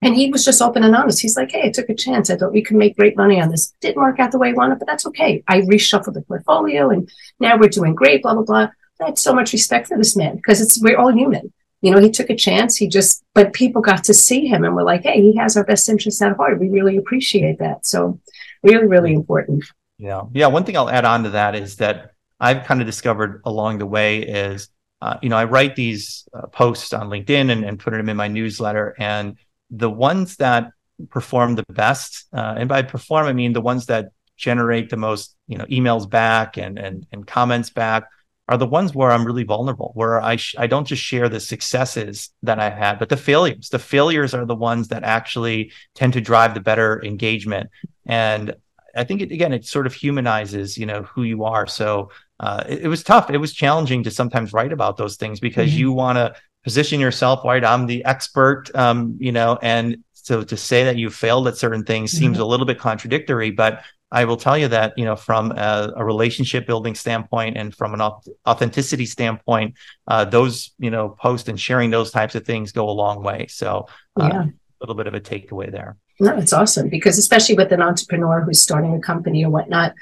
And 0.00 0.14
he 0.14 0.30
was 0.30 0.44
just 0.44 0.62
open 0.62 0.84
and 0.84 0.94
honest. 0.94 1.20
He's 1.20 1.36
like, 1.36 1.50
Hey, 1.50 1.64
I 1.64 1.70
took 1.70 1.88
a 1.88 1.94
chance. 1.94 2.30
I 2.30 2.36
thought 2.36 2.52
we 2.52 2.62
could 2.62 2.76
make 2.76 2.96
great 2.96 3.16
money 3.16 3.40
on 3.40 3.48
this. 3.48 3.74
Didn't 3.80 4.00
work 4.00 4.20
out 4.20 4.30
the 4.30 4.38
way 4.38 4.50
I 4.50 4.52
wanted, 4.52 4.78
but 4.78 4.86
that's 4.86 5.06
okay. 5.06 5.42
I 5.48 5.62
reshuffled 5.62 6.14
the 6.14 6.22
portfolio 6.22 6.90
and 6.90 7.10
now 7.40 7.58
we're 7.58 7.68
doing 7.68 7.96
great, 7.96 8.22
blah, 8.22 8.34
blah, 8.34 8.44
blah. 8.44 8.68
I 9.00 9.06
had 9.06 9.18
so 9.18 9.34
much 9.34 9.52
respect 9.52 9.88
for 9.88 9.98
this 9.98 10.16
man 10.16 10.36
because 10.36 10.60
it's, 10.60 10.80
we're 10.80 10.98
all 10.98 11.12
human 11.12 11.52
you 11.82 11.90
know, 11.90 12.00
he 12.00 12.10
took 12.10 12.30
a 12.30 12.36
chance. 12.36 12.76
He 12.76 12.88
just, 12.88 13.22
but 13.34 13.52
people 13.52 13.82
got 13.82 14.04
to 14.04 14.14
see 14.14 14.46
him 14.46 14.64
and 14.64 14.74
were 14.74 14.82
like, 14.82 15.02
hey, 15.02 15.20
he 15.20 15.36
has 15.36 15.56
our 15.56 15.64
best 15.64 15.88
interests 15.88 16.22
at 16.22 16.36
heart. 16.36 16.58
We 16.58 16.68
really 16.68 16.96
appreciate 16.96 17.58
that. 17.58 17.86
So, 17.86 18.18
really, 18.62 18.86
really 18.86 19.12
important. 19.12 19.64
Yeah. 19.98 20.22
Yeah. 20.32 20.48
One 20.48 20.64
thing 20.64 20.76
I'll 20.76 20.90
add 20.90 21.04
on 21.04 21.24
to 21.24 21.30
that 21.30 21.54
is 21.54 21.76
that 21.76 22.12
I've 22.40 22.64
kind 22.64 22.80
of 22.80 22.86
discovered 22.86 23.40
along 23.44 23.78
the 23.78 23.86
way 23.86 24.18
is, 24.18 24.68
uh, 25.00 25.18
you 25.22 25.28
know, 25.28 25.36
I 25.36 25.44
write 25.44 25.76
these 25.76 26.26
uh, 26.34 26.46
posts 26.46 26.92
on 26.92 27.08
LinkedIn 27.08 27.50
and, 27.50 27.64
and 27.64 27.78
put 27.78 27.92
them 27.92 28.08
in 28.08 28.16
my 28.16 28.28
newsletter. 28.28 28.94
And 28.98 29.36
the 29.70 29.90
ones 29.90 30.36
that 30.36 30.70
perform 31.10 31.54
the 31.54 31.64
best, 31.70 32.26
uh, 32.32 32.54
and 32.58 32.68
by 32.68 32.82
perform, 32.82 33.26
I 33.26 33.32
mean 33.32 33.52
the 33.52 33.60
ones 33.60 33.86
that 33.86 34.10
generate 34.36 34.90
the 34.90 34.96
most, 34.96 35.34
you 35.46 35.56
know, 35.56 35.64
emails 35.66 36.08
back 36.08 36.56
and, 36.56 36.78
and, 36.78 37.06
and 37.12 37.26
comments 37.26 37.70
back 37.70 38.04
are 38.48 38.56
the 38.56 38.66
ones 38.66 38.94
where 38.94 39.10
I'm 39.10 39.26
really 39.26 39.42
vulnerable, 39.42 39.90
where 39.94 40.22
I 40.22 40.36
sh- 40.36 40.54
I 40.56 40.66
don't 40.66 40.86
just 40.86 41.02
share 41.02 41.28
the 41.28 41.40
successes 41.40 42.30
that 42.42 42.60
I 42.60 42.70
had, 42.70 42.98
but 42.98 43.08
the 43.08 43.16
failures. 43.16 43.70
The 43.70 43.78
failures 43.78 44.34
are 44.34 44.44
the 44.44 44.54
ones 44.54 44.88
that 44.88 45.02
actually 45.02 45.72
tend 45.94 46.12
to 46.12 46.20
drive 46.20 46.54
the 46.54 46.60
better 46.60 47.02
engagement. 47.04 47.70
And 48.06 48.54
I 48.94 49.04
think 49.04 49.20
it, 49.20 49.32
again, 49.32 49.52
it 49.52 49.66
sort 49.66 49.86
of 49.86 49.94
humanizes, 49.94 50.78
you 50.78 50.86
know, 50.86 51.02
who 51.02 51.24
you 51.24 51.44
are. 51.44 51.66
So 51.66 52.10
uh, 52.38 52.62
it, 52.68 52.82
it, 52.82 52.88
was 52.88 53.02
tough. 53.02 53.30
It 53.30 53.38
was 53.38 53.52
challenging 53.52 54.04
to 54.04 54.10
sometimes 54.10 54.52
write 54.52 54.72
about 54.72 54.96
those 54.96 55.16
things 55.16 55.40
because 55.40 55.70
mm-hmm. 55.70 55.78
you 55.80 55.92
want 55.92 56.16
to 56.16 56.34
position 56.62 57.00
yourself, 57.00 57.44
right? 57.44 57.64
I'm 57.64 57.86
the 57.86 58.04
expert, 58.04 58.70
um, 58.74 59.16
you 59.18 59.32
know, 59.32 59.58
and 59.60 60.02
so 60.12 60.42
to 60.42 60.56
say 60.56 60.84
that 60.84 60.96
you 60.96 61.10
failed 61.10 61.46
at 61.48 61.56
certain 61.56 61.84
things 61.84 62.10
mm-hmm. 62.10 62.18
seems 62.18 62.38
a 62.38 62.44
little 62.44 62.66
bit 62.66 62.78
contradictory, 62.78 63.50
but 63.50 63.82
I 64.10 64.24
will 64.24 64.36
tell 64.36 64.56
you 64.56 64.68
that, 64.68 64.96
you 64.96 65.04
know, 65.04 65.16
from 65.16 65.50
a, 65.52 65.92
a 65.96 66.04
relationship 66.04 66.66
building 66.66 66.94
standpoint 66.94 67.56
and 67.56 67.74
from 67.74 67.92
an 67.92 68.00
authenticity 68.46 69.06
standpoint, 69.06 69.74
uh, 70.06 70.24
those, 70.24 70.72
you 70.78 70.90
know, 70.90 71.08
post 71.08 71.48
and 71.48 71.58
sharing 71.58 71.90
those 71.90 72.12
types 72.12 72.34
of 72.34 72.44
things 72.44 72.72
go 72.72 72.88
a 72.88 72.92
long 72.92 73.22
way. 73.22 73.46
So, 73.48 73.88
uh, 74.20 74.30
yeah. 74.32 74.42
a 74.42 74.52
little 74.80 74.94
bit 74.94 75.08
of 75.08 75.14
a 75.14 75.20
takeaway 75.20 75.72
there. 75.72 75.96
No, 76.20 76.36
it's 76.36 76.52
awesome 76.52 76.88
because 76.88 77.18
especially 77.18 77.56
with 77.56 77.72
an 77.72 77.82
entrepreneur 77.82 78.42
who's 78.42 78.60
starting 78.60 78.94
a 78.94 79.00
company 79.00 79.44
or 79.44 79.50
whatnot, 79.50 79.92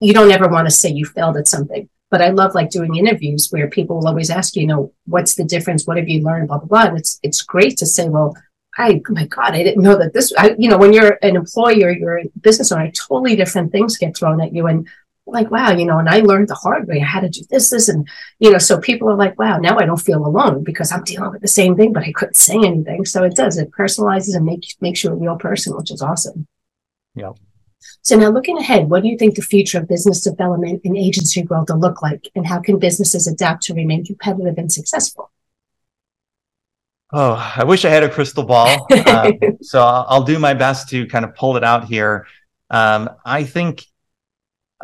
you 0.00 0.14
don't 0.14 0.32
ever 0.32 0.48
want 0.48 0.66
to 0.66 0.70
say 0.70 0.90
you 0.90 1.04
failed 1.04 1.36
at 1.36 1.46
something. 1.46 1.88
But 2.10 2.22
I 2.22 2.30
love 2.30 2.54
like 2.54 2.70
doing 2.70 2.96
interviews 2.96 3.48
where 3.50 3.68
people 3.68 3.98
will 3.98 4.08
always 4.08 4.30
ask 4.30 4.56
you, 4.56 4.62
you 4.62 4.66
know, 4.66 4.92
what's 5.06 5.34
the 5.34 5.44
difference? 5.44 5.86
What 5.86 5.96
have 5.96 6.08
you 6.08 6.22
learned? 6.22 6.48
Blah 6.48 6.58
blah 6.58 6.66
blah. 6.66 6.88
And 6.88 6.98
it's 6.98 7.20
it's 7.22 7.42
great 7.42 7.76
to 7.78 7.86
say, 7.86 8.08
well, 8.08 8.34
I, 8.80 9.02
oh 9.08 9.12
my 9.12 9.26
God, 9.26 9.52
I 9.54 9.62
didn't 9.62 9.82
know 9.82 9.98
that 9.98 10.12
this, 10.12 10.32
I, 10.36 10.54
you 10.58 10.68
know, 10.68 10.78
when 10.78 10.92
you're 10.92 11.18
an 11.22 11.36
employer, 11.36 11.90
you're 11.90 12.20
a 12.20 12.28
business 12.40 12.72
owner, 12.72 12.90
totally 12.90 13.36
different 13.36 13.72
things 13.72 13.98
get 13.98 14.16
thrown 14.16 14.40
at 14.40 14.54
you. 14.54 14.66
And 14.66 14.88
like, 15.26 15.50
wow, 15.50 15.70
you 15.70 15.84
know, 15.84 15.98
and 15.98 16.08
I 16.08 16.20
learned 16.20 16.48
the 16.48 16.54
hard 16.54 16.88
way. 16.88 17.00
I 17.00 17.04
had 17.04 17.20
to 17.20 17.28
do 17.28 17.42
this, 17.50 17.70
this, 17.70 17.88
and, 17.88 18.08
you 18.38 18.50
know, 18.50 18.58
so 18.58 18.80
people 18.80 19.08
are 19.10 19.16
like, 19.16 19.38
wow, 19.38 19.58
now 19.58 19.78
I 19.78 19.84
don't 19.84 20.00
feel 20.00 20.26
alone 20.26 20.64
because 20.64 20.90
I'm 20.90 21.04
dealing 21.04 21.30
with 21.30 21.42
the 21.42 21.48
same 21.48 21.76
thing, 21.76 21.92
but 21.92 22.04
I 22.04 22.12
couldn't 22.12 22.36
say 22.36 22.56
anything. 22.56 23.04
So 23.04 23.22
it 23.24 23.36
does, 23.36 23.58
it 23.58 23.70
personalizes 23.70 24.34
and 24.34 24.44
makes, 24.44 24.74
makes 24.80 25.04
you 25.04 25.10
a 25.10 25.14
real 25.14 25.36
person, 25.36 25.76
which 25.76 25.90
is 25.90 26.02
awesome. 26.02 26.46
Yeah. 27.14 27.32
So 28.02 28.16
now 28.16 28.30
looking 28.30 28.58
ahead, 28.58 28.90
what 28.90 29.02
do 29.02 29.08
you 29.08 29.16
think 29.16 29.34
the 29.34 29.42
future 29.42 29.78
of 29.78 29.88
business 29.88 30.22
development 30.22 30.82
and 30.84 30.96
agency 30.96 31.42
growth 31.42 31.68
will 31.70 31.78
look 31.78 32.02
like? 32.02 32.28
And 32.34 32.46
how 32.46 32.60
can 32.60 32.78
businesses 32.78 33.26
adapt 33.26 33.62
to 33.64 33.74
remain 33.74 34.04
competitive 34.04 34.58
and 34.58 34.72
successful? 34.72 35.30
Oh, 37.12 37.52
I 37.56 37.64
wish 37.64 37.84
I 37.84 37.90
had 37.90 38.02
a 38.02 38.08
crystal 38.08 38.44
ball. 38.44 38.86
Um, 39.06 39.32
so 39.62 39.82
I'll, 39.82 40.06
I'll, 40.08 40.22
do 40.22 40.38
my 40.38 40.54
best 40.54 40.88
to 40.90 41.06
kind 41.06 41.24
of 41.24 41.34
pull 41.34 41.56
it 41.56 41.64
out 41.64 41.84
here. 41.84 42.26
Um, 42.70 43.10
I 43.24 43.44
think, 43.44 43.84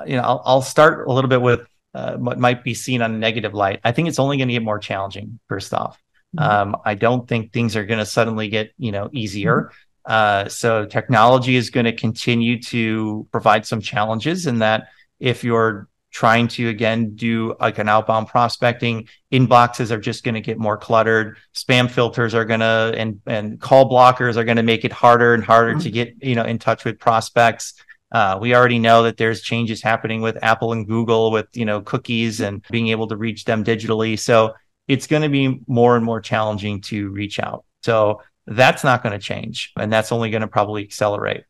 you 0.06 0.16
know, 0.16 0.22
I'll, 0.22 0.42
I'll, 0.44 0.62
start 0.62 1.06
a 1.06 1.12
little 1.12 1.30
bit 1.30 1.40
with 1.40 1.68
uh, 1.94 2.16
what 2.16 2.38
might 2.38 2.64
be 2.64 2.74
seen 2.74 3.00
on 3.00 3.14
a 3.14 3.18
negative 3.18 3.54
light. 3.54 3.80
I 3.84 3.92
think 3.92 4.08
it's 4.08 4.18
only 4.18 4.36
going 4.38 4.48
to 4.48 4.54
get 4.54 4.62
more 4.62 4.78
challenging. 4.78 5.38
First 5.48 5.72
off, 5.72 6.02
mm-hmm. 6.36 6.72
um, 6.72 6.76
I 6.84 6.94
don't 6.94 7.28
think 7.28 7.52
things 7.52 7.76
are 7.76 7.84
going 7.84 8.00
to 8.00 8.06
suddenly 8.06 8.48
get 8.48 8.72
you 8.76 8.92
know 8.92 9.08
easier. 9.12 9.70
Mm-hmm. 9.70 10.12
Uh, 10.12 10.48
so 10.48 10.84
technology 10.84 11.56
is 11.56 11.70
going 11.70 11.86
to 11.86 11.92
continue 11.92 12.60
to 12.62 13.26
provide 13.32 13.66
some 13.66 13.80
challenges 13.80 14.46
in 14.46 14.60
that 14.60 14.88
if 15.18 15.42
you're 15.42 15.88
trying 16.16 16.48
to 16.48 16.70
again 16.70 17.14
do 17.14 17.54
like 17.60 17.76
an 17.76 17.90
outbound 17.90 18.26
prospecting. 18.26 19.06
Inboxes 19.30 19.90
are 19.90 20.00
just 20.00 20.24
going 20.24 20.34
to 20.34 20.40
get 20.40 20.58
more 20.58 20.78
cluttered. 20.78 21.36
Spam 21.54 21.90
filters 21.90 22.34
are 22.34 22.46
going 22.46 22.60
to 22.60 22.94
and 22.96 23.20
and 23.26 23.60
call 23.60 23.90
blockers 23.90 24.38
are 24.38 24.44
going 24.44 24.56
to 24.56 24.62
make 24.62 24.86
it 24.86 24.92
harder 24.92 25.34
and 25.34 25.44
harder 25.44 25.72
mm-hmm. 25.72 25.80
to 25.80 25.90
get 25.90 26.14
you 26.22 26.34
know 26.34 26.44
in 26.44 26.58
touch 26.58 26.86
with 26.86 26.98
prospects. 26.98 27.74
Uh, 28.10 28.38
we 28.40 28.54
already 28.54 28.78
know 28.78 29.02
that 29.02 29.18
there's 29.18 29.42
changes 29.42 29.82
happening 29.82 30.22
with 30.22 30.42
apple 30.42 30.72
and 30.72 30.86
google 30.86 31.30
with 31.30 31.48
you 31.52 31.66
know 31.66 31.82
cookies 31.82 32.40
and 32.40 32.64
being 32.70 32.88
able 32.88 33.06
to 33.08 33.16
reach 33.18 33.44
them 33.44 33.62
digitally. 33.62 34.18
So 34.18 34.54
it's 34.88 35.06
going 35.06 35.22
to 35.22 35.28
be 35.28 35.60
more 35.66 35.96
and 35.96 36.04
more 36.04 36.22
challenging 36.22 36.80
to 36.82 37.10
reach 37.10 37.38
out. 37.38 37.66
So 37.82 38.22
that's 38.46 38.84
not 38.84 39.02
going 39.02 39.12
to 39.12 39.18
change 39.18 39.72
and 39.76 39.92
that's 39.92 40.12
only 40.12 40.30
going 40.30 40.40
to 40.40 40.48
probably 40.48 40.82
accelerate 40.82 41.44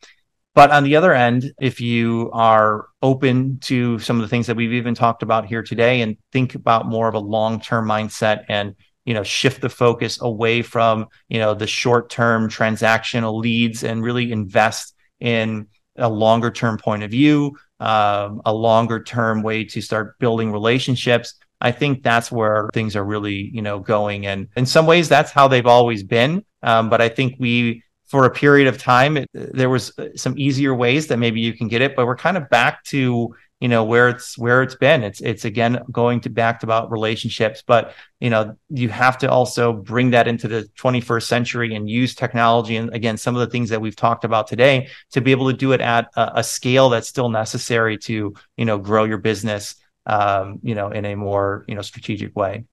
but 0.57 0.71
on 0.71 0.85
the 0.85 0.97
other 0.97 1.13
end, 1.13 1.53
if 1.61 1.83
you 1.83 2.31
are 2.33 2.89
open 3.03 3.59
to 3.61 3.99
some 3.99 4.17
of 4.17 4.23
the 4.23 4.29
things 4.29 4.47
that 4.47 4.57
we've 4.57 4.73
even 4.73 4.95
talked 4.95 5.23
about 5.23 5.45
here 5.45 5.63
today 5.63 6.01
and 6.01 6.17
think 6.33 6.55
about 6.55 6.87
more 6.87 7.09
of 7.09 7.15
a 7.15 7.19
long-term 7.19 7.87
mindset 7.87 8.47
and 8.49 8.75
you 9.05 9.13
know 9.13 9.23
shift 9.23 9.61
the 9.61 9.69
focus 9.69 10.19
away 10.23 10.63
from 10.63 11.07
you 11.29 11.39
know 11.39 11.53
the 11.53 11.67
short-term 11.67 12.49
transactional 12.49 13.39
leads 13.39 13.85
and 13.85 14.03
really 14.03 14.33
invest 14.33 14.95
in 15.21 15.67
a 15.97 16.09
longer 16.09 16.51
term 16.51 16.79
point 16.79 17.03
of 17.03 17.11
view 17.11 17.55
um, 17.81 18.41
a 18.47 18.53
longer 18.53 19.03
term 19.03 19.43
way 19.43 19.63
to 19.63 19.83
start 19.83 20.19
building 20.19 20.51
relationships 20.51 21.35
i 21.61 21.71
think 21.71 22.03
that's 22.03 22.33
where 22.33 22.71
things 22.73 22.97
are 22.97 23.05
really 23.05 23.51
you 23.53 23.61
know 23.61 23.79
going. 23.79 24.27
And 24.27 24.49
in 24.57 24.65
some 24.65 24.87
ways 24.87 25.09
that's 25.09 25.31
how 25.31 25.49
they've 25.49 25.67
always 25.67 26.03
been. 26.03 26.45
Um, 26.63 26.89
but 26.89 27.03
i 27.03 27.11
think 27.11 27.37
we 27.39 27.83
for 28.09 28.25
a 28.25 28.31
period 28.31 28.69
of 28.69 28.79
time 28.79 29.17
it, 29.17 29.29
there 29.33 29.71
was 29.71 29.97
uh, 29.99 30.09
some 30.15 30.35
easier 30.39 30.75
ways 30.75 31.07
that 31.09 31.19
maybe 31.19 31.41
you 31.41 31.53
can 31.53 31.69
get 31.69 31.83
it 31.83 31.97
but 31.97 32.07
we're 32.07 32.17
kind 32.17 32.37
of 32.37 32.49
back 32.49 32.83
to 32.85 33.35
you 33.61 33.69
know 33.69 33.85
where 33.85 34.09
it's 34.09 34.37
where 34.37 34.63
it's 34.63 34.75
been. 34.75 35.03
It's 35.03 35.21
it's 35.21 35.45
again 35.45 35.81
going 35.91 36.21
to 36.21 36.31
back 36.31 36.61
to 36.61 36.67
about 36.67 36.91
relationships 36.91 37.63
but 37.67 37.95
you 38.21 38.29
know 38.29 38.57
you 38.69 38.89
have 38.91 39.17
to 39.19 39.31
also 39.31 39.73
bring 39.73 40.11
that 40.11 40.29
into 40.29 40.47
the 40.47 40.69
21st 40.79 41.23
century 41.23 41.75
and 41.75 41.89
use 41.89 42.15
technology 42.15 42.77
and 42.77 42.93
again 42.95 43.17
some 43.17 43.35
of 43.35 43.41
the 43.41 43.47
things 43.47 43.71
that 43.71 43.81
we've 43.81 43.97
talked 43.97 44.25
about 44.25 44.47
today 44.47 44.89
to 45.13 45.21
be 45.21 45.31
able 45.31 45.51
to 45.51 45.57
do 45.57 45.73
it 45.73 45.81
at 45.81 46.09
a, 46.17 46.41
a 46.41 46.45
scale 46.45 46.91
that's 46.91 47.09
still 47.09 47.31
necessary 47.31 47.97
to 47.97 48.35
you 48.57 48.65
know 48.65 48.77
grow 48.79 49.05
your 49.05 49.19
business 49.19 49.77
um, 50.05 50.59
you 50.63 50.75
know 50.75 50.91
in 50.91 51.05
a 51.07 51.15
more 51.15 51.65
you 51.67 51.75
know 51.75 51.83
strategic 51.83 52.37
way. 52.37 52.65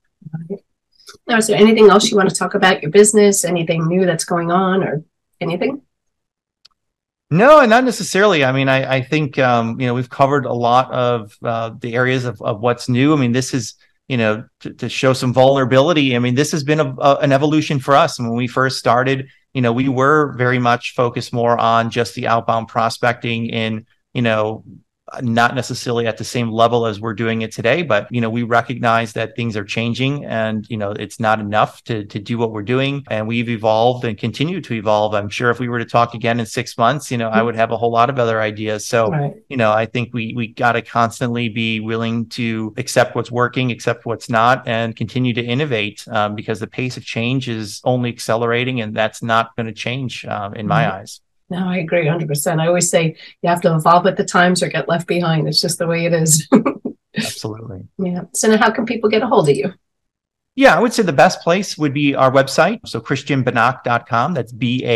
Now 1.28 1.38
is 1.38 1.48
there 1.48 1.58
anything 1.58 1.90
else 1.90 2.12
you 2.12 2.18
want 2.18 2.30
to 2.30 2.36
talk 2.36 2.56
about 2.56 2.82
your 2.82 2.92
business? 2.92 3.46
Anything 3.46 3.88
new 3.88 4.06
that's 4.06 4.26
going 4.26 4.52
on 4.52 4.84
or 4.84 5.04
anything? 5.44 5.82
No, 7.30 7.66
not 7.66 7.84
necessarily. 7.84 8.46
I 8.46 8.52
mean, 8.52 8.70
I, 8.70 8.98
I 8.98 9.02
think 9.02 9.40
um, 9.40 9.80
you 9.80 9.88
know 9.88 9.96
we've 9.96 10.10
covered 10.10 10.46
a 10.46 10.54
lot 10.54 10.92
of 10.92 11.36
uh, 11.44 11.72
the 11.80 11.96
areas 11.96 12.26
of, 12.26 12.40
of 12.42 12.62
what's 12.62 12.88
new. 12.88 13.14
I 13.14 13.18
mean, 13.18 13.32
this 13.32 13.54
is 13.54 13.74
you 14.08 14.18
know 14.18 14.46
to, 14.60 14.74
to 14.74 14.88
show 14.88 15.14
some 15.14 15.34
vulnerability. 15.34 16.16
I 16.16 16.20
mean, 16.20 16.36
this 16.36 16.52
has 16.52 16.64
been 16.64 16.80
a, 16.80 16.96
a, 16.96 17.16
an 17.18 17.32
evolution 17.32 17.80
for 17.80 17.96
us. 17.96 18.20
when 18.20 18.36
we 18.36 18.48
first 18.48 18.78
started, 18.78 19.30
you 19.54 19.62
know, 19.62 19.74
we 19.74 19.90
were 19.90 20.34
very 20.34 20.60
much 20.60 20.94
focused 20.94 21.34
more 21.34 21.58
on 21.58 21.90
just 21.90 22.14
the 22.14 22.28
outbound 22.28 22.68
prospecting 22.68 23.48
in 23.48 23.88
you 24.14 24.22
know 24.22 24.64
not 25.22 25.56
necessarily 25.56 26.08
at 26.08 26.18
the 26.18 26.24
same 26.24 26.50
level 26.50 26.86
as 26.86 27.00
we're 27.00 27.14
doing 27.14 27.42
it 27.42 27.52
today 27.52 27.84
but 27.84 28.08
you 28.12 28.22
know 28.22 28.30
we 28.30 28.44
recognize 28.44 29.14
that 29.14 29.36
things 29.36 29.56
are 29.56 29.64
changing 29.64 30.26
and 30.26 30.70
you 30.70 30.78
know 30.78 30.92
it's 30.92 31.20
not 31.20 31.40
enough 31.40 31.84
to 31.84 32.04
to 32.06 32.20
do 32.20 32.38
what 32.38 32.52
we're 32.52 32.64
doing. 32.64 33.04
And 33.10 33.28
we've 33.28 33.50
evolved 33.50 34.04
and 34.06 34.18
continue 34.18 34.62
to 34.62 34.74
evolve. 34.74 35.14
I'm 35.14 35.30
sure 35.30 35.50
if 35.50 35.60
we 35.60 35.70
were 35.70 35.80
to 35.80 35.86
talk 35.86 36.14
again 36.14 36.40
in 36.40 36.46
6 36.46 36.78
months 36.78 37.12
you 37.12 37.18
know 37.18 37.30
i 37.30 37.42
would 37.42 37.56
have 37.56 37.72
a 37.72 37.78
whole 37.78 37.92
lot 37.92 38.10
of 38.10 38.20
other 38.20 38.42
ideas. 38.42 38.86
So 38.86 39.08
right. 39.08 39.34
you 39.50 39.58
know 39.58 39.72
i 39.72 39.86
think 39.86 40.14
we 40.14 40.34
we 40.36 40.48
got 40.48 40.74
to 40.74 40.82
constantly 40.82 41.50
be 41.50 41.80
willing 41.80 42.28
to 42.30 42.74
accept 42.78 43.16
what's 43.16 43.32
working 43.32 43.72
accept 43.72 44.06
what's 44.06 44.30
not 44.30 44.68
and 44.68 44.96
continue 44.96 45.34
to 45.34 45.44
innovate 45.44 46.06
um, 46.10 46.36
because 46.36 46.60
the 46.60 46.68
pace 46.68 46.98
of 46.98 47.04
change 47.06 47.50
is 47.50 47.82
only 47.84 48.10
accelerating 48.10 48.82
and 48.82 48.96
that's 48.96 49.22
not 49.22 49.56
going 49.56 49.68
to 49.68 49.74
change 49.74 50.26
um, 50.26 50.54
in 50.56 50.68
my 50.68 50.92
eyes 50.94 51.22
no, 51.50 51.68
I 51.68 51.78
agree 51.78 52.06
100%. 52.06 52.60
I 52.60 52.68
always 52.68 52.90
say 52.90 53.16
you 53.42 53.50
have 53.50 53.62
to 53.62 53.76
evolve 53.76 54.06
with 54.06 54.18
the 54.18 54.26
times 54.26 54.64
or 54.64 54.68
get 54.70 54.90
left 54.90 55.08
behind. 55.08 55.48
It's 55.48 55.62
just 55.62 55.78
the 55.78 55.88
way 55.88 56.06
it 56.06 56.14
is. 56.14 56.48
Absolutely. 57.18 57.88
Yeah. 57.98 58.24
So 58.34 58.50
now 58.50 58.58
how 58.58 58.72
can 58.72 58.86
people 58.86 59.10
get 59.10 59.22
a 59.22 59.28
hold 59.28 59.50
of 59.50 59.56
you? 59.56 59.74
Yeah, 60.56 60.78
I 60.78 60.80
would 60.80 60.94
say 60.94 61.02
the 61.02 61.12
best 61.12 61.42
place 61.42 61.80
would 61.80 61.96
be 61.96 62.14
our 62.14 62.32
website. 62.32 62.88
So 62.88 63.02
christianbanach.com. 63.02 64.36
That's 64.36 64.52
B-A-N-A-C-H.com. 64.52 64.90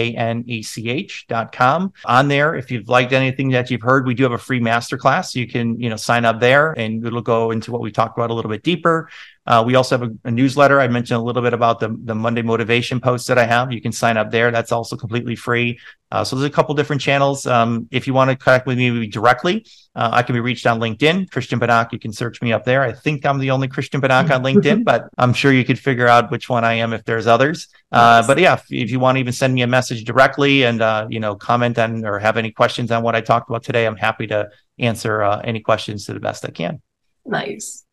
On 2.05 2.27
there, 2.27 2.53
if 2.53 2.69
you've 2.69 2.87
liked 2.87 3.11
anything 3.11 3.49
that 3.49 3.71
you've 3.71 3.81
heard, 3.81 4.05
we 4.05 4.13
do 4.13 4.21
have 4.21 4.33
a 4.33 4.37
free 4.37 4.59
masterclass. 4.59 5.33
You 5.33 5.47
can, 5.47 5.79
you 5.79 5.89
know, 5.89 5.95
sign 5.95 6.25
up 6.25 6.39
there 6.39 6.73
and 6.73 7.03
it'll 7.03 7.23
go 7.23 7.49
into 7.49 7.71
what 7.71 7.81
we 7.81 7.91
talked 7.91 8.15
about 8.19 8.29
a 8.29 8.35
little 8.35 8.51
bit 8.51 8.61
deeper. 8.61 9.09
Uh, 9.47 9.63
we 9.65 9.75
also 9.75 9.97
have 9.97 10.09
a, 10.09 10.27
a, 10.27 10.31
newsletter. 10.31 10.81
I 10.81 10.89
mentioned 10.89 11.17
a 11.17 11.23
little 11.23 11.41
bit 11.41 11.53
about 11.53 11.79
the, 11.79 11.97
the 12.03 12.13
Monday 12.13 12.41
motivation 12.41 12.99
posts 12.99 13.27
that 13.29 13.37
I 13.37 13.45
have. 13.45 13.71
You 13.71 13.81
can 13.81 13.93
sign 13.93 14.17
up 14.17 14.29
there. 14.29 14.51
That's 14.51 14.73
also 14.73 14.97
completely 14.97 15.37
free. 15.37 15.79
Uh, 16.11 16.23
so 16.23 16.35
there's 16.35 16.49
a 16.49 16.53
couple 16.53 16.75
different 16.75 17.01
channels. 17.01 17.47
Um, 17.47 17.87
if 17.89 18.07
you 18.07 18.13
want 18.13 18.29
to 18.29 18.35
connect 18.35 18.67
with 18.67 18.77
me 18.77 19.07
directly, 19.07 19.65
uh, 19.95 20.09
I 20.11 20.21
can 20.21 20.33
be 20.33 20.41
reached 20.41 20.67
on 20.67 20.81
LinkedIn, 20.81 21.31
Christian 21.31 21.61
Banach. 21.61 21.93
You 21.93 21.99
can 21.99 22.11
search 22.11 22.41
me 22.41 22.51
up 22.51 22.65
there. 22.65 22.81
I 22.81 22.91
think 22.91 23.25
I'm 23.25 23.39
the 23.39 23.51
only 23.51 23.69
Christian 23.69 24.01
Banach 24.01 24.29
on 24.31 24.43
LinkedIn, 24.43 24.83
but 24.83 25.07
I'm 25.17 25.33
sure 25.33 25.53
you 25.53 25.63
could 25.63 25.79
figure 25.79 26.07
out 26.07 26.29
which 26.29 26.49
one 26.49 26.65
I 26.65 26.73
am 26.73 26.91
if 26.91 27.05
there's 27.05 27.25
others. 27.25 27.69
Uh, 27.91 28.27
but 28.27 28.37
yeah, 28.37 28.53
if, 28.53 28.65
if, 28.69 28.91
you 28.91 28.99
want 28.99 29.15
to 29.15 29.21
even 29.21 29.33
send 29.33 29.53
me 29.53 29.61
a 29.61 29.67
message 29.67 30.03
directly 30.03 30.65
and 30.65 30.81
uh, 30.81 31.07
you 31.09 31.21
know 31.21 31.35
comment 31.35 31.79
on 31.79 32.05
or 32.05 32.19
have 32.19 32.35
any 32.35 32.51
questions 32.51 32.91
on 32.91 33.01
what 33.01 33.15
I 33.15 33.21
talked 33.21 33.49
about 33.49 33.63
today, 33.63 33.85
I'm 33.85 33.95
happy 33.95 34.27
to 34.27 34.49
answer 34.77 35.23
uh, 35.23 35.39
any 35.43 35.61
questions 35.61 36.05
to 36.05 36.13
the 36.13 36.19
best 36.19 36.45
I 36.45 36.51
can. 36.51 36.81
Nice. 37.25 37.86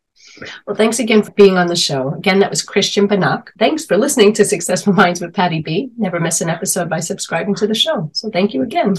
Well, 0.65 0.75
thanks 0.75 0.99
again 0.99 1.23
for 1.23 1.31
being 1.31 1.57
on 1.57 1.67
the 1.67 1.75
show. 1.75 2.13
Again, 2.13 2.39
that 2.39 2.49
was 2.49 2.61
Christian 2.61 3.07
Banach. 3.07 3.49
Thanks 3.57 3.85
for 3.85 3.97
listening 3.97 4.33
to 4.33 4.45
Successful 4.45 4.93
Minds 4.93 5.21
with 5.21 5.33
Patty 5.33 5.61
B. 5.61 5.91
Never 5.97 6.19
miss 6.19 6.41
an 6.41 6.49
episode 6.49 6.89
by 6.89 6.99
subscribing 6.99 7.55
to 7.55 7.67
the 7.67 7.75
show. 7.75 8.09
So 8.13 8.29
thank 8.29 8.53
you 8.53 8.61
again. 8.61 8.95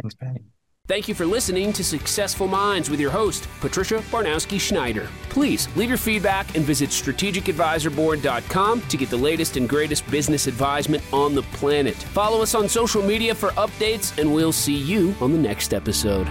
Thanks, 0.00 0.14
Patty. 0.14 0.44
Thank 0.88 1.08
you 1.08 1.16
for 1.16 1.26
listening 1.26 1.72
to 1.72 1.82
Successful 1.82 2.46
Minds 2.46 2.88
with 2.88 3.00
your 3.00 3.10
host, 3.10 3.48
Patricia 3.60 3.96
Baronowski 3.96 4.60
Schneider. 4.60 5.08
Please 5.30 5.68
leave 5.76 5.88
your 5.88 5.98
feedback 5.98 6.54
and 6.54 6.64
visit 6.64 6.90
strategicadvisorboard.com 6.90 8.82
to 8.82 8.96
get 8.96 9.10
the 9.10 9.16
latest 9.16 9.56
and 9.56 9.68
greatest 9.68 10.08
business 10.12 10.46
advisement 10.46 11.02
on 11.12 11.34
the 11.34 11.42
planet. 11.42 11.96
Follow 11.96 12.40
us 12.40 12.54
on 12.54 12.68
social 12.68 13.02
media 13.02 13.34
for 13.34 13.48
updates, 13.50 14.16
and 14.16 14.32
we'll 14.32 14.52
see 14.52 14.76
you 14.76 15.12
on 15.20 15.32
the 15.32 15.38
next 15.38 15.74
episode. 15.74 16.28